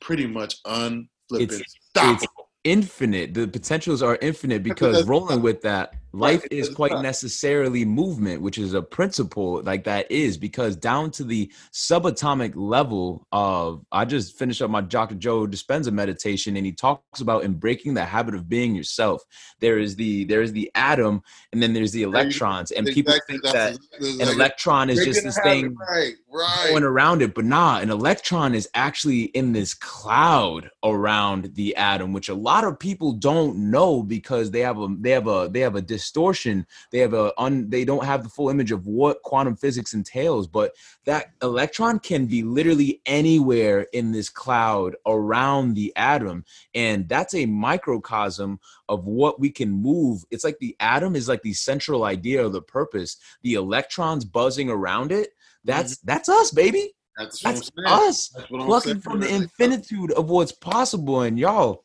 pretty 0.01 0.27
much 0.27 0.57
unflipping. 0.65 1.07
It's, 1.31 1.75
it's, 1.95 2.27
infinite. 2.67 3.33
The 3.33 3.47
potentials 3.47 4.03
are 4.03 4.17
infinite 4.21 4.61
because 4.61 5.05
rolling 5.05 5.41
with 5.41 5.61
that, 5.61 5.93
life 6.11 6.45
is 6.51 6.67
quite 6.69 7.01
necessarily 7.01 7.85
movement, 7.85 8.41
which 8.41 8.57
is 8.57 8.73
a 8.73 8.81
principle 8.81 9.61
like 9.63 9.85
that 9.85 10.11
is 10.11 10.37
because 10.37 10.75
down 10.75 11.11
to 11.11 11.23
the 11.23 11.49
subatomic 11.71 12.53
level 12.55 13.25
of 13.31 13.85
I 13.91 14.03
just 14.03 14.37
finished 14.37 14.61
up 14.61 14.69
my 14.69 14.81
Dr. 14.81 15.15
Joe 15.15 15.47
Dispenza 15.47 15.91
meditation 15.91 16.57
and 16.57 16.65
he 16.65 16.73
talks 16.73 17.21
about 17.21 17.43
in 17.43 17.53
breaking 17.53 17.93
the 17.93 18.03
habit 18.03 18.35
of 18.35 18.49
being 18.49 18.75
yourself. 18.75 19.23
There 19.61 19.79
is 19.79 19.95
the 19.95 20.25
there 20.25 20.41
is 20.41 20.51
the 20.51 20.69
atom 20.75 21.21
and 21.53 21.63
then 21.63 21.71
there's 21.71 21.93
the 21.93 22.03
electrons. 22.03 22.71
And 22.71 22.85
people 22.87 23.15
think 23.27 23.43
that 23.43 23.77
an 24.01 24.27
electron 24.27 24.89
is 24.89 25.05
just 25.05 25.23
this 25.23 25.39
thing 25.39 25.73
right, 25.89 26.15
right. 26.37 26.67
going 26.69 26.83
around 26.83 27.21
it, 27.21 27.33
but 27.33 27.45
nah, 27.45 27.79
an 27.79 27.89
electron 27.89 28.53
is 28.53 28.69
actually 28.73 29.23
in 29.23 29.53
this 29.53 29.73
cloud 29.73 30.69
around 30.83 31.55
the 31.55 31.75
atom, 31.75 32.13
which 32.13 32.29
a 32.29 32.35
lot 32.35 32.63
of 32.63 32.79
people 32.79 33.13
don't 33.13 33.57
know 33.71 34.03
because 34.03 34.51
they 34.51 34.61
have 34.61 34.79
a 34.79 34.87
they 34.99 35.11
have 35.11 35.27
a 35.27 35.49
they 35.51 35.61
have 35.61 35.75
a 35.75 35.81
distortion. 35.81 36.65
They 36.91 36.99
have 36.99 37.13
a 37.13 37.33
un, 37.37 37.69
they 37.69 37.85
don't 37.85 38.05
have 38.05 38.23
the 38.23 38.29
full 38.29 38.49
image 38.49 38.71
of 38.71 38.87
what 38.87 39.21
quantum 39.23 39.55
physics 39.55 39.93
entails 39.93 40.47
but 40.47 40.75
that 41.05 41.31
electron 41.41 41.99
can 41.99 42.25
be 42.25 42.43
literally 42.43 43.01
anywhere 43.05 43.87
in 43.93 44.11
this 44.11 44.29
cloud 44.29 44.95
around 45.05 45.73
the 45.73 45.93
atom. 45.95 46.43
And 46.73 47.07
that's 47.07 47.33
a 47.33 47.45
microcosm 47.45 48.59
of 48.89 49.05
what 49.05 49.39
we 49.39 49.49
can 49.49 49.71
move. 49.71 50.23
It's 50.31 50.43
like 50.43 50.59
the 50.59 50.75
atom 50.79 51.15
is 51.15 51.27
like 51.27 51.41
the 51.41 51.53
central 51.53 52.03
idea 52.03 52.45
or 52.45 52.49
the 52.49 52.61
purpose. 52.61 53.17
The 53.43 53.53
electrons 53.53 54.25
buzzing 54.25 54.69
around 54.69 55.11
it 55.11 55.33
that's 55.67 55.95
mm-hmm. 55.95 56.07
that's 56.07 56.29
us 56.29 56.51
baby 56.51 56.93
that's, 57.17 57.41
that's 57.41 57.71
us 57.85 58.29
that's 58.29 58.47
plucking 58.47 59.01
from 59.01 59.19
the 59.19 59.33
infinitude 59.33 60.11
of 60.13 60.29
what's 60.29 60.51
possible 60.51 61.21
and 61.21 61.37
y'all 61.37 61.83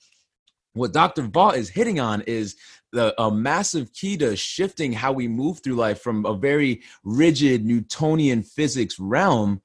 what 0.74 0.92
Dr. 0.92 1.22
Vaught 1.24 1.56
is 1.56 1.68
hitting 1.68 2.00
on 2.00 2.22
is 2.22 2.56
the, 2.92 3.20
a 3.20 3.30
massive 3.30 3.92
key 3.92 4.16
to 4.18 4.36
shifting 4.36 4.92
how 4.92 5.12
we 5.12 5.28
move 5.28 5.60
through 5.62 5.74
life 5.74 6.00
from 6.00 6.24
a 6.24 6.34
very 6.34 6.82
rigid 7.04 7.64
Newtonian 7.64 8.42
physics 8.42 8.98
realm, 8.98 9.60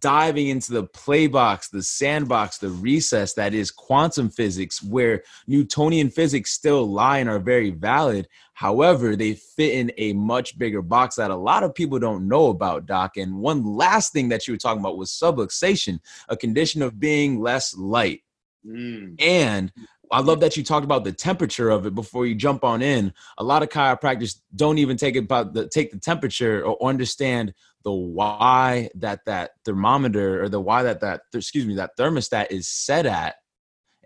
diving 0.00 0.48
into 0.48 0.72
the 0.72 0.84
play 0.84 1.26
box, 1.26 1.68
the 1.68 1.82
sandbox, 1.82 2.58
the 2.58 2.70
recess 2.70 3.34
that 3.34 3.54
is 3.54 3.70
quantum 3.70 4.30
physics, 4.30 4.82
where 4.82 5.22
Newtonian 5.46 6.10
physics 6.10 6.50
still 6.50 6.86
lie 6.86 7.18
and 7.18 7.28
are 7.28 7.38
very 7.38 7.70
valid. 7.70 8.28
However, 8.58 9.14
they 9.14 9.34
fit 9.34 9.74
in 9.74 9.92
a 9.98 10.14
much 10.14 10.58
bigger 10.58 10.82
box 10.82 11.14
that 11.14 11.30
a 11.30 11.36
lot 11.36 11.62
of 11.62 11.76
people 11.76 12.00
don't 12.00 12.26
know 12.26 12.48
about, 12.48 12.86
Doc. 12.86 13.16
And 13.16 13.36
one 13.36 13.62
last 13.62 14.12
thing 14.12 14.30
that 14.30 14.48
you 14.48 14.54
were 14.54 14.58
talking 14.58 14.80
about 14.80 14.98
was 14.98 15.12
subluxation, 15.12 16.00
a 16.28 16.36
condition 16.36 16.82
of 16.82 16.98
being 16.98 17.40
less 17.40 17.76
light. 17.76 18.22
Mm. 18.66 19.14
And 19.22 19.72
I 20.10 20.22
love 20.22 20.40
that 20.40 20.56
you 20.56 20.64
talked 20.64 20.82
about 20.82 21.04
the 21.04 21.12
temperature 21.12 21.70
of 21.70 21.86
it 21.86 21.94
before 21.94 22.26
you 22.26 22.34
jump 22.34 22.64
on 22.64 22.82
in. 22.82 23.14
A 23.38 23.44
lot 23.44 23.62
of 23.62 23.68
chiropractors 23.68 24.40
don't 24.56 24.78
even 24.78 24.96
take 24.96 25.14
about 25.14 25.54
the 25.54 25.68
take 25.68 25.92
the 25.92 26.00
temperature 26.00 26.60
or 26.64 26.84
understand 26.84 27.54
the 27.84 27.92
why 27.92 28.90
that 28.96 29.20
that 29.26 29.52
thermometer 29.64 30.42
or 30.42 30.48
the 30.48 30.60
why 30.60 30.82
that 30.82 30.98
that 31.02 31.20
excuse 31.32 31.64
me 31.64 31.76
that 31.76 31.96
thermostat 31.96 32.50
is 32.50 32.66
set 32.66 33.06
at 33.06 33.36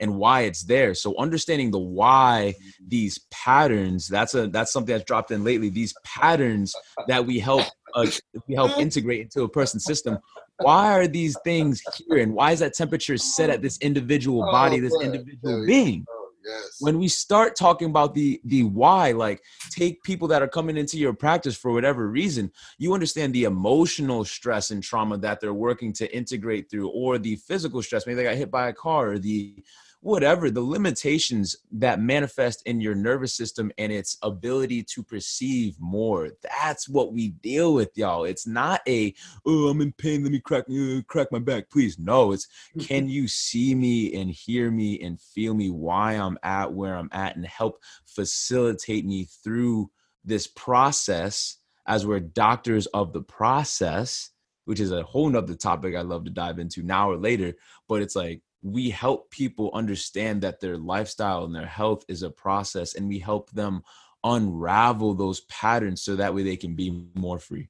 and 0.02 0.16
why 0.16 0.42
it's 0.42 0.64
there. 0.64 0.94
So 0.94 1.16
understanding 1.18 1.70
the 1.70 1.78
why 1.78 2.54
these 2.86 3.18
patterns 3.30 4.08
that's 4.08 4.34
a 4.34 4.48
that's 4.48 4.72
something 4.72 4.92
that's 4.92 5.06
dropped 5.06 5.30
in 5.30 5.44
lately. 5.44 5.70
These 5.70 5.94
patterns 6.04 6.74
that 7.08 7.24
we 7.24 7.38
help 7.38 7.62
uh, 7.94 8.06
we 8.46 8.54
help 8.54 8.76
integrate 8.78 9.22
into 9.22 9.42
a 9.42 9.48
person's 9.48 9.84
system 9.84 10.18
why 10.58 10.92
are 10.92 11.08
these 11.08 11.36
things 11.44 11.82
here 11.96 12.18
and 12.18 12.34
why 12.34 12.52
is 12.52 12.60
that 12.60 12.74
temperature 12.74 13.16
set 13.16 13.50
at 13.50 13.62
this 13.62 13.78
individual 13.78 14.44
oh, 14.44 14.52
body 14.52 14.78
this 14.78 14.96
individual 15.02 15.66
being 15.66 16.04
Yes. 16.44 16.78
When 16.80 16.98
we 16.98 17.08
start 17.08 17.56
talking 17.56 17.88
about 17.88 18.14
the 18.14 18.40
the 18.44 18.64
why, 18.64 19.12
like 19.12 19.42
take 19.70 20.02
people 20.02 20.28
that 20.28 20.42
are 20.42 20.48
coming 20.48 20.76
into 20.76 20.98
your 20.98 21.12
practice 21.12 21.56
for 21.56 21.72
whatever 21.72 22.08
reason, 22.08 22.50
you 22.78 22.94
understand 22.94 23.32
the 23.32 23.44
emotional 23.44 24.24
stress 24.24 24.70
and 24.70 24.82
trauma 24.82 25.18
that 25.18 25.40
they're 25.40 25.54
working 25.54 25.92
to 25.94 26.16
integrate 26.16 26.70
through, 26.70 26.88
or 26.88 27.18
the 27.18 27.36
physical 27.36 27.82
stress. 27.82 28.06
Maybe 28.06 28.16
they 28.16 28.24
got 28.24 28.34
hit 28.34 28.50
by 28.50 28.68
a 28.68 28.72
car, 28.72 29.12
or 29.12 29.18
the 29.18 29.62
whatever 30.02 30.50
the 30.50 30.60
limitations 30.60 31.56
that 31.70 32.00
manifest 32.00 32.60
in 32.66 32.80
your 32.80 32.94
nervous 32.94 33.34
system 33.34 33.70
and 33.78 33.92
its 33.92 34.18
ability 34.22 34.82
to 34.82 35.00
perceive 35.00 35.76
more. 35.78 36.30
That's 36.42 36.88
what 36.88 37.12
we 37.12 37.28
deal 37.28 37.72
with 37.72 37.96
y'all. 37.96 38.24
It's 38.24 38.44
not 38.44 38.80
a 38.88 39.14
oh 39.46 39.68
i'm 39.68 39.80
in 39.80 39.92
pain. 39.92 40.24
Let 40.24 40.32
me 40.32 40.40
crack 40.40 40.64
uh, 40.68 41.02
crack 41.06 41.28
my 41.30 41.38
back. 41.38 41.70
Please 41.70 42.00
no. 42.00 42.32
It's 42.32 42.48
can 42.80 43.08
you 43.08 43.28
see 43.28 43.76
me 43.76 44.12
and 44.20 44.28
hear 44.28 44.72
me 44.72 45.00
and 45.00 45.20
feel 45.20 45.54
me 45.54 45.70
why 45.70 46.14
i'm 46.14 46.36
at 46.42 46.72
where 46.72 46.96
i'm 46.96 47.08
at 47.12 47.36
and 47.36 47.46
help 47.46 47.80
facilitate 48.04 49.06
me 49.06 49.28
through 49.44 49.88
this 50.24 50.48
process 50.48 51.58
as 51.86 52.04
we're 52.04 52.20
doctors 52.20 52.86
of 52.86 53.12
the 53.12 53.22
process? 53.22 54.30
Which 54.64 54.80
is 54.80 54.90
a 54.90 55.04
whole 55.04 55.28
nother 55.28 55.54
topic 55.54 55.94
I 55.94 56.02
love 56.02 56.24
to 56.24 56.30
dive 56.30 56.58
into 56.58 56.82
now 56.82 57.10
or 57.10 57.16
later. 57.16 57.54
But 57.88 58.02
it's 58.02 58.16
like 58.16 58.42
we 58.62 58.90
help 58.90 59.30
people 59.30 59.70
understand 59.74 60.42
that 60.42 60.60
their 60.60 60.76
lifestyle 60.76 61.44
and 61.44 61.54
their 61.54 61.66
health 61.66 62.04
is 62.08 62.22
a 62.22 62.30
process, 62.30 62.94
and 62.94 63.08
we 63.08 63.18
help 63.18 63.50
them 63.50 63.82
unravel 64.24 65.14
those 65.14 65.40
patterns 65.42 66.02
so 66.02 66.16
that 66.16 66.34
way 66.34 66.42
they 66.42 66.56
can 66.56 66.74
be 66.74 67.04
more 67.14 67.38
free. 67.38 67.68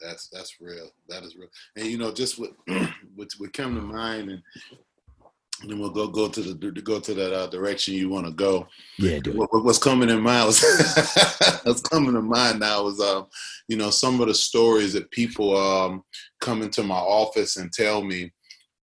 That's 0.00 0.28
that's 0.28 0.60
real. 0.60 0.90
That 1.08 1.22
is 1.22 1.36
real. 1.36 1.48
And 1.76 1.86
you 1.86 1.98
know, 1.98 2.12
just 2.12 2.38
what 2.38 2.52
what 3.14 3.28
would 3.40 3.52
come 3.52 3.74
to 3.74 3.80
mind, 3.80 4.30
and, 4.30 4.42
and 5.62 5.70
then 5.70 5.78
we'll 5.78 5.90
go 5.90 6.06
go 6.08 6.28
to 6.28 6.40
the 6.40 6.54
go 6.54 7.00
to 7.00 7.14
that 7.14 7.32
uh, 7.32 7.46
direction 7.48 7.94
you 7.94 8.08
want 8.08 8.26
to 8.26 8.32
go. 8.32 8.66
Yeah, 8.98 9.18
what, 9.34 9.50
what's 9.52 9.78
coming 9.78 10.08
in 10.08 10.20
mind? 10.20 10.46
what's 11.64 11.82
coming 11.82 12.14
to 12.14 12.22
mind 12.22 12.60
now 12.60 12.86
is, 12.86 13.00
um, 13.00 13.26
you 13.66 13.76
know, 13.76 13.90
some 13.90 14.20
of 14.20 14.28
the 14.28 14.34
stories 14.34 14.92
that 14.92 15.10
people 15.10 15.56
um 15.56 16.04
come 16.40 16.62
into 16.62 16.82
my 16.84 16.98
office 16.98 17.56
and 17.56 17.72
tell 17.72 18.02
me, 18.02 18.32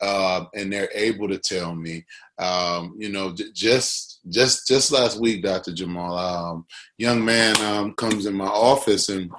uh, 0.04 0.46
and 0.54 0.72
they're 0.72 0.90
able 0.94 1.30
to 1.30 1.38
tell 1.38 1.74
me. 1.74 2.06
Um, 2.38 2.96
you 2.98 3.10
know, 3.10 3.34
j- 3.34 3.52
just 3.54 4.20
just 4.30 4.68
just 4.68 4.92
last 4.92 5.20
week, 5.20 5.44
Dr. 5.44 5.74
Jamal, 5.74 6.18
um, 6.18 6.66
young 6.98 7.24
man 7.24 7.56
um, 7.62 7.94
comes 7.94 8.26
in 8.26 8.36
my 8.36 8.48
office 8.48 9.08
and 9.10 9.32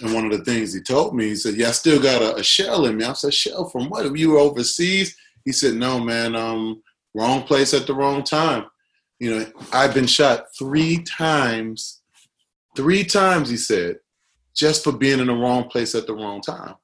and 0.00 0.12
one 0.12 0.24
of 0.26 0.32
the 0.32 0.44
things 0.44 0.74
he 0.74 0.80
told 0.80 1.14
me, 1.14 1.28
he 1.28 1.36
said, 1.36 1.54
"Yeah, 1.54 1.68
I 1.68 1.72
still 1.72 2.02
got 2.02 2.20
a, 2.20 2.36
a 2.36 2.42
shell 2.42 2.84
in 2.86 2.96
me." 2.98 3.04
I 3.04 3.12
said, 3.14 3.32
"Shell 3.32 3.70
from 3.70 3.88
what? 3.88 4.04
If 4.06 4.16
you 4.16 4.30
were 4.30 4.38
overseas?" 4.38 5.16
He 5.44 5.52
said, 5.52 5.74
"No, 5.74 5.98
man. 5.98 6.36
Um, 6.36 6.82
wrong 7.14 7.44
place 7.44 7.72
at 7.72 7.86
the 7.86 7.94
wrong 7.94 8.24
time. 8.24 8.66
You 9.20 9.30
know, 9.30 9.46
I've 9.72 9.94
been 9.94 10.06
shot 10.06 10.46
three 10.58 11.02
times. 11.04 12.02
Three 12.76 13.04
times," 13.04 13.48
he 13.48 13.56
said, 13.56 14.00
"just 14.54 14.84
for 14.84 14.92
being 14.92 15.20
in 15.20 15.28
the 15.28 15.34
wrong 15.34 15.68
place 15.68 15.94
at 15.94 16.06
the 16.06 16.14
wrong 16.14 16.42
time." 16.42 16.74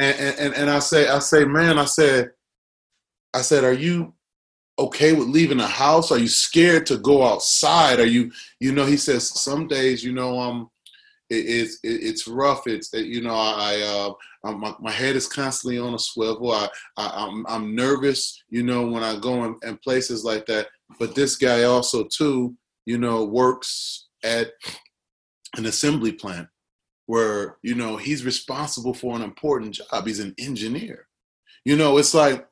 And 0.00 0.38
and 0.38 0.54
and 0.54 0.70
I 0.70 0.78
say, 0.78 1.08
I 1.08 1.18
say, 1.18 1.44
man, 1.44 1.78
I 1.78 1.84
said, 1.84 2.30
I 3.34 3.42
said, 3.42 3.64
are 3.64 3.72
you 3.72 4.14
okay 4.78 5.12
with 5.12 5.28
leaving 5.28 5.58
the 5.58 5.66
house? 5.66 6.10
Are 6.10 6.18
you 6.18 6.28
scared 6.28 6.86
to 6.86 6.98
go 6.98 7.24
outside? 7.24 8.00
Are 8.00 8.06
you, 8.06 8.32
you 8.58 8.72
know? 8.72 8.84
He 8.84 8.96
says 8.96 9.28
some 9.28 9.68
days, 9.68 10.02
you 10.02 10.12
know, 10.12 10.38
um 10.38 10.70
it, 11.32 11.46
it's 11.46 11.78
it, 11.82 12.02
it's 12.02 12.28
rough. 12.28 12.66
It's 12.66 12.92
you 12.92 13.22
know 13.22 13.34
I 13.34 14.14
uh, 14.44 14.52
my, 14.52 14.74
my 14.80 14.90
head 14.90 15.16
is 15.16 15.26
constantly 15.26 15.78
on 15.78 15.94
a 15.94 15.98
swivel. 15.98 16.52
I, 16.52 16.68
I 16.96 17.24
am 17.24 17.46
I'm, 17.46 17.46
I'm 17.48 17.74
nervous. 17.74 18.42
You 18.50 18.62
know 18.62 18.86
when 18.86 19.02
I 19.02 19.18
go 19.18 19.44
in, 19.44 19.56
in 19.62 19.78
places 19.78 20.24
like 20.24 20.46
that. 20.46 20.68
But 20.98 21.14
this 21.14 21.36
guy 21.36 21.64
also 21.64 22.04
too, 22.04 22.54
you 22.84 22.98
know, 22.98 23.24
works 23.24 24.08
at 24.22 24.52
an 25.56 25.66
assembly 25.66 26.12
plant 26.12 26.48
where 27.06 27.56
you 27.62 27.74
know 27.74 27.96
he's 27.96 28.24
responsible 28.24 28.94
for 28.94 29.16
an 29.16 29.22
important 29.22 29.74
job. 29.74 30.06
He's 30.06 30.20
an 30.20 30.34
engineer. 30.38 31.06
You 31.64 31.76
know, 31.76 31.98
it's 31.98 32.14
like 32.14 32.46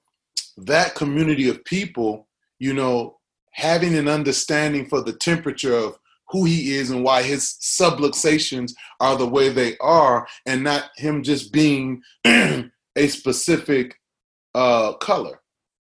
that 0.56 0.94
community 0.94 1.48
of 1.48 1.64
people. 1.64 2.28
You 2.58 2.74
know, 2.74 3.18
having 3.52 3.96
an 3.96 4.08
understanding 4.08 4.86
for 4.86 5.00
the 5.00 5.14
temperature 5.14 5.74
of 5.74 5.98
who 6.30 6.44
he 6.44 6.76
is 6.76 6.90
and 6.90 7.02
why 7.02 7.22
his 7.22 7.56
subluxations 7.60 8.72
are 9.00 9.16
the 9.16 9.26
way 9.26 9.48
they 9.48 9.76
are, 9.78 10.26
and 10.46 10.62
not 10.62 10.90
him 10.96 11.22
just 11.22 11.52
being 11.52 12.02
a 12.24 13.08
specific 13.08 13.98
uh, 14.54 14.92
color, 14.94 15.40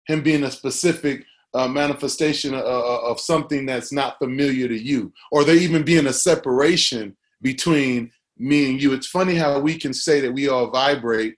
him 0.07 0.23
being 0.23 0.45
a 0.45 0.51
specific 0.51 1.25
uh, 1.55 1.67
manifestation 1.67 2.53
of, 2.55 2.63
of, 2.63 3.19
something 3.19 3.65
that's 3.65 3.93
not 3.93 4.19
familiar 4.19 4.69
to 4.69 4.79
you, 4.79 5.11
or 5.33 5.43
there 5.43 5.57
even 5.57 5.83
being 5.83 6.07
a 6.07 6.13
separation 6.13 7.17
between 7.41 8.11
me 8.39 8.71
and 8.71 8.83
you. 8.83 8.93
It's 8.93 9.07
funny 9.07 9.35
how 9.35 9.59
we 9.61 9.79
can 9.79 9.93
say 9.93 10.21
that 10.21 10.33
we 10.33 10.49
all 10.49 10.71
vibrate 10.71 11.35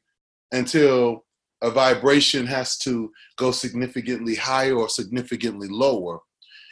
until 0.52 1.24
a 1.62 1.70
vibration 1.70 2.46
has 2.46 2.78
to 2.78 3.10
go 3.36 3.50
significantly 3.50 4.34
higher 4.34 4.74
or 4.74 4.88
significantly 4.88 5.68
lower 5.68 6.20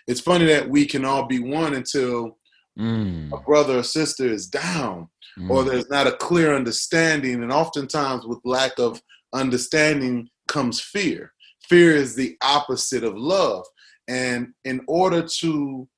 it's 0.07 0.21
funny 0.21 0.47
that 0.47 0.69
we 0.69 0.87
can 0.87 1.05
all 1.05 1.27
be 1.27 1.41
one 1.41 1.75
until 1.75 2.39
mm. 2.79 3.33
a 3.33 3.41
brother 3.43 3.79
or 3.79 3.83
sister 3.83 4.27
is 4.27 4.47
down 4.47 5.09
mm. 5.39 5.51
or 5.51 5.65
there's 5.65 5.89
not 5.91 6.07
a 6.07 6.13
clear 6.13 6.55
understanding 6.55 7.43
and 7.43 7.53
oftentimes 7.53 8.25
with 8.27 8.39
lack 8.45 8.79
of 8.79 9.01
understanding 9.33 10.29
comes 10.49 10.81
fear 10.81 11.33
fear 11.69 11.95
is 11.95 12.15
the 12.15 12.37
opposite 12.43 13.03
of 13.03 13.17
love 13.17 13.65
and 14.09 14.49
in 14.65 14.81
order 14.87 15.23
to 15.23 15.89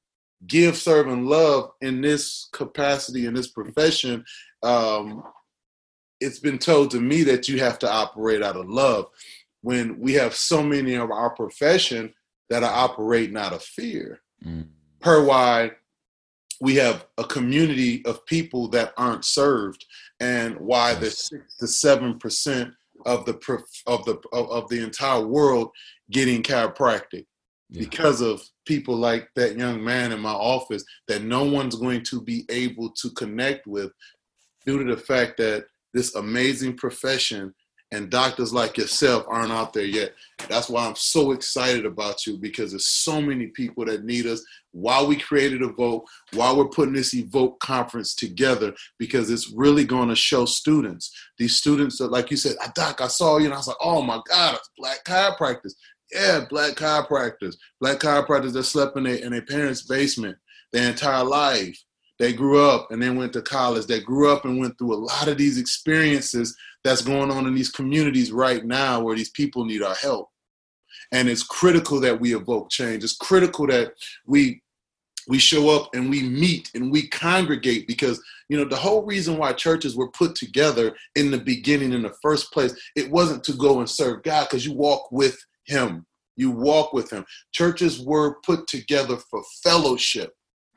give 0.46 0.76
serve 0.76 1.08
and 1.08 1.26
love 1.26 1.72
in 1.80 2.00
this 2.00 2.48
capacity 2.52 3.26
in 3.26 3.34
this 3.34 3.48
profession 3.48 4.24
um, 4.62 5.22
it's 6.20 6.38
been 6.38 6.58
told 6.58 6.90
to 6.90 7.00
me 7.00 7.22
that 7.24 7.48
you 7.48 7.58
have 7.60 7.78
to 7.80 7.90
operate 7.90 8.42
out 8.42 8.56
of 8.56 8.68
love 8.68 9.06
when 9.62 9.98
we 10.00 10.14
have 10.14 10.34
so 10.34 10.62
many 10.62 10.94
of 10.94 11.10
our 11.10 11.30
profession 11.30 12.12
that 12.50 12.62
are 12.62 12.72
operating 12.72 13.36
out 13.36 13.52
of 13.52 13.62
fear. 13.62 14.20
Mm. 14.44 14.68
Per 15.00 15.24
why 15.24 15.72
we 16.60 16.74
have 16.76 17.06
a 17.18 17.24
community 17.24 18.04
of 18.04 18.24
people 18.26 18.68
that 18.68 18.92
aren't 18.96 19.24
served, 19.24 19.84
and 20.18 20.58
why 20.58 20.94
the 20.94 21.10
six 21.10 21.56
to 21.58 21.68
seven 21.68 22.18
percent 22.18 22.72
of 23.06 23.24
the 23.26 23.34
of 23.86 24.04
the 24.04 24.20
of, 24.32 24.50
of, 24.50 24.68
the 24.68 24.82
entire 24.82 25.24
world 25.24 25.70
getting 26.10 26.42
chiropractic 26.42 27.26
because 27.70 28.20
of 28.20 28.42
people 28.66 28.96
like 28.96 29.28
that 29.36 29.56
young 29.56 29.82
man 29.82 30.12
in 30.12 30.20
my 30.20 30.32
office 30.32 30.84
that 31.06 31.22
no 31.22 31.44
one's 31.44 31.76
going 31.76 32.02
to 32.02 32.20
be 32.20 32.44
able 32.50 32.90
to 32.90 33.10
connect 33.10 33.66
with 33.66 33.92
due 34.66 34.84
to 34.84 34.94
the 34.94 35.00
fact 35.00 35.36
that 35.38 35.66
this 35.94 36.14
amazing 36.14 36.76
profession 36.76 37.54
and 37.90 38.10
doctors 38.10 38.52
like 38.52 38.76
yourself 38.76 39.24
aren't 39.28 39.52
out 39.52 39.72
there 39.72 39.84
yet. 39.84 40.12
That's 40.48 40.68
why 40.68 40.86
I'm 40.86 40.94
so 40.94 41.32
excited 41.32 41.86
about 41.86 42.26
you 42.26 42.36
because 42.36 42.72
there's 42.72 42.86
so 42.86 43.20
many 43.20 43.46
people 43.46 43.86
that 43.86 44.04
need 44.04 44.26
us. 44.26 44.44
While 44.72 45.06
we 45.06 45.16
created 45.16 45.62
Evoke, 45.62 46.06
while 46.34 46.56
we're 46.56 46.68
putting 46.68 46.92
this 46.92 47.14
Evoke 47.14 47.58
conference 47.60 48.14
together, 48.14 48.74
because 48.98 49.30
it's 49.30 49.50
really 49.50 49.84
going 49.84 50.10
to 50.10 50.16
show 50.16 50.44
students. 50.44 51.10
These 51.38 51.56
students 51.56 51.98
that, 51.98 52.12
like 52.12 52.30
you 52.30 52.36
said, 52.36 52.56
ah, 52.60 52.70
Doc, 52.74 53.00
I 53.00 53.08
saw 53.08 53.38
you, 53.38 53.46
and 53.46 53.54
I 53.54 53.56
was 53.56 53.68
like, 53.68 53.76
oh 53.80 54.02
my 54.02 54.20
God, 54.28 54.56
it's 54.56 54.70
black 54.76 55.04
chiropractors. 55.04 55.72
Yeah, 56.12 56.44
black 56.48 56.74
chiropractors. 56.74 57.56
Black 57.80 57.98
chiropractors 57.98 58.52
that 58.52 58.64
slept 58.64 58.96
in 58.96 59.04
their, 59.04 59.16
in 59.16 59.32
their 59.32 59.42
parents' 59.42 59.82
basement 59.82 60.36
their 60.72 60.90
entire 60.90 61.24
life. 61.24 61.78
They 62.18 62.32
grew 62.32 62.60
up 62.60 62.90
and 62.90 63.00
then 63.00 63.16
went 63.16 63.32
to 63.34 63.42
college. 63.42 63.86
They 63.86 64.00
grew 64.00 64.30
up 64.30 64.44
and 64.44 64.58
went 64.58 64.76
through 64.76 64.94
a 64.94 64.96
lot 64.96 65.28
of 65.28 65.38
these 65.38 65.58
experiences 65.58 66.56
that's 66.84 67.02
going 67.02 67.30
on 67.30 67.46
in 67.46 67.54
these 67.54 67.70
communities 67.70 68.32
right 68.32 68.64
now 68.64 69.00
where 69.00 69.16
these 69.16 69.30
people 69.30 69.64
need 69.64 69.82
our 69.82 69.94
help. 69.94 70.28
And 71.12 71.28
it's 71.28 71.42
critical 71.42 72.00
that 72.00 72.20
we 72.20 72.34
evoke 72.34 72.70
change. 72.70 73.04
It's 73.04 73.16
critical 73.16 73.66
that 73.68 73.92
we 74.26 74.62
we 75.28 75.38
show 75.38 75.68
up 75.68 75.90
and 75.94 76.08
we 76.08 76.22
meet 76.22 76.70
and 76.74 76.90
we 76.90 77.06
congregate 77.06 77.86
because 77.86 78.20
you 78.48 78.56
know 78.56 78.64
the 78.64 78.74
whole 78.74 79.04
reason 79.04 79.36
why 79.36 79.52
churches 79.52 79.94
were 79.94 80.10
put 80.12 80.34
together 80.34 80.96
in 81.16 81.30
the 81.30 81.38
beginning 81.38 81.92
in 81.92 82.00
the 82.00 82.14
first 82.22 82.50
place 82.50 82.74
it 82.96 83.10
wasn't 83.10 83.44
to 83.44 83.52
go 83.52 83.80
and 83.80 83.90
serve 83.90 84.22
god 84.22 84.46
because 84.48 84.64
you 84.64 84.72
walk 84.72 85.12
with 85.12 85.38
him 85.68 86.04
you 86.36 86.50
walk 86.50 86.92
with 86.92 87.10
him 87.10 87.24
churches 87.52 88.00
were 88.00 88.36
put 88.44 88.66
together 88.66 89.16
for 89.30 89.42
fellowship 89.62 90.32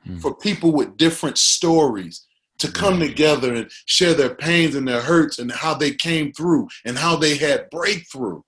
mm. 0.06 0.20
for 0.20 0.34
people 0.36 0.72
with 0.72 0.96
different 0.96 1.38
stories 1.38 2.26
to 2.62 2.70
come 2.70 3.00
together 3.00 3.54
and 3.54 3.70
share 3.86 4.14
their 4.14 4.36
pains 4.36 4.76
and 4.76 4.86
their 4.86 5.00
hurts 5.00 5.40
and 5.40 5.50
how 5.50 5.74
they 5.74 5.92
came 5.92 6.32
through 6.32 6.68
and 6.84 6.96
how 6.96 7.16
they 7.16 7.36
had 7.36 7.68
breakthrough. 7.70 8.40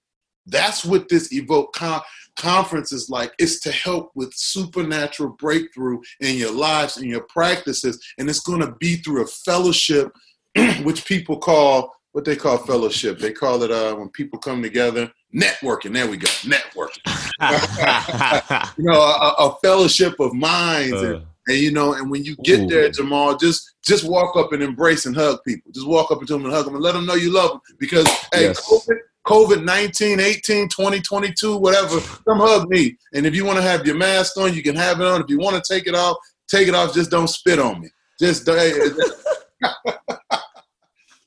That's 0.46 0.84
what 0.84 1.08
this 1.08 1.32
Evoke 1.32 1.72
con- 1.72 2.02
conference 2.36 2.92
is 2.92 3.10
like. 3.10 3.32
It's 3.38 3.58
to 3.60 3.72
help 3.72 4.12
with 4.14 4.32
supernatural 4.34 5.30
breakthrough 5.30 5.98
in 6.20 6.36
your 6.36 6.52
lives 6.52 6.96
and 6.96 7.06
your 7.06 7.26
practices. 7.28 8.00
And 8.16 8.30
it's 8.30 8.40
going 8.40 8.60
to 8.60 8.76
be 8.78 8.96
through 8.96 9.24
a 9.24 9.26
fellowship, 9.26 10.12
which 10.84 11.06
people 11.06 11.38
call 11.38 11.92
what 12.14 12.24
they 12.24 12.36
call 12.36 12.56
fellowship. 12.58 13.18
They 13.18 13.32
call 13.32 13.64
it 13.64 13.72
uh, 13.72 13.96
when 13.96 14.08
people 14.08 14.38
come 14.38 14.62
together, 14.62 15.10
networking. 15.34 15.92
There 15.92 16.08
we 16.08 16.16
go, 16.16 16.28
networking. 16.44 17.02
you 18.78 18.84
know, 18.84 19.00
a, 19.00 19.34
a, 19.36 19.56
fellowship 19.56 20.20
of 20.20 20.32
minds. 20.32 20.94
Uh. 20.94 21.16
And, 21.16 21.26
and 21.48 21.58
you 21.58 21.72
know, 21.72 21.94
and 21.94 22.08
when 22.08 22.24
you 22.24 22.36
get 22.36 22.60
Ooh. 22.60 22.66
there, 22.68 22.88
Jamal, 22.88 23.36
just 23.36 23.74
just 23.84 24.08
walk 24.08 24.36
up 24.36 24.52
and 24.52 24.62
embrace 24.62 25.06
and 25.06 25.16
hug 25.16 25.40
people. 25.44 25.72
Just 25.72 25.88
walk 25.88 26.12
up 26.12 26.20
to 26.20 26.26
them 26.26 26.44
and 26.44 26.54
hug 26.54 26.66
them 26.66 26.76
and 26.76 26.84
let 26.84 26.92
them 26.92 27.04
know 27.04 27.14
you 27.14 27.32
love 27.32 27.50
them. 27.50 27.60
Because 27.80 28.06
hey, 28.32 28.44
yes. 28.44 28.64
COVID, 28.64 28.96
COVID 29.26 29.64
19, 29.64 30.20
18, 30.20 30.68
20, 30.68 31.00
22, 31.00 31.56
whatever, 31.56 31.98
come 32.28 32.38
hug 32.38 32.68
me. 32.68 32.96
And 33.12 33.26
if 33.26 33.34
you 33.34 33.44
want 33.44 33.56
to 33.58 33.62
have 33.62 33.84
your 33.84 33.96
mask 33.96 34.36
on, 34.36 34.54
you 34.54 34.62
can 34.62 34.76
have 34.76 35.00
it 35.00 35.06
on. 35.08 35.20
If 35.20 35.28
you 35.28 35.38
want 35.40 35.62
to 35.62 35.72
take 35.74 35.88
it 35.88 35.96
off, 35.96 36.16
take 36.46 36.68
it 36.68 36.76
off. 36.76 36.94
Just 36.94 37.10
don't 37.10 37.26
spit 37.26 37.58
on 37.58 37.80
me. 37.80 37.88
Just 38.20 38.46
hey, 38.46 38.72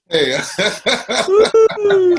Hey, 0.10 0.32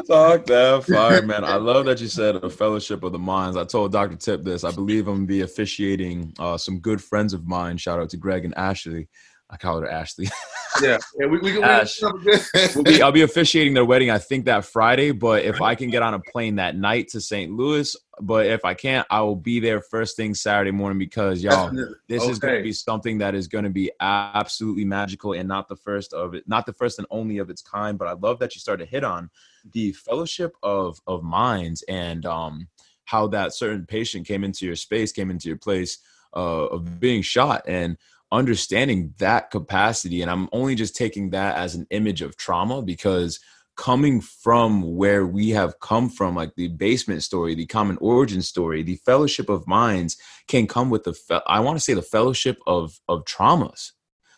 talk 0.06 0.44
that 0.44 0.84
fire, 0.86 1.22
man. 1.22 1.42
I 1.42 1.56
love 1.56 1.86
that 1.86 2.00
you 2.02 2.08
said 2.08 2.36
a 2.36 2.50
fellowship 2.50 3.02
of 3.02 3.12
the 3.12 3.18
minds. 3.18 3.56
I 3.56 3.64
told 3.64 3.92
Dr. 3.92 4.16
Tip 4.16 4.44
this. 4.44 4.62
I 4.62 4.70
believe 4.70 5.08
I'm 5.08 5.14
gonna 5.16 5.26
be 5.26 5.40
officiating 5.40 6.34
uh, 6.38 6.58
some 6.58 6.80
good 6.80 7.02
friends 7.02 7.32
of 7.32 7.46
mine. 7.46 7.78
Shout 7.78 7.98
out 7.98 8.10
to 8.10 8.18
Greg 8.18 8.44
and 8.44 8.56
Ashley. 8.58 9.08
I 9.50 9.56
call 9.56 9.80
her 9.80 9.88
Ashley. 9.88 10.28
yeah, 10.82 10.98
yeah, 11.18 11.26
we, 11.26 11.38
we, 11.38 11.62
Ash. 11.62 12.00
we'll 12.74 12.84
be, 12.84 13.00
I'll 13.00 13.12
be 13.12 13.22
officiating 13.22 13.74
their 13.74 13.84
wedding. 13.84 14.10
I 14.10 14.18
think 14.18 14.44
that 14.44 14.64
Friday, 14.64 15.10
but 15.10 15.44
if 15.44 15.62
I 15.62 15.74
can 15.74 15.90
get 15.90 16.02
on 16.02 16.14
a 16.14 16.20
plane 16.20 16.56
that 16.56 16.76
night 16.76 17.08
to 17.08 17.20
St. 17.20 17.50
Louis, 17.52 17.96
but 18.20 18.46
if 18.46 18.64
I 18.64 18.74
can't, 18.74 19.06
I 19.10 19.22
will 19.22 19.36
be 19.36 19.58
there 19.58 19.80
first 19.80 20.16
thing 20.16 20.34
Saturday 20.34 20.70
morning 20.70 20.98
because 20.98 21.42
y'all, 21.42 21.70
this 22.08 22.22
okay. 22.22 22.30
is 22.30 22.38
going 22.38 22.56
to 22.56 22.62
be 22.62 22.72
something 22.72 23.18
that 23.18 23.34
is 23.34 23.48
going 23.48 23.64
to 23.64 23.70
be 23.70 23.90
absolutely 24.00 24.84
magical 24.84 25.32
and 25.32 25.48
not 25.48 25.68
the 25.68 25.76
first 25.76 26.12
of 26.12 26.34
it, 26.34 26.46
not 26.46 26.66
the 26.66 26.74
first 26.74 26.98
and 26.98 27.06
only 27.10 27.38
of 27.38 27.48
its 27.48 27.62
kind. 27.62 27.98
But 27.98 28.08
I 28.08 28.12
love 28.12 28.38
that 28.40 28.54
you 28.54 28.60
started 28.60 28.84
to 28.84 28.90
hit 28.90 29.04
on 29.04 29.30
the 29.72 29.92
fellowship 29.92 30.56
of 30.62 31.00
of 31.06 31.22
minds 31.22 31.82
and 31.88 32.24
um 32.24 32.68
how 33.04 33.26
that 33.26 33.54
certain 33.54 33.86
patient 33.86 34.26
came 34.26 34.44
into 34.44 34.66
your 34.66 34.76
space, 34.76 35.12
came 35.12 35.30
into 35.30 35.48
your 35.48 35.56
place 35.56 35.98
uh, 36.36 36.66
of 36.66 37.00
being 37.00 37.22
shot 37.22 37.62
and 37.66 37.96
understanding 38.30 39.14
that 39.18 39.50
capacity 39.50 40.20
and 40.22 40.30
i'm 40.30 40.48
only 40.52 40.74
just 40.74 40.94
taking 40.94 41.30
that 41.30 41.56
as 41.56 41.74
an 41.74 41.86
image 41.90 42.22
of 42.22 42.36
trauma 42.36 42.82
because 42.82 43.40
coming 43.76 44.20
from 44.20 44.96
where 44.96 45.24
we 45.24 45.50
have 45.50 45.78
come 45.80 46.10
from 46.10 46.34
like 46.34 46.54
the 46.56 46.68
basement 46.68 47.22
story 47.22 47.54
the 47.54 47.64
common 47.64 47.96
origin 48.00 48.42
story 48.42 48.82
the 48.82 48.96
fellowship 48.96 49.48
of 49.48 49.66
minds 49.66 50.16
can 50.46 50.66
come 50.66 50.90
with 50.90 51.04
the 51.04 51.14
fe- 51.14 51.40
i 51.46 51.60
want 51.60 51.76
to 51.76 51.80
say 51.80 51.94
the 51.94 52.02
fellowship 52.02 52.58
of 52.66 53.00
of 53.08 53.24
traumas 53.24 53.92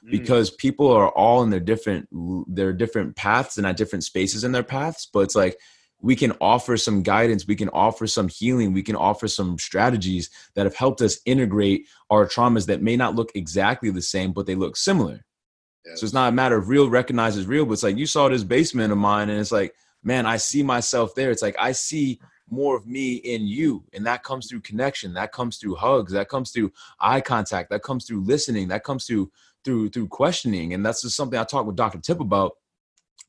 mm. 0.04 0.10
because 0.10 0.50
people 0.50 0.88
are 0.92 1.08
all 1.10 1.42
in 1.42 1.50
their 1.50 1.58
different 1.58 2.06
their 2.46 2.72
different 2.72 3.16
paths 3.16 3.56
and 3.56 3.66
at 3.66 3.76
different 3.76 4.04
spaces 4.04 4.44
in 4.44 4.52
their 4.52 4.62
paths 4.62 5.08
but 5.12 5.20
it's 5.20 5.34
like 5.34 5.58
we 6.02 6.16
can 6.16 6.32
offer 6.40 6.76
some 6.76 7.02
guidance 7.02 7.46
we 7.46 7.56
can 7.56 7.68
offer 7.70 8.06
some 8.06 8.28
healing 8.28 8.72
we 8.72 8.82
can 8.82 8.96
offer 8.96 9.28
some 9.28 9.58
strategies 9.58 10.30
that 10.54 10.66
have 10.66 10.74
helped 10.74 11.00
us 11.00 11.18
integrate 11.26 11.86
our 12.10 12.26
traumas 12.26 12.66
that 12.66 12.82
may 12.82 12.96
not 12.96 13.14
look 13.14 13.30
exactly 13.34 13.90
the 13.90 14.02
same 14.02 14.32
but 14.32 14.46
they 14.46 14.54
look 14.54 14.76
similar. 14.76 15.24
Yes. 15.84 16.00
so 16.00 16.04
it's 16.04 16.14
not 16.14 16.28
a 16.28 16.32
matter 16.32 16.56
of 16.56 16.68
real 16.68 16.90
recognizes 16.90 17.46
real 17.46 17.64
but 17.64 17.72
it's 17.72 17.82
like 17.82 17.96
you 17.96 18.06
saw 18.06 18.28
this 18.28 18.44
basement 18.44 18.92
of 18.92 18.98
mine 18.98 19.30
and 19.30 19.40
it's 19.40 19.52
like 19.52 19.74
man 20.02 20.26
i 20.26 20.36
see 20.36 20.62
myself 20.62 21.14
there. 21.14 21.30
It's 21.30 21.42
like 21.42 21.56
i 21.58 21.72
see 21.72 22.20
more 22.52 22.76
of 22.76 22.84
me 22.86 23.14
in 23.14 23.46
you 23.46 23.84
and 23.92 24.04
that 24.06 24.24
comes 24.24 24.48
through 24.48 24.60
connection 24.60 25.14
that 25.14 25.30
comes 25.30 25.56
through 25.56 25.76
hugs 25.76 26.12
that 26.12 26.28
comes 26.28 26.50
through 26.50 26.72
eye 26.98 27.20
contact 27.20 27.70
that 27.70 27.82
comes 27.82 28.04
through 28.04 28.24
listening 28.24 28.66
that 28.66 28.82
comes 28.82 29.06
through 29.06 29.30
through 29.64 29.90
through 29.90 30.08
questioning. 30.08 30.74
And 30.74 30.84
that's 30.84 31.02
just 31.02 31.16
something 31.16 31.38
i 31.38 31.44
talked 31.44 31.66
with 31.66 31.76
dr 31.76 31.98
tip 32.00 32.20
about 32.20 32.52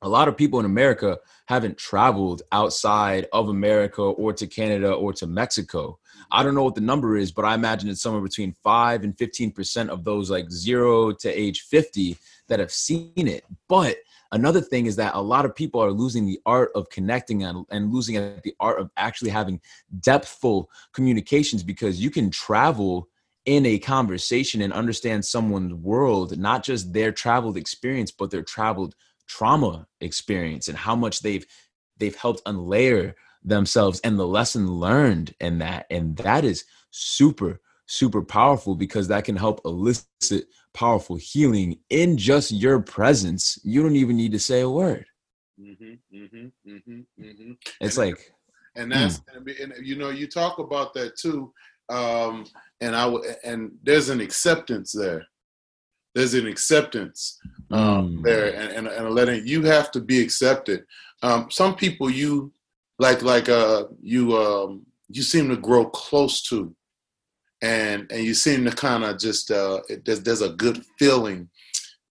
a 0.01 0.09
lot 0.09 0.27
of 0.27 0.37
people 0.37 0.59
in 0.59 0.65
America 0.65 1.19
haven't 1.45 1.77
traveled 1.77 2.41
outside 2.51 3.27
of 3.33 3.49
America 3.49 4.01
or 4.01 4.33
to 4.33 4.47
Canada 4.47 4.91
or 4.91 5.13
to 5.13 5.27
Mexico. 5.27 5.99
I 6.31 6.37
mm-hmm. 6.37 6.45
don't 6.45 6.55
know 6.55 6.63
what 6.63 6.75
the 6.75 6.81
number 6.81 7.17
is, 7.17 7.31
but 7.31 7.45
I 7.45 7.53
imagine 7.53 7.89
it's 7.89 8.01
somewhere 8.01 8.21
between 8.21 8.55
5 8.63 9.03
and 9.03 9.15
15% 9.15 9.89
of 9.89 10.03
those 10.03 10.29
like 10.29 10.49
0 10.49 11.13
to 11.13 11.29
age 11.29 11.61
50 11.61 12.17
that 12.47 12.59
have 12.59 12.71
seen 12.71 13.27
it. 13.27 13.45
But 13.67 13.97
another 14.31 14.61
thing 14.61 14.85
is 14.85 14.95
that 14.95 15.15
a 15.15 15.21
lot 15.21 15.45
of 15.45 15.55
people 15.55 15.81
are 15.81 15.91
losing 15.91 16.25
the 16.25 16.39
art 16.45 16.71
of 16.75 16.89
connecting 16.89 17.43
and, 17.43 17.65
and 17.69 17.93
losing 17.93 18.15
the 18.15 18.55
art 18.59 18.79
of 18.79 18.89
actually 18.97 19.29
having 19.29 19.61
depthful 19.99 20.65
communications 20.93 21.63
because 21.63 22.01
you 22.01 22.09
can 22.09 22.31
travel 22.31 23.07
in 23.45 23.65
a 23.65 23.79
conversation 23.79 24.61
and 24.61 24.71
understand 24.71 25.25
someone's 25.25 25.73
world, 25.73 26.37
not 26.37 26.63
just 26.63 26.93
their 26.93 27.11
traveled 27.11 27.57
experience, 27.57 28.11
but 28.11 28.29
their 28.29 28.43
traveled 28.43 28.95
trauma 29.27 29.87
experience 30.01 30.67
and 30.67 30.77
how 30.77 30.95
much 30.95 31.21
they've 31.21 31.45
they've 31.97 32.15
helped 32.15 32.43
unlayer 32.45 33.13
themselves 33.43 33.99
and 34.03 34.19
the 34.19 34.27
lesson 34.27 34.71
learned 34.71 35.33
in 35.39 35.59
that 35.59 35.85
and 35.89 36.17
that 36.17 36.43
is 36.45 36.65
super 36.91 37.59
super 37.87 38.21
powerful 38.21 38.75
because 38.75 39.07
that 39.07 39.25
can 39.25 39.35
help 39.35 39.61
elicit 39.65 40.45
powerful 40.73 41.15
healing 41.15 41.77
in 41.89 42.17
just 42.17 42.51
your 42.51 42.79
presence 42.79 43.57
you 43.63 43.81
don't 43.81 43.95
even 43.95 44.15
need 44.15 44.31
to 44.31 44.39
say 44.39 44.61
a 44.61 44.69
word 44.69 45.05
mm-hmm, 45.59 45.93
mm-hmm, 46.15 46.69
mm-hmm, 46.69 46.99
mm-hmm. 47.21 47.51
it's 47.81 47.97
and 47.97 48.07
like 48.07 48.33
and 48.75 48.91
that's 48.91 49.19
mm. 49.19 49.63
and 49.63 49.73
you 49.85 49.95
know 49.95 50.09
you 50.09 50.27
talk 50.27 50.59
about 50.59 50.93
that 50.93 51.17
too 51.17 51.51
um 51.89 52.45
and 52.79 52.95
i 52.95 53.13
and 53.43 53.71
there's 53.83 54.09
an 54.09 54.21
acceptance 54.21 54.91
there 54.91 55.25
there's 56.13 56.33
an 56.33 56.47
acceptance 56.47 57.39
um, 57.71 58.17
mm. 58.17 58.23
there 58.23 58.53
and, 58.53 58.71
and, 58.73 58.87
and 58.87 59.15
letting 59.15 59.45
you 59.45 59.63
have 59.63 59.91
to 59.91 60.01
be 60.01 60.21
accepted 60.21 60.83
um, 61.23 61.49
some 61.49 61.75
people 61.75 62.09
you 62.09 62.51
like 62.99 63.21
like 63.23 63.49
uh 63.49 63.85
you 64.01 64.37
um 64.37 64.85
you 65.09 65.23
seem 65.23 65.49
to 65.49 65.57
grow 65.57 65.85
close 65.85 66.41
to 66.43 66.73
and 67.61 68.09
and 68.11 68.23
you 68.23 68.33
seem 68.33 68.63
to 68.63 68.71
kind 68.71 69.03
of 69.03 69.17
just 69.17 69.51
uh 69.51 69.79
it, 69.89 70.05
there's, 70.05 70.21
there's 70.21 70.41
a 70.41 70.49
good 70.49 70.83
feeling 70.99 71.49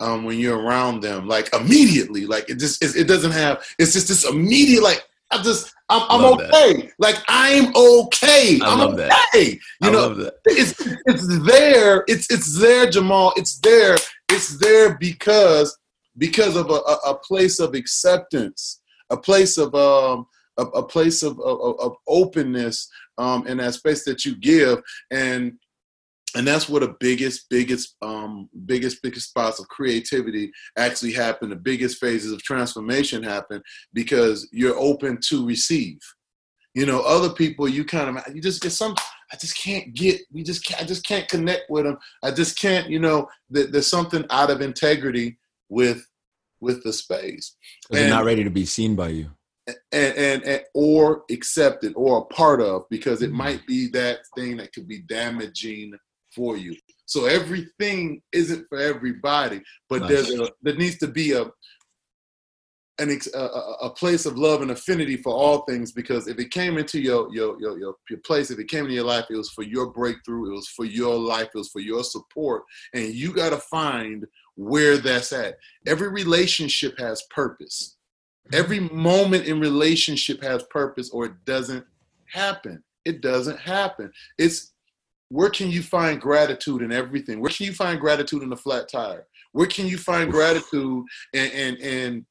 um 0.01 0.25
when 0.25 0.39
you're 0.39 0.59
around 0.59 1.01
them 1.01 1.29
like 1.29 1.53
immediately 1.55 2.27
like 2.27 2.49
it 2.51 2.59
just 2.59 2.83
it, 2.83 2.97
it 2.97 3.09
doesn't 3.09 3.33
have 3.33 3.65
it's 3.79 3.93
just 3.93 4.09
this 4.09 4.29
immediate 4.29 4.83
like 4.83 5.07
I 5.31 5.41
just 5.43 5.73
I'm, 5.91 6.07
I'm 6.09 6.25
okay. 6.35 6.73
That. 6.83 6.93
Like 6.99 7.17
I'm 7.29 7.75
okay. 7.75 8.61
I 8.63 8.73
am 8.73 8.81
okay. 8.95 9.09
That. 9.09 9.31
You 9.35 9.59
I 9.83 9.91
know, 9.91 10.31
it's 10.47 10.81
it's 11.07 11.45
there. 11.45 12.05
It's 12.07 12.31
it's 12.31 12.59
there, 12.59 12.89
Jamal. 12.89 13.33
It's 13.37 13.59
there. 13.59 13.97
It's 14.31 14.57
there 14.59 14.97
because 14.99 15.77
because 16.17 16.57
of 16.57 16.71
a, 16.71 16.75
a, 16.75 16.99
a 17.09 17.19
place 17.19 17.59
of 17.59 17.75
acceptance, 17.75 18.81
a 19.11 19.17
place 19.17 19.59
of 19.59 19.75
um 19.75 20.27
a, 20.59 20.63
a 20.63 20.83
place 20.87 21.23
of, 21.23 21.41
of, 21.41 21.81
of 21.81 21.97
openness 22.07 22.89
um 23.19 23.47
in 23.47 23.59
that 23.59 23.75
space 23.75 24.05
that 24.05 24.25
you 24.25 24.37
give 24.37 24.81
and 25.11 25.59
and 26.37 26.47
that's 26.47 26.69
where 26.69 26.81
the 26.81 26.95
biggest 27.01 27.47
biggest 27.51 27.97
um 28.03 28.49
biggest 28.67 29.03
biggest 29.03 29.29
spots 29.29 29.59
of 29.59 29.69
creativity 29.69 30.51
actually 30.79 31.13
happen. 31.13 31.51
The 31.51 31.57
biggest 31.57 31.99
phases 31.99 32.33
of 32.33 32.43
transformation 32.43 33.23
happen 33.23 33.63
because 33.93 34.49
you're 34.53 34.79
open 34.79 35.19
to 35.29 35.47
receive. 35.47 35.99
You 36.75 36.87
know 36.87 37.01
other 37.01 37.31
people 37.31 37.69
you 37.69 37.85
kind 37.85 38.17
of 38.17 38.35
you 38.35 38.41
just 38.41 38.63
get 38.63 38.71
some 38.71 38.95
i 39.33 39.37
just 39.37 39.61
can't 39.61 39.93
get 39.93 40.21
we 40.33 40.45
just 40.45 40.65
can't, 40.65 40.81
i 40.81 40.85
just 40.85 41.05
can't 41.05 41.29
connect 41.29 41.69
with 41.69 41.83
them 41.83 41.99
i 42.23 42.31
just 42.31 42.57
can't 42.57 42.89
you 42.89 43.01
know 43.01 43.29
there's 43.51 43.89
something 43.89 44.25
out 44.31 44.53
of 44.53 44.61
integrity 44.61 45.37
with 45.69 46.07
with 46.61 46.83
the 46.85 46.93
space. 46.93 47.57
They're 47.91 48.09
not 48.09 48.25
ready 48.25 48.45
to 48.45 48.51
be 48.51 48.67
seen 48.67 48.95
by 48.95 49.09
you. 49.09 49.31
And, 49.93 50.15
and, 50.17 50.43
and, 50.45 50.63
or 50.75 51.23
accepted 51.31 51.93
or 51.95 52.19
a 52.19 52.35
part 52.35 52.61
of 52.61 52.85
because 52.91 53.23
it 53.23 53.29
mm-hmm. 53.29 53.37
might 53.37 53.67
be 53.67 53.89
that 53.89 54.21
thing 54.37 54.57
that 54.57 54.73
could 54.73 54.89
be 54.89 55.01
damaging 55.01 55.93
for 56.35 56.57
you. 56.57 56.77
So 57.07 57.27
everything 57.27 58.23
isn't 58.33 58.67
for 58.69 58.79
everybody, 58.79 59.63
but 59.89 60.03
nice. 60.03 60.11
there's 60.11 60.31
a, 60.41 60.49
there 60.63 60.77
needs 60.77 60.99
to 60.99 61.09
be 61.09 61.33
a 61.33 61.51
an 63.01 63.19
a, 63.35 63.39
a, 63.39 63.91
place 63.91 64.27
of 64.27 64.37
love 64.39 64.61
and 64.61 64.71
affinity 64.71 65.17
for 65.17 65.33
all 65.33 65.63
things 65.63 65.91
because 65.91 66.29
if 66.29 66.39
it 66.39 66.51
came 66.51 66.77
into 66.77 67.01
your, 67.01 67.33
your 67.33 67.59
your 67.61 67.79
your 67.79 67.95
your 68.09 68.19
place, 68.21 68.51
if 68.51 68.59
it 68.59 68.69
came 68.69 68.85
into 68.85 68.95
your 68.95 69.05
life, 69.05 69.25
it 69.31 69.37
was 69.37 69.51
for 69.51 69.63
your 69.63 69.91
breakthrough, 69.91 70.51
it 70.51 70.55
was 70.55 70.69
for 70.69 70.85
your 70.85 71.19
life, 71.19 71.49
it 71.55 71.59
was 71.59 71.71
for 71.71 71.81
your 71.81 72.05
support, 72.05 72.63
and 72.95 73.15
you 73.15 73.33
got 73.33 73.51
to 73.51 73.57
find 73.57 74.27
where 74.57 74.99
that's 74.99 75.33
at. 75.33 75.57
Every 75.87 76.11
relationship 76.11 76.99
has 76.99 77.23
purpose. 77.31 77.97
Every 78.53 78.81
moment 78.81 79.47
in 79.47 79.61
relationship 79.61 80.43
has 80.43 80.63
purpose, 80.65 81.11
or 81.11 81.27
it 81.27 81.45
doesn't 81.47 81.85
happen. 82.27 82.83
It 83.05 83.23
doesn't 83.23 83.59
happen. 83.59 84.13
It's 84.39 84.73
where 85.31 85.49
can 85.49 85.71
you 85.71 85.83
find 85.83 86.21
gratitude 86.21 86.83
in 86.83 86.93
everything? 86.93 87.41
Where 87.41 87.53
can 87.53 87.67
you 87.67 87.73
find 87.73 88.01
gratitude 88.01 88.43
in 88.43 88.53
a 88.53 88.57
flat 88.57 88.89
tire? 88.91 89.27
Where 89.53 89.69
can 89.69 89.87
you 89.87 89.97
find 89.97 90.31
gratitude 90.31 91.05
in 91.33 91.51
in 91.51 91.77
in, 91.77 92.27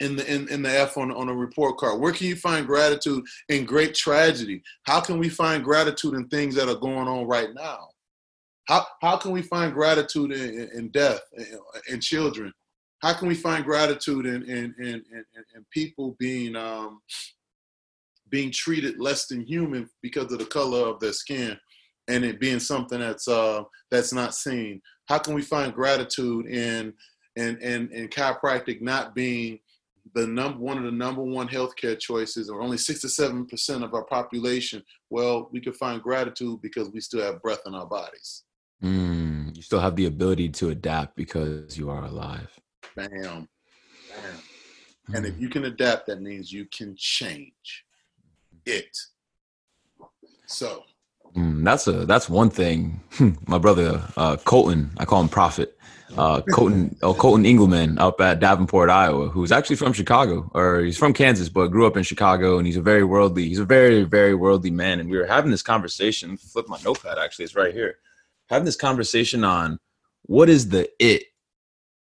in 0.00 0.16
the 0.16 0.32
in, 0.32 0.48
in 0.48 0.62
the 0.62 0.70
F 0.70 0.98
on 0.98 1.10
on 1.10 1.30
a 1.30 1.34
report 1.34 1.78
card? 1.78 1.98
Where 1.98 2.12
can 2.12 2.26
you 2.26 2.36
find 2.36 2.66
gratitude 2.66 3.24
in 3.48 3.64
great 3.64 3.94
tragedy? 3.94 4.62
How 4.82 5.00
can 5.00 5.18
we 5.18 5.30
find 5.30 5.64
gratitude 5.64 6.14
in 6.14 6.28
things 6.28 6.54
that 6.56 6.68
are 6.68 6.78
going 6.78 7.08
on 7.08 7.26
right 7.26 7.52
now? 7.54 7.88
How 8.66 8.86
how 9.00 9.16
can 9.16 9.30
we 9.30 9.40
find 9.42 9.72
gratitude 9.72 10.32
in, 10.32 10.68
in 10.74 10.88
death 10.90 11.22
in 11.88 12.00
children? 12.00 12.52
How 13.00 13.14
can 13.14 13.28
we 13.28 13.34
find 13.34 13.64
gratitude 13.64 14.26
in 14.26 14.42
in 14.42 14.74
in, 14.78 14.94
in, 14.94 15.24
in 15.54 15.66
people 15.70 16.16
being 16.18 16.54
um, 16.54 17.00
being 18.28 18.50
treated 18.50 18.98
less 19.00 19.26
than 19.26 19.40
human 19.40 19.88
because 20.02 20.30
of 20.32 20.38
the 20.38 20.44
color 20.44 20.86
of 20.86 21.00
their 21.00 21.14
skin? 21.14 21.58
And 22.08 22.24
it 22.24 22.40
being 22.40 22.60
something 22.60 23.00
that's 23.00 23.28
uh, 23.28 23.62
that's 23.90 24.12
not 24.12 24.34
seen? 24.34 24.80
How 25.06 25.18
can 25.18 25.34
we 25.34 25.42
find 25.42 25.74
gratitude 25.74 26.46
in 26.46 26.92
in 27.36 27.58
in, 27.58 27.90
in 27.92 28.08
chiropractic 28.08 28.80
not 28.80 29.14
being 29.14 29.58
the 30.14 30.26
number 30.26 30.58
one 30.58 30.78
of 30.78 30.84
the 30.84 30.92
number 30.92 31.22
one 31.22 31.48
healthcare 31.48 31.98
choices, 31.98 32.48
or 32.48 32.60
only 32.60 32.78
six 32.78 33.00
to 33.00 33.08
seven 33.08 33.46
percent 33.46 33.84
of 33.84 33.94
our 33.94 34.04
population? 34.04 34.82
Well, 35.10 35.48
we 35.52 35.60
can 35.60 35.72
find 35.72 36.02
gratitude 36.02 36.60
because 36.62 36.90
we 36.90 37.00
still 37.00 37.22
have 37.22 37.42
breath 37.42 37.62
in 37.66 37.74
our 37.74 37.86
bodies. 37.86 38.44
Mm, 38.82 39.56
you 39.56 39.62
still 39.62 39.80
have 39.80 39.96
the 39.96 40.06
ability 40.06 40.50
to 40.50 40.70
adapt 40.70 41.16
because 41.16 41.78
you 41.78 41.90
are 41.90 42.04
alive. 42.04 42.50
Bam, 42.94 43.08
bam. 43.10 43.48
Mm. 45.10 45.16
And 45.16 45.26
if 45.26 45.34
hmm. 45.34 45.42
you 45.42 45.48
can 45.48 45.64
adapt, 45.64 46.06
that 46.08 46.20
means 46.20 46.52
you 46.52 46.66
can 46.66 46.94
change 46.96 47.84
it. 48.64 48.96
So 50.46 50.82
Mm, 51.34 51.64
that's 51.64 51.86
a 51.86 52.06
that's 52.06 52.28
one 52.28 52.50
thing. 52.50 53.00
My 53.46 53.58
brother 53.58 54.02
uh, 54.16 54.36
Colton, 54.36 54.90
I 54.98 55.04
call 55.04 55.20
him 55.20 55.28
Prophet. 55.28 55.72
uh, 56.16 56.40
Colton 56.52 56.96
oh, 57.02 57.14
Colton 57.14 57.44
Engelman 57.44 57.98
up 57.98 58.20
at 58.20 58.40
Davenport, 58.40 58.90
Iowa, 58.90 59.28
who's 59.28 59.52
actually 59.52 59.76
from 59.76 59.92
Chicago, 59.92 60.50
or 60.54 60.80
he's 60.80 60.96
from 60.96 61.12
Kansas, 61.12 61.48
but 61.48 61.68
grew 61.68 61.86
up 61.86 61.96
in 61.96 62.02
Chicago, 62.02 62.58
and 62.58 62.66
he's 62.66 62.76
a 62.76 62.82
very 62.82 63.04
worldly, 63.04 63.48
he's 63.48 63.58
a 63.58 63.64
very 63.64 64.04
very 64.04 64.34
worldly 64.34 64.70
man. 64.70 65.00
And 65.00 65.10
we 65.10 65.18
were 65.18 65.26
having 65.26 65.50
this 65.50 65.62
conversation. 65.62 66.36
Flip 66.36 66.68
my 66.68 66.78
notepad, 66.84 67.18
actually, 67.18 67.44
it's 67.44 67.56
right 67.56 67.74
here. 67.74 67.98
Having 68.48 68.66
this 68.66 68.76
conversation 68.76 69.44
on 69.44 69.78
what 70.22 70.48
is 70.48 70.68
the 70.68 70.88
it 70.98 71.24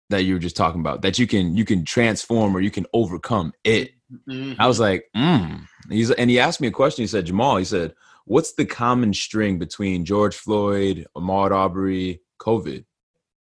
that 0.10 0.24
you 0.24 0.36
were 0.36 0.40
just 0.40 0.56
talking 0.56 0.80
about 0.80 1.02
that 1.02 1.20
you 1.20 1.28
can 1.28 1.58
you 1.58 1.66
can 1.66 1.84
transform 1.84 2.56
or 2.56 2.62
you 2.62 2.72
can 2.72 2.86
overcome 2.94 3.52
it. 3.64 3.92
Mm-hmm. 4.30 4.62
I 4.62 4.68
was 4.68 4.80
like, 4.80 5.06
mm. 5.16 5.68
He's 5.90 6.12
and 6.12 6.30
he 6.30 6.40
asked 6.40 6.62
me 6.62 6.68
a 6.68 6.72
question. 6.72 7.04
He 7.04 7.08
said, 7.08 7.26
Jamal, 7.26 7.58
he 7.58 7.66
said, 7.66 7.94
what's 8.28 8.54
the 8.54 8.66
common 8.66 9.14
string 9.14 9.58
between 9.58 10.06
George 10.06 10.36
Floyd, 10.36 11.08
Ahmaud 11.16 11.52
Arbery, 11.52 12.22
COVID? 12.40 12.84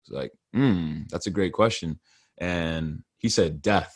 It's 0.01 0.09
like, 0.09 0.31
hmm, 0.53 1.03
that's 1.09 1.27
a 1.27 1.31
great 1.31 1.53
question. 1.53 1.99
And 2.39 3.03
he 3.17 3.29
said 3.29 3.61
death. 3.61 3.95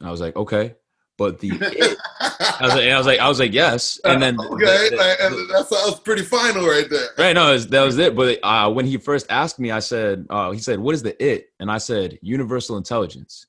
And 0.00 0.08
I 0.08 0.10
was 0.10 0.20
like, 0.20 0.34
okay. 0.34 0.74
But 1.18 1.38
the 1.38 1.50
it, 1.52 1.98
I, 2.20 2.58
was 2.62 2.74
like, 2.74 2.88
I 2.88 2.98
was 2.98 3.06
like, 3.06 3.20
I 3.20 3.28
was 3.28 3.38
like, 3.38 3.52
yes. 3.52 4.00
And 4.04 4.22
then 4.22 4.40
okay, 4.40 4.88
the, 4.88 4.96
the, 4.96 5.36
the, 5.36 5.52
that 5.52 5.68
sounds 5.68 6.00
pretty 6.00 6.22
final 6.22 6.66
right 6.66 6.88
there. 6.88 7.08
Right, 7.18 7.34
no, 7.34 7.52
was, 7.52 7.68
that 7.68 7.82
was 7.82 7.98
it. 7.98 8.16
But 8.16 8.40
uh, 8.42 8.70
when 8.72 8.86
he 8.86 8.96
first 8.96 9.26
asked 9.30 9.60
me, 9.60 9.70
I 9.70 9.80
said, 9.80 10.26
uh, 10.30 10.50
he 10.52 10.58
said, 10.58 10.80
what 10.80 10.94
is 10.94 11.02
the 11.02 11.22
it? 11.22 11.48
And 11.60 11.70
I 11.70 11.78
said, 11.78 12.18
universal 12.22 12.78
intelligence. 12.78 13.46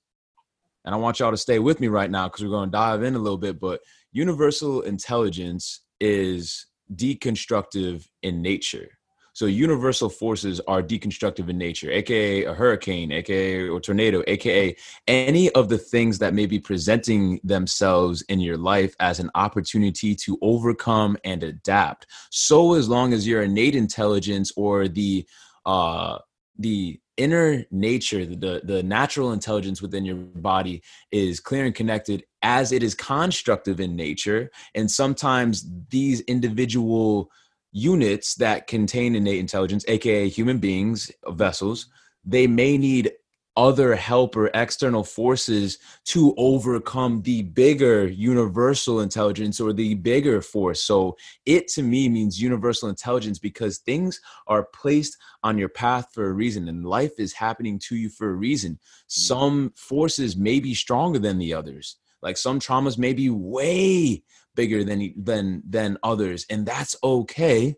And 0.85 0.93
I 0.93 0.97
want 0.97 1.19
y'all 1.19 1.31
to 1.31 1.37
stay 1.37 1.59
with 1.59 1.79
me 1.79 1.87
right 1.87 2.11
now 2.11 2.27
because 2.27 2.43
we're 2.43 2.51
going 2.51 2.69
to 2.69 2.77
dive 2.77 3.03
in 3.03 3.15
a 3.15 3.19
little 3.19 3.37
bit. 3.37 3.59
But 3.59 3.79
universal 4.11 4.81
intelligence 4.81 5.79
is 6.03 6.65
deconstructive 6.93 8.05
in 8.23 8.41
nature. 8.41 8.89
So 9.35 9.45
universal 9.47 10.09
forces 10.09 10.59
are 10.67 10.83
deconstructive 10.83 11.49
in 11.49 11.57
nature, 11.57 11.89
aka 11.89 12.43
a 12.43 12.53
hurricane, 12.53 13.11
aka 13.11 13.67
or 13.67 13.79
tornado, 13.79 14.21
aka 14.27 14.75
any 15.07 15.49
of 15.51 15.69
the 15.69 15.77
things 15.77 16.19
that 16.19 16.35
may 16.35 16.45
be 16.45 16.59
presenting 16.59 17.39
themselves 17.43 18.21
in 18.23 18.39
your 18.41 18.57
life 18.57 18.95
as 18.99 19.19
an 19.19 19.31
opportunity 19.33 20.13
to 20.15 20.37
overcome 20.43 21.17
and 21.23 21.41
adapt. 21.41 22.05
So 22.29 22.73
as 22.73 22.87
long 22.87 23.13
as 23.13 23.25
your 23.25 23.41
innate 23.41 23.75
intelligence 23.75 24.51
or 24.55 24.87
the 24.87 25.25
uh 25.65 26.19
the 26.59 26.99
inner 27.17 27.63
nature 27.71 28.25
the 28.25 28.61
the 28.63 28.81
natural 28.83 29.33
intelligence 29.33 29.81
within 29.81 30.05
your 30.05 30.15
body 30.15 30.81
is 31.11 31.39
clear 31.39 31.65
and 31.65 31.75
connected 31.75 32.23
as 32.41 32.71
it 32.71 32.83
is 32.83 32.95
constructive 32.95 33.79
in 33.79 33.95
nature. 33.95 34.49
And 34.75 34.89
sometimes 34.89 35.65
these 35.89 36.21
individual 36.21 37.29
units 37.71 38.35
that 38.35 38.67
contain 38.67 39.15
innate 39.15 39.39
intelligence 39.39 39.83
aka 39.87 40.29
human 40.29 40.59
beings 40.59 41.11
vessels 41.29 41.87
they 42.23 42.47
may 42.47 42.77
need 42.77 43.11
other 43.55 43.95
help 43.95 44.35
or 44.35 44.49
external 44.53 45.03
forces 45.03 45.77
to 46.05 46.33
overcome 46.37 47.21
the 47.21 47.43
bigger 47.43 48.07
universal 48.07 49.01
intelligence 49.01 49.59
or 49.59 49.73
the 49.73 49.93
bigger 49.95 50.41
force. 50.41 50.83
So, 50.83 51.15
it 51.45 51.67
to 51.69 51.83
me 51.83 52.09
means 52.09 52.41
universal 52.41 52.89
intelligence 52.89 53.39
because 53.39 53.79
things 53.79 54.19
are 54.47 54.63
placed 54.73 55.17
on 55.43 55.57
your 55.57 55.69
path 55.69 56.07
for 56.13 56.25
a 56.25 56.33
reason 56.33 56.67
and 56.67 56.85
life 56.85 57.13
is 57.19 57.33
happening 57.33 57.79
to 57.79 57.95
you 57.95 58.09
for 58.09 58.29
a 58.29 58.35
reason. 58.35 58.73
Mm. 58.73 58.79
Some 59.07 59.73
forces 59.75 60.35
may 60.35 60.59
be 60.59 60.73
stronger 60.73 61.19
than 61.19 61.37
the 61.37 61.53
others. 61.53 61.97
Like 62.21 62.37
some 62.37 62.59
traumas 62.59 62.97
may 62.97 63.13
be 63.13 63.29
way 63.29 64.23
bigger 64.55 64.83
than 64.83 65.13
than 65.17 65.61
than 65.67 65.97
others 66.03 66.45
and 66.49 66.65
that's 66.65 66.95
okay. 67.03 67.75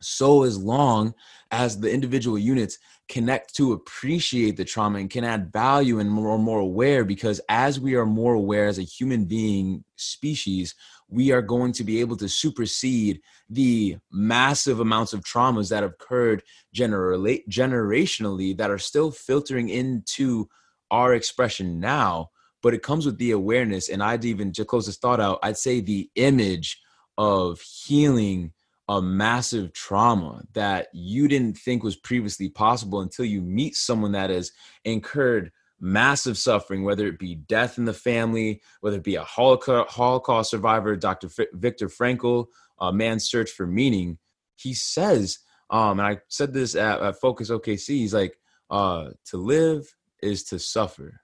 So 0.00 0.44
as 0.44 0.56
long 0.56 1.14
as 1.50 1.80
the 1.80 1.90
individual 1.90 2.38
units 2.38 2.78
connect 3.08 3.54
to 3.54 3.72
appreciate 3.72 4.56
the 4.56 4.64
trauma 4.64 4.98
and 4.98 5.10
can 5.10 5.24
add 5.24 5.52
value 5.52 5.98
and 5.98 6.10
more 6.10 6.38
more 6.38 6.60
aware 6.60 7.04
because 7.04 7.40
as 7.48 7.80
we 7.80 7.94
are 7.94 8.06
more 8.06 8.34
aware 8.34 8.66
as 8.66 8.78
a 8.78 8.82
human 8.82 9.24
being 9.24 9.82
species 9.96 10.74
we 11.08 11.32
are 11.32 11.42
going 11.42 11.72
to 11.72 11.84
be 11.84 12.00
able 12.00 12.16
to 12.16 12.28
supersede 12.28 13.20
the 13.48 13.96
massive 14.12 14.80
amounts 14.80 15.12
of 15.12 15.24
traumas 15.24 15.70
that 15.70 15.82
have 15.82 15.92
occurred 15.92 16.42
generally 16.72 17.44
generationally 17.48 18.56
that 18.56 18.70
are 18.70 18.78
still 18.78 19.10
filtering 19.10 19.70
into 19.70 20.48
our 20.90 21.14
expression 21.14 21.80
now. 21.80 22.30
But 22.62 22.74
it 22.74 22.82
comes 22.82 23.06
with 23.06 23.18
the 23.18 23.30
awareness 23.30 23.88
and 23.88 24.02
i'd 24.02 24.24
even 24.24 24.52
to 24.52 24.64
close 24.64 24.86
this 24.86 24.96
thought 24.96 25.20
out 25.20 25.38
i'd 25.44 25.56
say 25.56 25.80
the 25.80 26.10
image 26.16 26.82
of 27.16 27.60
healing 27.60 28.52
a 28.88 29.02
massive 29.02 29.72
trauma 29.74 30.42
that 30.54 30.88
you 30.94 31.28
didn't 31.28 31.58
think 31.58 31.82
was 31.82 31.96
previously 31.96 32.48
possible 32.48 33.02
until 33.02 33.24
you 33.24 33.42
meet 33.42 33.76
someone 33.76 34.12
that 34.12 34.30
has 34.30 34.50
incurred 34.84 35.52
massive 35.78 36.38
suffering, 36.38 36.84
whether 36.84 37.06
it 37.06 37.18
be 37.18 37.34
death 37.34 37.78
in 37.78 37.84
the 37.84 37.92
family, 37.92 38.62
whether 38.80 38.96
it 38.96 39.04
be 39.04 39.16
a 39.16 39.24
Holocaust 39.24 40.50
survivor, 40.50 40.96
Dr. 40.96 41.28
F- 41.38 41.46
Viktor 41.52 41.88
Frankl, 41.88 42.46
a 42.80 42.92
man's 42.92 43.28
search 43.28 43.50
for 43.50 43.66
meaning. 43.66 44.18
He 44.56 44.74
says, 44.74 45.38
um, 45.70 46.00
and 46.00 46.08
I 46.08 46.18
said 46.28 46.54
this 46.54 46.74
at, 46.74 47.00
at 47.00 47.20
Focus 47.20 47.50
OKC, 47.50 47.88
he's 47.88 48.14
like, 48.14 48.38
uh, 48.70 49.10
to 49.26 49.36
live 49.36 49.94
is 50.22 50.44
to 50.44 50.58
suffer, 50.58 51.20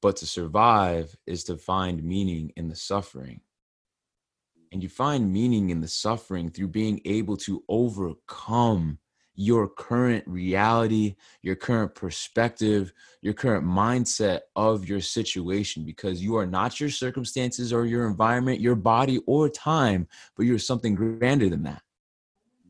but 0.00 0.16
to 0.16 0.26
survive 0.26 1.16
is 1.26 1.44
to 1.44 1.56
find 1.56 2.04
meaning 2.04 2.52
in 2.56 2.68
the 2.68 2.76
suffering 2.76 3.40
and 4.72 4.82
you 4.82 4.88
find 4.88 5.32
meaning 5.32 5.70
in 5.70 5.80
the 5.80 5.88
suffering 5.88 6.50
through 6.50 6.68
being 6.68 7.00
able 7.04 7.36
to 7.38 7.62
overcome 7.68 8.98
your 9.40 9.68
current 9.68 10.24
reality, 10.26 11.14
your 11.42 11.54
current 11.54 11.94
perspective, 11.94 12.92
your 13.22 13.32
current 13.32 13.64
mindset 13.64 14.40
of 14.56 14.88
your 14.88 15.00
situation 15.00 15.84
because 15.84 16.20
you 16.20 16.36
are 16.36 16.44
not 16.44 16.80
your 16.80 16.90
circumstances 16.90 17.72
or 17.72 17.86
your 17.86 18.08
environment, 18.08 18.60
your 18.60 18.74
body 18.74 19.20
or 19.26 19.48
time, 19.48 20.08
but 20.36 20.44
you're 20.44 20.58
something 20.58 20.96
grander 20.96 21.48
than 21.48 21.62
that. 21.62 21.82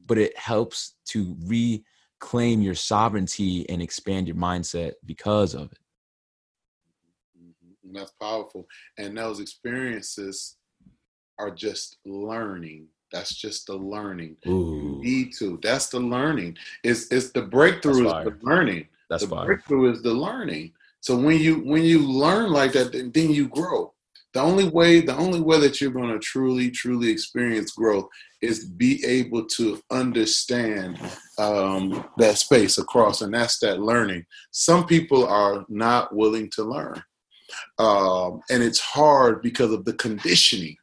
But 0.05 0.19
it 0.19 0.37
helps 0.37 0.97
to 1.07 1.35
reclaim 1.47 2.61
your 2.61 2.75
sovereignty 2.75 3.67
and 3.71 3.81
expand 3.81 4.29
your 4.29 4.37
mindset 4.37 4.93
because 5.07 5.55
of 5.55 5.73
it. 5.73 5.79
Mm-hmm. 7.43 7.87
And 7.87 7.97
that's 7.97 8.13
powerful. 8.21 8.67
And 8.99 9.17
those 9.17 9.41
experiences 9.41 10.58
are 11.39 11.51
just 11.51 11.99
learning. 12.05 12.87
That's 13.13 13.35
just 13.35 13.67
the 13.67 13.77
learning. 13.77 14.37
Ooh. 14.47 15.01
You 15.03 15.11
need 15.11 15.33
to. 15.39 15.59
That's 15.63 15.89
the 15.89 16.01
learning. 16.01 16.59
It's 16.85 17.11
it's 17.11 17.31
the 17.31 17.43
breakthrough 17.43 18.07
is 18.07 18.25
the 18.25 18.39
learning. 18.43 18.89
That's 19.09 19.25
the 19.25 19.31
fire. 19.31 19.47
breakthrough 19.47 19.93
is 19.93 20.03
the 20.03 20.13
learning. 20.13 20.73
So 21.01 21.17
when 21.17 21.39
you 21.39 21.61
when 21.61 21.83
you 21.83 22.01
learn 22.01 22.51
like 22.51 22.73
that, 22.73 22.93
then, 22.93 23.11
then 23.13 23.31
you 23.31 23.49
grow. 23.49 23.95
The 24.35 24.41
only 24.41 24.69
way 24.69 25.01
the 25.01 25.17
only 25.17 25.41
way 25.41 25.59
that 25.61 25.81
you're 25.81 25.91
going 25.91 26.13
to 26.13 26.19
truly 26.19 26.71
truly 26.71 27.11
experience 27.11 27.73
growth 27.73 28.09
is 28.43 28.67
be 28.67 29.05
able 29.07 29.47
to 29.47 29.81
understand 29.91 31.01
um, 31.39 32.05
that 32.19 32.37
space 32.37 32.79
across, 32.79 33.23
and 33.23 33.33
that's 33.33 33.59
that 33.61 33.81
learning. 33.81 34.27
Some 34.51 34.87
people 34.87 35.27
are 35.27 35.65
not 35.69 36.15
willing 36.15 36.51
to 36.51 36.63
learn, 36.63 37.03
um, 37.79 38.43
and 38.51 38.63
it's 38.63 38.81
hard 38.81 39.41
because 39.41 39.73
of 39.73 39.87
the 39.87 39.95
conditioning 39.95 40.77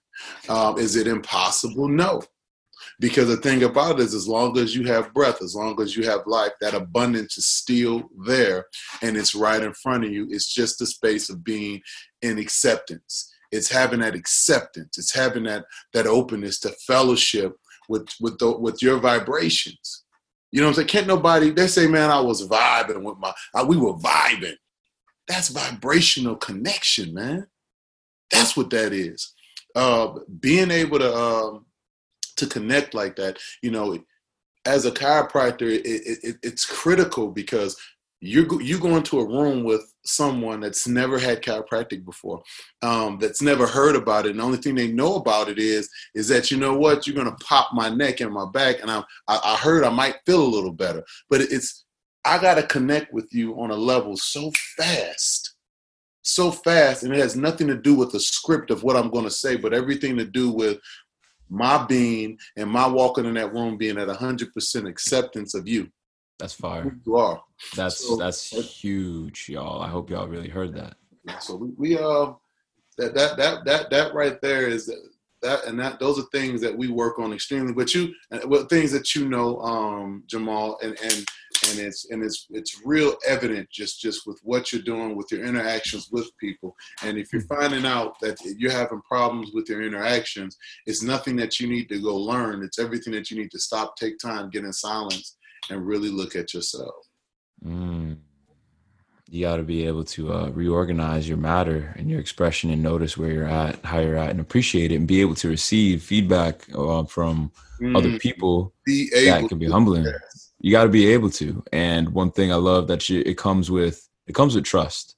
um, 0.49 0.77
is 0.77 0.95
it 0.95 1.07
impossible? 1.07 1.87
No. 1.87 2.21
Because 2.99 3.27
the 3.27 3.37
thing 3.37 3.63
about 3.63 3.99
it 3.99 4.03
is, 4.03 4.13
as 4.13 4.27
long 4.27 4.57
as 4.57 4.75
you 4.75 4.85
have 4.87 5.13
breath, 5.13 5.41
as 5.41 5.55
long 5.55 5.81
as 5.81 5.97
you 5.97 6.05
have 6.05 6.21
life, 6.27 6.51
that 6.61 6.73
abundance 6.73 7.37
is 7.37 7.45
still 7.45 8.09
there 8.25 8.65
and 9.01 9.17
it's 9.17 9.35
right 9.35 9.61
in 9.61 9.73
front 9.73 10.05
of 10.05 10.11
you. 10.11 10.27
It's 10.29 10.53
just 10.53 10.79
the 10.79 10.85
space 10.85 11.29
of 11.29 11.43
being 11.43 11.81
in 12.21 12.37
acceptance. 12.37 13.33
It's 13.51 13.69
having 13.69 13.99
that 13.99 14.15
acceptance. 14.15 14.97
It's 14.97 15.13
having 15.13 15.43
that 15.43 15.65
that 15.93 16.07
openness 16.07 16.59
to 16.61 16.69
fellowship 16.87 17.53
with 17.89 18.07
with 18.21 18.37
the, 18.39 18.57
with 18.57 18.81
your 18.81 18.99
vibrations. 18.99 20.03
You 20.51 20.61
know 20.61 20.67
what 20.67 20.71
I'm 20.71 20.75
saying? 20.75 20.87
Can't 20.87 21.07
nobody, 21.07 21.49
they 21.49 21.67
say, 21.67 21.85
man, 21.85 22.09
I 22.09 22.21
was 22.21 22.47
vibing 22.47 23.03
with 23.03 23.17
my, 23.17 23.33
I, 23.53 23.63
we 23.63 23.75
were 23.75 23.95
vibing. 23.95 24.55
That's 25.27 25.49
vibrational 25.49 26.37
connection, 26.37 27.13
man. 27.13 27.47
That's 28.31 28.55
what 28.55 28.69
that 28.69 28.93
is 28.93 29.34
uh, 29.75 30.19
being 30.39 30.71
able 30.71 30.99
to 30.99 31.13
um, 31.13 31.65
to 32.37 32.47
connect 32.47 32.93
like 32.93 33.15
that, 33.17 33.37
you 33.61 33.71
know, 33.71 33.97
as 34.65 34.85
a 34.85 34.91
chiropractor, 34.91 35.69
it, 35.69 35.85
it, 35.85 36.37
it's 36.41 36.65
critical 36.65 37.29
because 37.29 37.77
you 38.21 38.59
you 38.61 38.79
go 38.79 38.95
into 38.95 39.19
a 39.19 39.27
room 39.27 39.63
with 39.63 39.93
someone 40.05 40.59
that's 40.61 40.87
never 40.87 41.19
had 41.19 41.43
chiropractic 41.43 42.05
before, 42.05 42.41
um, 42.81 43.17
that's 43.19 43.41
never 43.41 43.67
heard 43.67 43.95
about 43.95 44.25
it, 44.25 44.31
and 44.31 44.39
the 44.39 44.43
only 44.43 44.57
thing 44.57 44.75
they 44.75 44.87
know 44.87 45.15
about 45.15 45.49
it 45.49 45.59
is 45.59 45.89
is 46.15 46.27
that 46.29 46.49
you 46.49 46.57
know 46.57 46.75
what? 46.75 47.05
You're 47.05 47.15
gonna 47.15 47.35
pop 47.37 47.73
my 47.73 47.89
neck 47.89 48.21
and 48.21 48.33
my 48.33 48.45
back, 48.51 48.81
and 48.81 48.89
I 48.89 49.03
I 49.27 49.57
heard 49.57 49.83
I 49.83 49.89
might 49.89 50.15
feel 50.25 50.41
a 50.41 50.47
little 50.47 50.73
better, 50.73 51.03
but 51.29 51.41
it's 51.41 51.85
I 52.25 52.39
gotta 52.39 52.63
connect 52.63 53.13
with 53.13 53.27
you 53.31 53.59
on 53.61 53.69
a 53.71 53.75
level 53.75 54.17
so 54.17 54.51
fast 54.77 55.44
so 56.25 56.51
fast 56.51 57.03
and 57.03 57.13
it 57.13 57.19
has 57.19 57.35
nothing 57.35 57.67
to 57.67 57.75
do 57.75 57.93
with 57.93 58.11
the 58.11 58.19
script 58.19 58.71
of 58.71 58.83
what 58.83 58.95
I'm 58.95 59.09
going 59.09 59.25
to 59.25 59.31
say, 59.31 59.55
but 59.55 59.73
everything 59.73 60.17
to 60.17 60.25
do 60.25 60.51
with 60.51 60.79
my 61.49 61.85
being 61.85 62.37
and 62.57 62.69
my 62.69 62.87
walking 62.87 63.25
in 63.25 63.35
that 63.35 63.53
room 63.53 63.77
being 63.77 63.97
at 63.99 64.07
100% 64.07 64.89
acceptance 64.89 65.53
of 65.53 65.67
you. 65.67 65.89
That's 66.39 66.53
fire. 66.53 66.97
You 67.05 67.15
are. 67.15 67.41
That's 67.75 68.07
so, 68.07 68.17
that's 68.17 68.49
huge, 68.49 69.47
y'all. 69.47 69.81
I 69.81 69.87
hope 69.87 70.09
y'all 70.09 70.27
really 70.27 70.49
heard 70.49 70.73
that. 70.73 70.95
So 71.39 71.55
we, 71.55 71.69
we 71.77 71.97
uh 71.97 72.33
that 72.97 73.13
that 73.13 73.37
that 73.37 73.65
that 73.65 73.89
that 73.89 74.13
right 74.13 74.39
there 74.41 74.67
is 74.67 74.91
that 75.41 75.65
and 75.65 75.79
that 75.79 75.99
those 75.99 76.19
are 76.19 76.27
things 76.31 76.59
that 76.61 76.75
we 76.75 76.89
work 76.89 77.19
on 77.19 77.31
extremely. 77.31 77.71
But 77.73 77.93
you, 77.93 78.13
well, 78.45 78.65
things 78.65 78.91
that 78.91 79.15
you 79.15 79.29
know, 79.29 79.59
um, 79.59 80.23
Jamal, 80.27 80.77
and 80.81 80.97
and 81.01 81.25
and 81.69 81.79
it's 81.79 82.09
and 82.09 82.23
it's 82.23 82.47
it's 82.49 82.81
real 82.85 83.15
evident 83.27 83.69
just 83.69 83.99
just 84.01 84.25
with 84.25 84.39
what 84.43 84.71
you're 84.71 84.81
doing 84.81 85.15
with 85.15 85.27
your 85.31 85.43
interactions 85.43 86.09
with 86.11 86.29
people. 86.37 86.75
And 87.03 87.17
if 87.17 87.31
you're 87.31 87.41
hmm. 87.41 87.55
finding 87.55 87.85
out 87.85 88.19
that 88.21 88.37
you're 88.57 88.71
having 88.71 89.01
problems 89.01 89.51
with 89.53 89.69
your 89.69 89.81
interactions, 89.81 90.57
it's 90.85 91.01
nothing 91.01 91.35
that 91.37 91.59
you 91.59 91.67
need 91.67 91.89
to 91.89 92.01
go 92.01 92.15
learn. 92.15 92.63
It's 92.63 92.79
everything 92.79 93.13
that 93.13 93.31
you 93.31 93.37
need 93.37 93.51
to 93.51 93.59
stop, 93.59 93.95
take 93.97 94.17
time, 94.19 94.49
get 94.49 94.63
in 94.63 94.73
silence, 94.73 95.37
and 95.69 95.85
really 95.85 96.09
look 96.09 96.35
at 96.35 96.53
yourself. 96.53 96.95
Mm 97.63 98.17
you 99.29 99.41
got 99.41 99.57
to 99.57 99.63
be 99.63 99.87
able 99.87 100.03
to 100.03 100.31
uh, 100.31 100.49
reorganize 100.49 101.27
your 101.27 101.37
matter 101.37 101.93
and 101.97 102.09
your 102.09 102.19
expression 102.19 102.69
and 102.69 102.83
notice 102.83 103.17
where 103.17 103.31
you're 103.31 103.47
at, 103.47 103.83
how 103.83 103.99
you're 103.99 104.17
at, 104.17 104.29
and 104.29 104.39
appreciate 104.39 104.91
it, 104.91 104.95
and 104.95 105.07
be 105.07 105.19
able 105.21 105.35
to 105.35 105.49
receive 105.49 106.03
feedback 106.03 106.65
uh, 106.75 107.03
from 107.05 107.51
mm. 107.81 107.97
other 107.97 108.19
people 108.19 108.73
that 108.85 109.45
can 109.49 109.57
be 109.57 109.67
humbling. 109.67 110.05
You 110.59 110.71
got 110.71 110.83
to 110.83 110.89
be 110.89 111.07
able 111.07 111.29
to. 111.31 111.63
And 111.71 112.09
one 112.09 112.31
thing 112.31 112.51
I 112.51 112.55
love 112.55 112.87
that 112.87 113.07
you, 113.09 113.21
it 113.25 113.37
comes 113.37 113.69
with 113.69 114.07
it 114.27 114.33
comes 114.33 114.55
with 114.55 114.63
trust. 114.63 115.15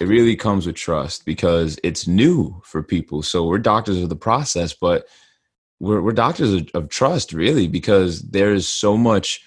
It 0.00 0.06
really 0.06 0.36
comes 0.36 0.66
with 0.66 0.76
trust 0.76 1.24
because 1.24 1.78
it's 1.82 2.06
new 2.06 2.60
for 2.64 2.82
people. 2.82 3.22
So 3.22 3.46
we're 3.46 3.58
doctors 3.58 4.02
of 4.02 4.10
the 4.10 4.16
process, 4.16 4.74
but 4.74 5.06
we're 5.80 6.02
we're 6.02 6.12
doctors 6.12 6.52
of, 6.52 6.68
of 6.74 6.88
trust, 6.88 7.32
really, 7.32 7.68
because 7.68 8.22
there's 8.22 8.68
so 8.68 8.96
much 8.96 9.40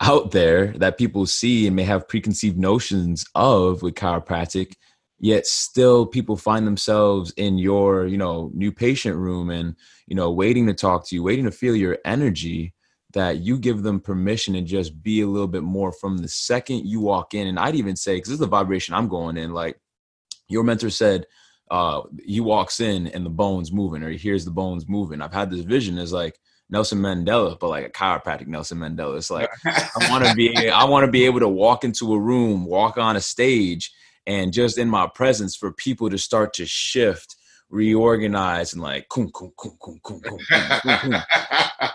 out 0.00 0.32
there 0.32 0.72
that 0.78 0.98
people 0.98 1.26
see 1.26 1.66
and 1.66 1.76
may 1.76 1.84
have 1.84 2.08
preconceived 2.08 2.58
notions 2.58 3.24
of 3.34 3.82
with 3.82 3.94
chiropractic 3.94 4.74
yet 5.22 5.46
still 5.46 6.04
people 6.04 6.36
find 6.36 6.66
themselves 6.66 7.32
in 7.36 7.56
your 7.56 8.06
you 8.06 8.18
know 8.18 8.50
new 8.52 8.70
patient 8.70 9.16
room 9.16 9.48
and 9.48 9.74
you 10.06 10.14
know 10.14 10.30
waiting 10.30 10.66
to 10.66 10.74
talk 10.74 11.06
to 11.06 11.14
you 11.14 11.22
waiting 11.22 11.46
to 11.46 11.50
feel 11.50 11.74
your 11.74 11.96
energy 12.04 12.74
that 13.12 13.38
you 13.38 13.58
give 13.58 13.82
them 13.82 14.00
permission 14.00 14.54
to 14.54 14.62
just 14.62 15.02
be 15.02 15.20
a 15.20 15.26
little 15.26 15.48
bit 15.48 15.62
more 15.62 15.92
from 15.92 16.18
the 16.18 16.28
second 16.28 16.86
you 16.86 17.00
walk 17.00 17.34
in 17.34 17.46
and 17.46 17.58
i'd 17.58 17.74
even 17.74 17.96
say 17.96 18.16
because 18.16 18.28
this 18.28 18.34
is 18.34 18.40
the 18.40 18.46
vibration 18.46 18.94
i'm 18.94 19.08
going 19.08 19.36
in 19.36 19.52
like 19.52 19.78
your 20.48 20.62
mentor 20.62 20.90
said 20.90 21.26
uh 21.70 22.02
he 22.24 22.40
walks 22.40 22.80
in 22.80 23.06
and 23.08 23.24
the 23.24 23.30
bones 23.30 23.72
moving 23.72 24.02
or 24.02 24.10
he 24.10 24.16
hears 24.16 24.44
the 24.44 24.50
bones 24.50 24.88
moving 24.88 25.20
i've 25.20 25.32
had 25.32 25.50
this 25.50 25.62
vision 25.62 25.98
as 25.98 26.12
like 26.12 26.38
Nelson 26.70 27.00
Mandela, 27.00 27.60
but 27.60 27.68
like 27.68 27.84
a 27.84 27.90
chiropractic 27.90 28.46
Nelson 28.46 28.78
Mandela. 28.78 29.18
It's 29.18 29.30
like 29.30 29.50
I 29.64 30.08
want 30.10 30.24
to 30.24 30.34
be 30.34 30.56
I 30.70 30.84
want 30.84 31.04
to 31.04 31.10
be 31.10 31.26
able 31.26 31.40
to 31.40 31.48
walk 31.48 31.84
into 31.84 32.14
a 32.14 32.18
room, 32.18 32.64
walk 32.64 32.96
on 32.96 33.14
a 33.14 33.20
stage, 33.20 33.92
and 34.26 34.52
just 34.54 34.78
in 34.78 34.88
my 34.88 35.06
presence 35.06 35.54
for 35.54 35.72
people 35.72 36.08
to 36.08 36.16
start 36.16 36.54
to 36.54 36.66
shift, 36.66 37.36
reorganize, 37.72 38.74
and 38.74 38.82
like 38.82 39.08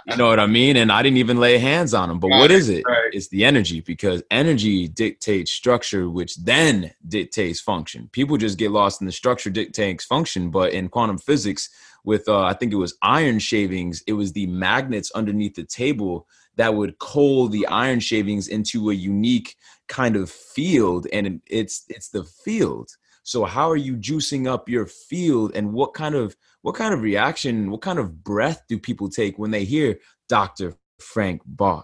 you 0.06 0.18
know 0.18 0.28
what 0.28 0.40
I 0.40 0.48
mean? 0.48 0.76
And 0.76 0.92
I 0.92 1.02
didn't 1.02 1.18
even 1.18 1.40
lay 1.40 1.58
hands 1.60 1.94
on 1.94 2.10
them. 2.10 2.20
But 2.20 2.32
what 2.32 2.52
is 2.52 2.68
it? 2.68 2.84
Right. 2.86 3.12
It's 3.14 3.30
the 3.30 3.46
energy 3.46 3.80
because 3.82 4.24
energy 4.30 4.88
dictates 4.88 5.52
structure, 5.52 6.10
which 6.10 6.36
then 6.38 6.92
dictates 7.08 7.62
function. 7.62 8.10
People 8.12 8.38
just 8.38 8.58
get 8.58 8.72
lost 8.72 9.00
in 9.00 9.06
the 9.06 9.14
structure 9.14 9.50
dictates 9.50 10.04
function, 10.04 10.50
but 10.50 10.74
in 10.74 10.90
quantum 10.90 11.20
physics 11.20 11.70
with 12.04 12.28
uh, 12.28 12.42
I 12.44 12.54
think 12.54 12.74
it 12.74 12.78
was 12.78 12.98
iron 13.02 13.40
shavings. 13.40 14.02
It 14.08 14.14
was 14.14 14.34
the 14.34 14.48
magnets 14.48 15.12
underneath 15.12 15.56
the 15.56 15.64
table 15.64 16.28
that 16.56 16.74
would 16.74 16.98
coal 16.98 17.48
the 17.48 17.68
iron 17.68 18.00
shavings 18.00 18.48
into 18.48 18.90
a 18.90 18.94
unique 18.94 19.56
kind 19.88 20.16
of 20.16 20.30
field, 20.30 21.08
and 21.14 21.40
it's 21.46 21.86
it's 21.88 22.10
the 22.10 22.24
field. 22.24 22.90
So 23.28 23.44
how 23.44 23.70
are 23.70 23.76
you 23.76 23.98
juicing 23.98 24.48
up 24.48 24.70
your 24.70 24.86
field, 24.86 25.52
and 25.54 25.74
what 25.74 25.94
kind 25.94 26.16
of 26.16 26.34
what 26.62 26.76
kind 26.76 26.94
of 26.94 27.02
reaction, 27.02 27.70
what 27.70 27.82
kind 27.82 28.00
of 28.00 28.24
breath 28.24 28.64
do 28.70 28.80
people 28.80 29.10
take 29.10 29.38
when 29.38 29.52
they 29.52 29.66
hear 29.66 30.00
Doctor 30.30 30.78
Frank 31.02 31.42
Vaught? 31.46 31.84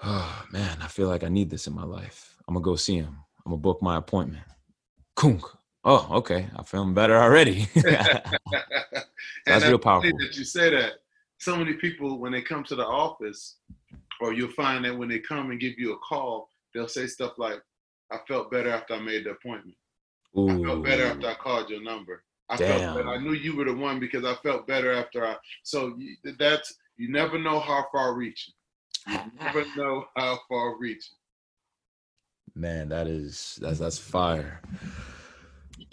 Oh 0.00 0.44
man, 0.52 0.78
I 0.80 0.86
feel 0.86 1.08
like 1.08 1.24
I 1.24 1.28
need 1.28 1.50
this 1.50 1.66
in 1.66 1.74
my 1.74 1.82
life. 1.82 2.36
I'm 2.46 2.54
gonna 2.54 2.62
go 2.62 2.76
see 2.76 2.94
him. 2.94 3.18
I'm 3.44 3.50
gonna 3.50 3.56
book 3.56 3.82
my 3.82 3.96
appointment. 3.96 4.44
Kunk. 5.16 5.42
Oh, 5.82 6.06
okay. 6.18 6.46
I 6.54 6.62
feel 6.62 6.86
better 6.92 7.20
already. 7.20 7.66
That's 9.44 9.66
real 9.66 9.80
powerful. 9.80 10.16
That 10.18 10.36
you 10.36 10.44
say 10.44 10.70
that. 10.70 11.00
So 11.38 11.56
many 11.56 11.72
people, 11.72 12.20
when 12.20 12.30
they 12.30 12.42
come 12.42 12.62
to 12.62 12.76
the 12.76 12.86
office, 12.86 13.56
or 14.20 14.32
you'll 14.32 14.52
find 14.52 14.84
that 14.84 14.96
when 14.96 15.08
they 15.08 15.18
come 15.18 15.50
and 15.50 15.58
give 15.58 15.76
you 15.78 15.94
a 15.94 15.98
call, 15.98 16.48
they'll 16.72 16.86
say 16.86 17.08
stuff 17.08 17.32
like, 17.38 17.60
"I 18.12 18.18
felt 18.28 18.50
better 18.50 18.70
after 18.70 18.94
I 18.94 19.00
made 19.00 19.24
the 19.24 19.30
appointment. 19.30 19.76
Ooh. 20.38 20.48
I 20.48 20.66
felt 20.66 20.84
better 20.84 21.06
after 21.06 21.28
I 21.28 21.34
called 21.34 21.70
your 21.70 21.82
number. 21.82 22.22
I 22.48 22.56
Damn. 22.56 22.78
felt 22.78 22.96
better. 22.96 23.08
I 23.08 23.18
knew 23.18 23.32
you 23.32 23.56
were 23.56 23.64
the 23.64 23.74
one 23.74 24.00
because 24.00 24.24
I 24.24 24.34
felt 24.42 24.66
better 24.66 24.92
after 24.92 25.26
I." 25.26 25.36
So 25.62 25.98
that's 26.38 26.74
you 26.96 27.10
never 27.10 27.38
know 27.38 27.58
how 27.60 27.86
far 27.92 28.14
reaching. 28.14 28.54
You 29.08 29.18
never 29.40 29.64
know 29.76 30.04
how 30.16 30.38
far 30.48 30.78
reaching. 30.78 31.16
Man, 32.54 32.90
that 32.90 33.06
is 33.06 33.58
that's 33.60 33.78
that's 33.78 33.98
fire. 33.98 34.60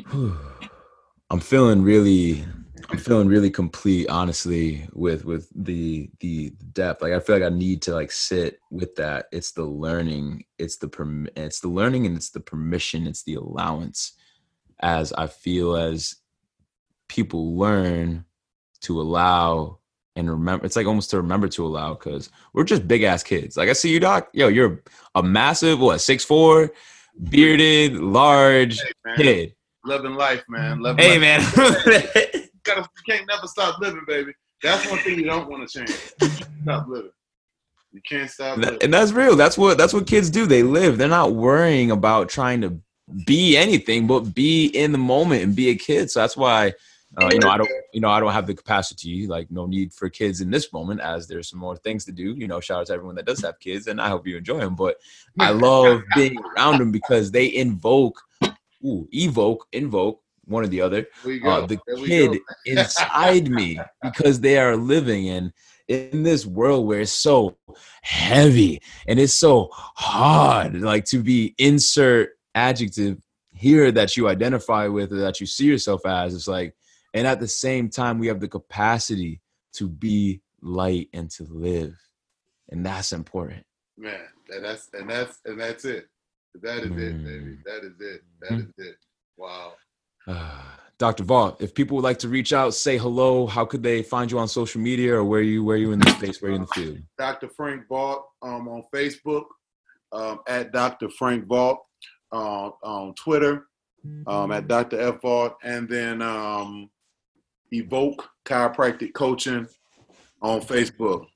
I'm 0.11 1.39
feeling 1.39 1.83
really 1.83 2.45
I'm 2.89 2.97
feeling 2.97 3.27
really 3.27 3.51
complete 3.51 4.09
honestly 4.09 4.87
with 4.93 5.25
with 5.25 5.49
the 5.55 6.09
the 6.19 6.51
depth. 6.73 7.01
Like 7.01 7.13
I 7.13 7.19
feel 7.19 7.35
like 7.37 7.51
I 7.51 7.55
need 7.55 7.81
to 7.83 7.93
like 7.93 8.11
sit 8.11 8.59
with 8.71 8.95
that. 8.95 9.27
It's 9.31 9.51
the 9.51 9.63
learning 9.63 10.45
it's 10.57 10.77
the 10.77 10.87
perm 10.87 11.27
it's 11.35 11.59
the 11.59 11.67
learning 11.67 12.05
and 12.05 12.15
it's 12.15 12.29
the 12.29 12.39
permission 12.39 13.07
it's 13.07 13.23
the 13.23 13.35
allowance 13.35 14.13
as 14.81 15.11
I 15.13 15.27
feel 15.27 15.75
as 15.75 16.15
people 17.07 17.57
learn 17.57 18.25
to 18.81 19.01
allow 19.01 19.79
and 20.15 20.29
remember 20.29 20.65
it's 20.65 20.75
like 20.75 20.87
almost 20.87 21.09
to 21.11 21.17
remember 21.17 21.47
to 21.49 21.65
allow 21.65 21.93
because 21.93 22.29
we're 22.53 22.63
just 22.63 22.87
big 22.87 23.03
ass 23.03 23.23
kids. 23.23 23.57
Like 23.57 23.69
I 23.69 23.73
see 23.73 23.91
you 23.91 23.99
doc. 23.99 24.29
Yo 24.33 24.47
you're 24.47 24.81
a 25.15 25.23
massive 25.23 25.79
what 25.79 26.01
six 26.01 26.23
four 26.23 26.67
mm-hmm. 26.67 27.25
bearded 27.29 27.93
large 27.95 28.79
hey, 29.05 29.15
kid. 29.15 29.55
Living 29.85 30.15
life, 30.15 30.43
man. 30.49 30.81
Living 30.81 31.03
hey, 31.03 31.37
life. 31.37 31.57
man. 31.57 32.25
you, 32.69 32.75
gotta, 32.75 32.89
you 32.95 33.13
can't 33.13 33.27
never 33.27 33.47
stop 33.47 33.79
living, 33.79 34.03
baby. 34.07 34.33
That's 34.61 34.89
one 34.89 34.99
thing 34.99 35.17
you 35.17 35.25
don't 35.25 35.49
want 35.49 35.67
to 35.67 35.79
change. 35.79 35.97
Stop 36.61 36.87
living. 36.87 37.11
You 37.91 38.01
can't 38.07 38.29
stop. 38.29 38.57
Living. 38.57 38.79
And 38.81 38.93
that's 38.93 39.11
real. 39.11 39.35
That's 39.35 39.57
what 39.57 39.77
that's 39.77 39.93
what 39.93 40.07
kids 40.07 40.29
do. 40.29 40.45
They 40.45 40.63
live. 40.63 40.97
They're 40.97 41.07
not 41.07 41.33
worrying 41.33 41.91
about 41.91 42.29
trying 42.29 42.61
to 42.61 42.79
be 43.25 43.57
anything, 43.57 44.07
but 44.07 44.35
be 44.35 44.67
in 44.67 44.91
the 44.91 44.97
moment 44.97 45.43
and 45.43 45.55
be 45.55 45.69
a 45.69 45.75
kid. 45.75 46.11
So 46.11 46.19
that's 46.19 46.37
why. 46.37 46.73
Uh, 47.19 47.27
you 47.33 47.39
know, 47.39 47.49
I 47.49 47.57
don't, 47.57 47.69
you 47.91 48.01
know, 48.01 48.11
I 48.11 48.19
don't 48.19 48.31
have 48.33 48.45
the 48.45 48.53
capacity, 48.53 49.25
like 49.25 49.49
no 49.49 49.65
need 49.65 49.91
for 49.91 50.09
kids 50.09 50.41
in 50.41 50.51
this 50.51 50.71
moment, 50.71 51.01
as 51.01 51.27
there's 51.27 51.49
some 51.49 51.57
more 51.57 51.75
things 51.75 52.05
to 52.05 52.11
do. 52.11 52.35
You 52.35 52.47
know, 52.47 52.59
shout 52.59 52.81
out 52.81 52.87
to 52.87 52.93
everyone 52.93 53.15
that 53.15 53.25
does 53.25 53.41
have 53.41 53.59
kids, 53.59 53.87
and 53.87 53.99
I 53.99 54.09
hope 54.09 54.27
you 54.27 54.37
enjoy 54.37 54.59
them. 54.59 54.75
But 54.75 54.97
I 55.39 55.49
love 55.49 56.03
being 56.15 56.37
around 56.37 56.77
them 56.77 56.91
because 56.91 57.31
they 57.31 57.51
invoke 57.55 58.21
ooh, 58.85 59.07
evoke, 59.11 59.67
invoke, 59.71 60.21
one 60.49 60.63
or 60.63 60.67
the 60.67 60.81
other, 60.81 61.07
uh, 61.23 61.65
the 61.65 61.79
kid 62.05 62.39
inside 62.65 63.49
me 63.49 63.79
because 64.01 64.41
they 64.41 64.57
are 64.57 64.75
living 64.75 65.27
in 65.27 65.53
in 65.87 66.21
this 66.21 66.45
world 66.45 66.85
where 66.85 67.01
it's 67.01 67.11
so 67.11 67.57
heavy 68.03 68.79
and 69.07 69.19
it's 69.19 69.33
so 69.33 69.69
hard, 69.71 70.79
like 70.81 71.03
to 71.05 71.21
be 71.23 71.55
insert 71.57 72.29
adjective 72.53 73.17
here 73.51 73.91
that 73.91 74.15
you 74.15 74.29
identify 74.29 74.87
with 74.87 75.11
or 75.11 75.17
that 75.17 75.39
you 75.39 75.47
see 75.47 75.65
yourself 75.65 76.05
as. 76.05 76.35
It's 76.35 76.47
like, 76.47 76.75
and 77.13 77.25
at 77.25 77.39
the 77.39 77.47
same 77.47 77.89
time, 77.89 78.19
we 78.19 78.27
have 78.27 78.39
the 78.39 78.47
capacity 78.47 79.41
to 79.73 79.89
be 79.89 80.41
light 80.61 81.09
and 81.13 81.29
to 81.31 81.43
live, 81.49 81.97
and 82.69 82.85
that's 82.85 83.11
important. 83.11 83.65
Man, 83.97 84.19
and 84.49 84.63
that's 84.63 84.89
and 84.93 85.09
that's 85.09 85.39
and 85.45 85.59
that's 85.59 85.85
it. 85.85 86.07
That 86.61 86.83
is 86.83 86.91
it, 86.91 87.23
baby. 87.23 87.57
Mm. 87.57 87.63
That 87.65 87.83
is 87.83 87.99
it. 87.99 88.21
That 88.41 88.59
is 88.59 88.73
it. 88.77 88.95
Wow. 89.37 89.73
Dr. 90.99 91.23
Vaught, 91.23 91.61
if 91.61 91.73
people 91.73 91.95
would 91.95 92.03
like 92.03 92.19
to 92.19 92.27
reach 92.27 92.51
out, 92.51 92.73
say 92.73 92.97
hello, 92.97 93.47
how 93.47 93.63
could 93.63 93.81
they 93.81 94.03
find 94.03 94.29
you 94.29 94.37
on 94.37 94.49
social 94.49 94.81
media 94.81 95.15
or 95.15 95.23
where 95.23 95.41
you 95.41 95.63
where 95.63 95.77
you 95.77 95.93
in 95.93 95.99
the 95.99 96.09
space, 96.11 96.41
where 96.41 96.51
you 96.51 96.57
in 96.57 96.61
the 96.63 96.67
field? 96.67 96.97
Dr. 97.17 97.47
Frank 97.47 97.87
Vaught 97.89 98.23
um, 98.41 98.67
on 98.67 98.83
Facebook, 98.93 99.45
um, 100.11 100.41
at 100.45 100.73
Dr. 100.73 101.09
Frank 101.09 101.45
Vaught, 101.45 101.77
uh, 102.33 102.71
on 102.83 103.13
Twitter, 103.15 103.67
um, 104.27 104.51
at 104.51 104.67
Dr. 104.67 104.99
F 104.99 105.21
Vaught, 105.21 105.55
and 105.63 105.87
then 105.87 106.21
um, 106.21 106.89
Evoke 107.71 108.29
Chiropractic 108.45 109.13
Coaching 109.13 109.67
on 110.41 110.59
Facebook. 110.59 111.27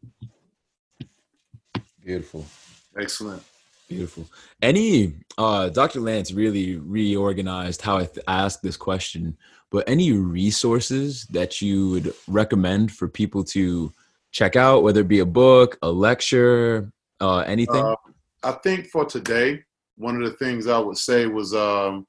Beautiful. 2.04 2.46
Excellent. 3.00 3.44
Beautiful. 3.94 4.26
Any 4.62 5.14
uh 5.38 5.70
Dr. 5.70 6.00
Lance 6.00 6.32
really 6.32 6.78
reorganized 6.78 7.82
how 7.82 7.98
I 7.98 8.06
th- 8.06 8.26
ask 8.28 8.62
this 8.62 8.78
question, 8.78 9.38
but 9.72 9.88
any 9.88 10.12
resources 10.12 11.26
that 11.28 11.62
you 11.62 11.90
would 11.90 12.14
recommend 12.28 12.92
for 12.92 13.08
people 13.08 13.44
to 13.46 13.92
check 14.32 14.56
out, 14.56 14.84
whether 14.84 15.02
it 15.02 15.08
be 15.08 15.20
a 15.20 15.26
book, 15.26 15.78
a 15.82 15.92
lecture, 15.92 16.92
uh, 17.22 17.40
anything? 17.40 17.84
Uh, 17.84 17.96
I 18.44 18.52
think 18.52 18.88
for 18.88 19.06
today, 19.06 19.64
one 19.96 20.22
of 20.22 20.30
the 20.30 20.38
things 20.38 20.68
I 20.68 20.80
would 20.80 20.98
say 20.98 21.28
was, 21.28 21.54
um, 21.54 22.06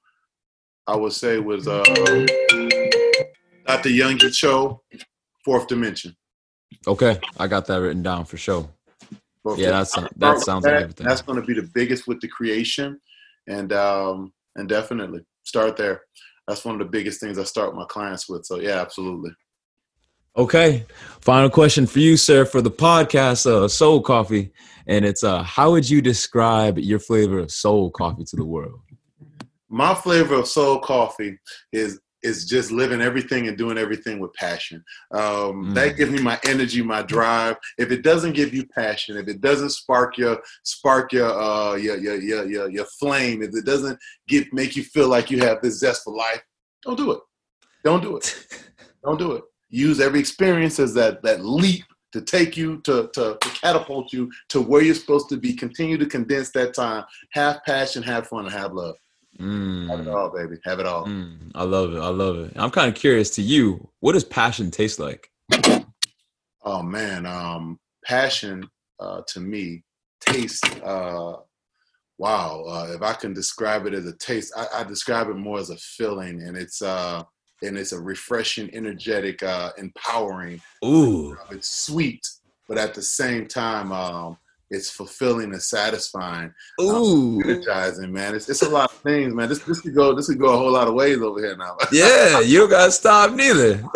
I 0.87 0.97
would 0.97 1.12
say 1.12 1.39
was 1.39 1.68
uh, 1.68 1.85
Dr. 3.66 3.91
Yonggi 3.91 4.32
Cho, 4.32 4.82
Fourth 5.45 5.68
Dimension. 5.68 6.16
Okay, 6.87 7.20
I 7.39 7.47
got 7.47 7.66
that 7.66 7.76
written 7.76 8.03
down 8.03 8.24
for 8.24 8.37
sure. 8.37 8.68
Yeah, 9.57 9.70
that's 9.70 9.95
that 10.16 10.40
sounds 10.40 10.64
that, 10.64 10.72
like 10.72 10.82
everything. 10.82 11.07
That's 11.07 11.22
going 11.22 11.40
to 11.40 11.47
be 11.47 11.55
the 11.55 11.68
biggest 11.74 12.07
with 12.07 12.20
the 12.20 12.28
creation, 12.28 13.01
and 13.47 13.72
um, 13.72 14.32
and 14.57 14.68
definitely 14.68 15.20
start 15.45 15.76
there. 15.76 16.03
That's 16.49 16.64
one 16.64 16.74
of 16.74 16.78
the 16.78 16.90
biggest 16.90 17.20
things 17.20 17.38
I 17.38 17.45
start 17.45 17.74
my 17.74 17.84
clients 17.88 18.28
with. 18.28 18.45
So 18.45 18.61
yeah, 18.61 18.80
absolutely. 18.80 19.30
Okay, 20.36 20.84
final 21.20 21.49
question 21.49 21.86
for 21.86 22.01
you, 22.01 22.16
sir, 22.16 22.45
for 22.45 22.61
the 22.61 22.70
podcast, 22.70 23.47
uh, 23.47 23.68
Soul 23.68 24.01
Coffee, 24.01 24.51
and 24.86 25.05
it's 25.05 25.22
uh, 25.22 25.42
how 25.42 25.70
would 25.70 25.88
you 25.88 26.03
describe 26.03 26.78
your 26.78 26.99
flavor 26.99 27.38
of 27.38 27.53
soul 27.53 27.90
coffee 27.90 28.24
to 28.24 28.36
the 28.36 28.45
world? 28.45 28.80
My 29.68 29.95
flavor 29.95 30.34
of 30.34 30.49
soul 30.49 30.80
coffee 30.80 31.38
is 31.72 32.01
is 32.25 32.47
just 32.47 32.72
living 32.72 33.01
everything 33.01 33.47
and 33.47 33.57
doing 33.57 33.79
everything 33.79 34.18
with 34.18 34.33
passion. 34.35 34.83
Um, 35.12 35.20
mm. 35.66 35.75
That 35.75 35.97
gives 35.97 36.11
me 36.11 36.20
my 36.20 36.41
energy, 36.45 36.83
my 36.83 37.03
drive. 37.03 37.57
If 37.79 37.91
it 37.91 38.03
doesn't 38.03 38.33
give 38.33 38.55
you 38.55 38.66
passion, 38.66 39.16
if 39.16 39.29
it 39.29 39.41
doesn't 39.41 39.70
spark 39.70 40.18
your 40.18 40.41
spark 40.64 41.12
your 41.12 41.31
uh, 41.31 41.75
your, 41.75 41.99
your 41.99 42.20
your 42.20 42.47
your 42.47 42.70
your 42.70 42.87
flame, 42.99 43.43
if 43.43 43.55
it 43.55 43.64
doesn't 43.64 43.99
get 44.27 44.53
make 44.53 44.75
you 44.75 44.83
feel 44.83 45.09
like 45.09 45.31
you 45.31 45.39
have 45.41 45.61
this 45.62 45.79
zest 45.79 46.03
for 46.05 46.14
life, 46.14 46.43
don't 46.83 46.97
do 46.97 47.12
it. 47.12 47.20
Don't 47.85 48.03
do 48.03 48.16
it. 48.16 48.47
don't 49.05 49.18
do 49.18 49.33
it. 49.33 49.45
Use 49.68 50.01
every 50.01 50.20
experience 50.20 50.81
as 50.81 50.95
that 50.95 51.22
that 51.22 51.45
leap 51.45 51.85
to 52.14 52.20
take 52.20 52.57
you 52.57 52.81
to, 52.83 53.11
to, 53.12 53.37
to 53.41 53.49
catapult 53.49 54.12
you 54.12 54.31
to 54.49 54.61
where 54.61 54.83
you're 54.83 54.95
supposed 54.95 55.29
to 55.29 55.37
be. 55.37 55.53
Continue 55.53 55.99
to 55.99 56.07
condense 56.07 56.51
that 56.51 56.72
time. 56.72 57.05
Have 57.33 57.61
passion, 57.66 58.05
have 58.05 58.29
fun, 58.29 58.45
and 58.45 58.55
have 58.55 58.72
love. 58.72 58.95
Mm. 59.41 59.91
Have 59.91 60.01
it 60.01 60.09
all, 60.09 60.30
baby. 60.30 60.57
Have 60.64 60.80
it 60.80 60.87
all. 60.87 61.07
Mm. 61.07 61.51
I 61.55 61.64
love 61.64 61.95
it. 61.95 61.99
I 61.99 62.09
love 62.09 62.39
it. 62.39 62.53
I'm 62.57 62.70
kind 62.70 62.89
of 62.89 62.95
curious 62.95 63.30
to 63.30 63.43
you. 63.43 63.89
What 64.01 64.12
does 64.12 64.24
passion 64.24 64.70
taste 64.70 64.99
like? 64.99 65.30
Oh 66.62 66.82
man, 66.82 67.26
um, 67.26 67.78
passion 68.05 68.68
uh, 68.99 69.22
to 69.28 69.41
me 69.41 69.82
tastes. 70.20 70.62
Uh, 70.82 71.37
wow, 72.18 72.64
uh, 72.66 72.93
if 72.95 73.03
I 73.03 73.12
can 73.12 73.35
describe 73.35 73.87
it 73.87 73.95
as 73.95 74.07
a 74.07 74.16
taste, 74.16 74.53
I, 74.57 74.80
I, 74.80 74.85
describe 74.85 75.28
it 75.28 75.37
more 75.37 75.59
as 75.59 75.70
a 75.70 75.76
feeling, 75.76 76.43
and 76.43 76.57
it's 76.57 76.80
uh, 76.80 77.22
and 77.62 77.76
it's 77.76 77.93
a 77.93 78.01
refreshing, 78.01 78.74
energetic, 78.74 79.43
uh, 79.43 79.72
empowering. 79.76 80.61
Ooh, 80.85 81.37
it's 81.51 81.68
sweet, 81.68 82.26
but 82.68 82.78
at 82.78 82.95
the 82.95 83.03
same 83.03 83.47
time, 83.47 83.93
um, 83.93 84.39
it's 84.71 84.91
fulfilling 84.91 85.53
and 85.53 85.62
satisfying. 85.62 86.53
Um, 86.81 86.87
Ooh, 86.87 87.41
energizing, 87.43 88.12
man. 88.12 88.35
It's, 88.35 88.49
it's 88.49 88.62
a 88.62 88.69
lot 88.69 88.91
of 88.91 88.99
things, 88.99 89.35
man. 89.35 89.49
This 89.49 89.61
this 89.61 89.81
could 89.81 89.95
go 89.95 90.15
this 90.15 90.29
could 90.29 90.39
go 90.39 90.53
a 90.53 90.57
whole 90.57 90.73
lot 90.73 90.89
of 90.89 90.95
ways 90.95 91.19
over 91.19 91.41
here 91.41 91.57
now. 91.57 91.77
yeah, 91.93 92.41
you 92.41 92.61
don't 92.61 92.71
gotta 92.71 92.93
stop 92.93 93.33
neither. 93.33 93.83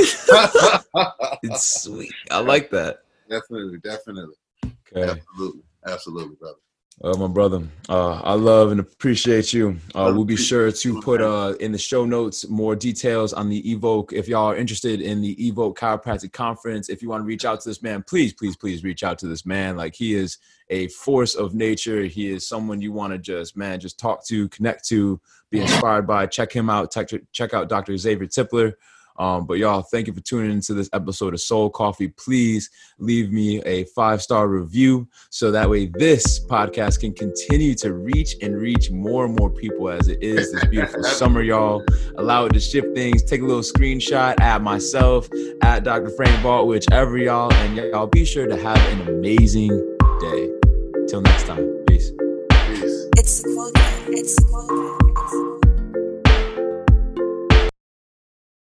it's 1.43 1.83
sweet. 1.83 2.13
I 2.31 2.41
like 2.41 2.71
that. 2.71 2.99
Definitely, 3.29 3.79
definitely. 3.79 4.35
Okay. 4.65 5.11
Absolutely, 5.11 5.63
absolutely, 5.87 6.37
brother. 6.37 6.59
Uh, 7.03 7.17
my 7.17 7.29
brother, 7.29 7.63
uh, 7.89 8.21
I 8.25 8.35
love 8.35 8.73
and 8.73 8.81
appreciate 8.81 9.53
you. 9.53 9.77
Uh, 9.95 10.11
we'll 10.13 10.25
be 10.25 10.35
sure 10.35 10.73
to 10.73 11.01
put 11.01 11.21
uh, 11.21 11.55
in 11.61 11.71
the 11.71 11.79
show 11.79 12.05
notes 12.05 12.49
more 12.49 12.75
details 12.75 13.33
on 13.33 13.49
the 13.49 13.71
Evoke. 13.71 14.13
If 14.13 14.27
y'all 14.27 14.51
are 14.51 14.57
interested 14.57 15.01
in 15.01 15.21
the 15.21 15.47
Evoke 15.47 15.79
Chiropractic 15.79 16.33
Conference, 16.33 16.89
if 16.89 17.01
you 17.01 17.09
want 17.09 17.21
to 17.21 17.25
reach 17.25 17.45
out 17.45 17.61
to 17.61 17.69
this 17.69 17.85
man, 17.85 18.03
please, 18.03 18.33
please, 18.33 18.57
please 18.57 18.83
reach 18.83 19.05
out 19.05 19.17
to 19.21 19.29
this 19.29 19.47
man. 19.47 19.77
Like 19.77 19.95
he 19.95 20.15
is 20.15 20.39
a 20.71 20.89
force 20.89 21.37
of 21.37 21.55
nature. 21.55 22.03
He 22.03 22.33
is 22.33 22.49
someone 22.49 22.81
you 22.81 22.91
want 22.91 23.13
to 23.13 23.19
just, 23.19 23.57
man, 23.57 23.79
just 23.79 24.01
talk 24.01 24.27
to, 24.27 24.49
connect 24.49 24.85
to, 24.89 25.21
be 25.51 25.61
inspired 25.61 26.07
by. 26.07 26.27
Check 26.27 26.53
him 26.53 26.69
out. 26.69 26.91
Check, 26.91 27.11
check 27.31 27.55
out 27.55 27.69
Dr. 27.69 27.97
Xavier 27.97 28.27
Tipler. 28.27 28.73
Um, 29.19 29.47
but 29.47 29.55
y'all, 29.55 29.83
thank 29.83 30.07
you 30.07 30.13
for 30.13 30.21
tuning 30.21 30.53
into 30.53 30.75
this 30.75 30.89
episode 30.93 31.35
of 31.35 31.41
Soul 31.41 31.71
Coffee. 31.71 32.09
Please 32.09 32.71
leave 32.99 33.33
me 33.33 33.61
a 33.63 33.85
five 33.85 34.23
star 34.23 34.49
review 34.49 35.09
so 35.31 35.51
that 35.51 35.69
way 35.69 35.87
this 35.95 36.45
podcast 36.47 37.01
can 37.01 37.13
continue 37.13 37.75
to 37.77 37.95
reach 37.95 38.37
and 38.43 38.61
reach 38.61 38.91
more 38.91 39.25
and 39.25 39.37
more 39.37 39.51
people 39.51 39.89
as 39.89 40.09
it 40.09 40.23
is 40.23 40.53
this 40.53 40.65
beautiful 40.67 41.03
summer, 41.05 41.43
y'all. 41.43 41.85
Allow 42.17 42.47
it 42.47 42.53
to 42.53 42.61
shift 42.61 42.95
things. 42.95 43.23
Take 43.23 43.41
a 43.41 43.45
little 43.45 43.63
screenshot 43.63 44.39
at 44.41 44.63
myself, 44.63 45.29
at 45.63 45.85
Dr. 45.85 46.11
Frank 46.11 46.35
Vaught, 46.43 46.67
whichever 46.67 47.19
y'all, 47.19 47.53
and 47.53 47.77
y'all 47.77 48.07
be 48.07 48.25
sure 48.25 48.47
to 48.47 48.57
have 48.57 48.79
an 48.93 49.09
amazing 49.09 49.71
day. 50.21 50.51
Till 51.09 51.23
next 51.23 51.47
time, 51.47 51.85
peace. 51.87 52.11
Peace. 52.51 53.09
It's 53.17 53.43
the 53.43 53.53
quote. 53.55 53.73
It's 54.09 54.37
the 54.37 54.45
quote. 54.47 55.08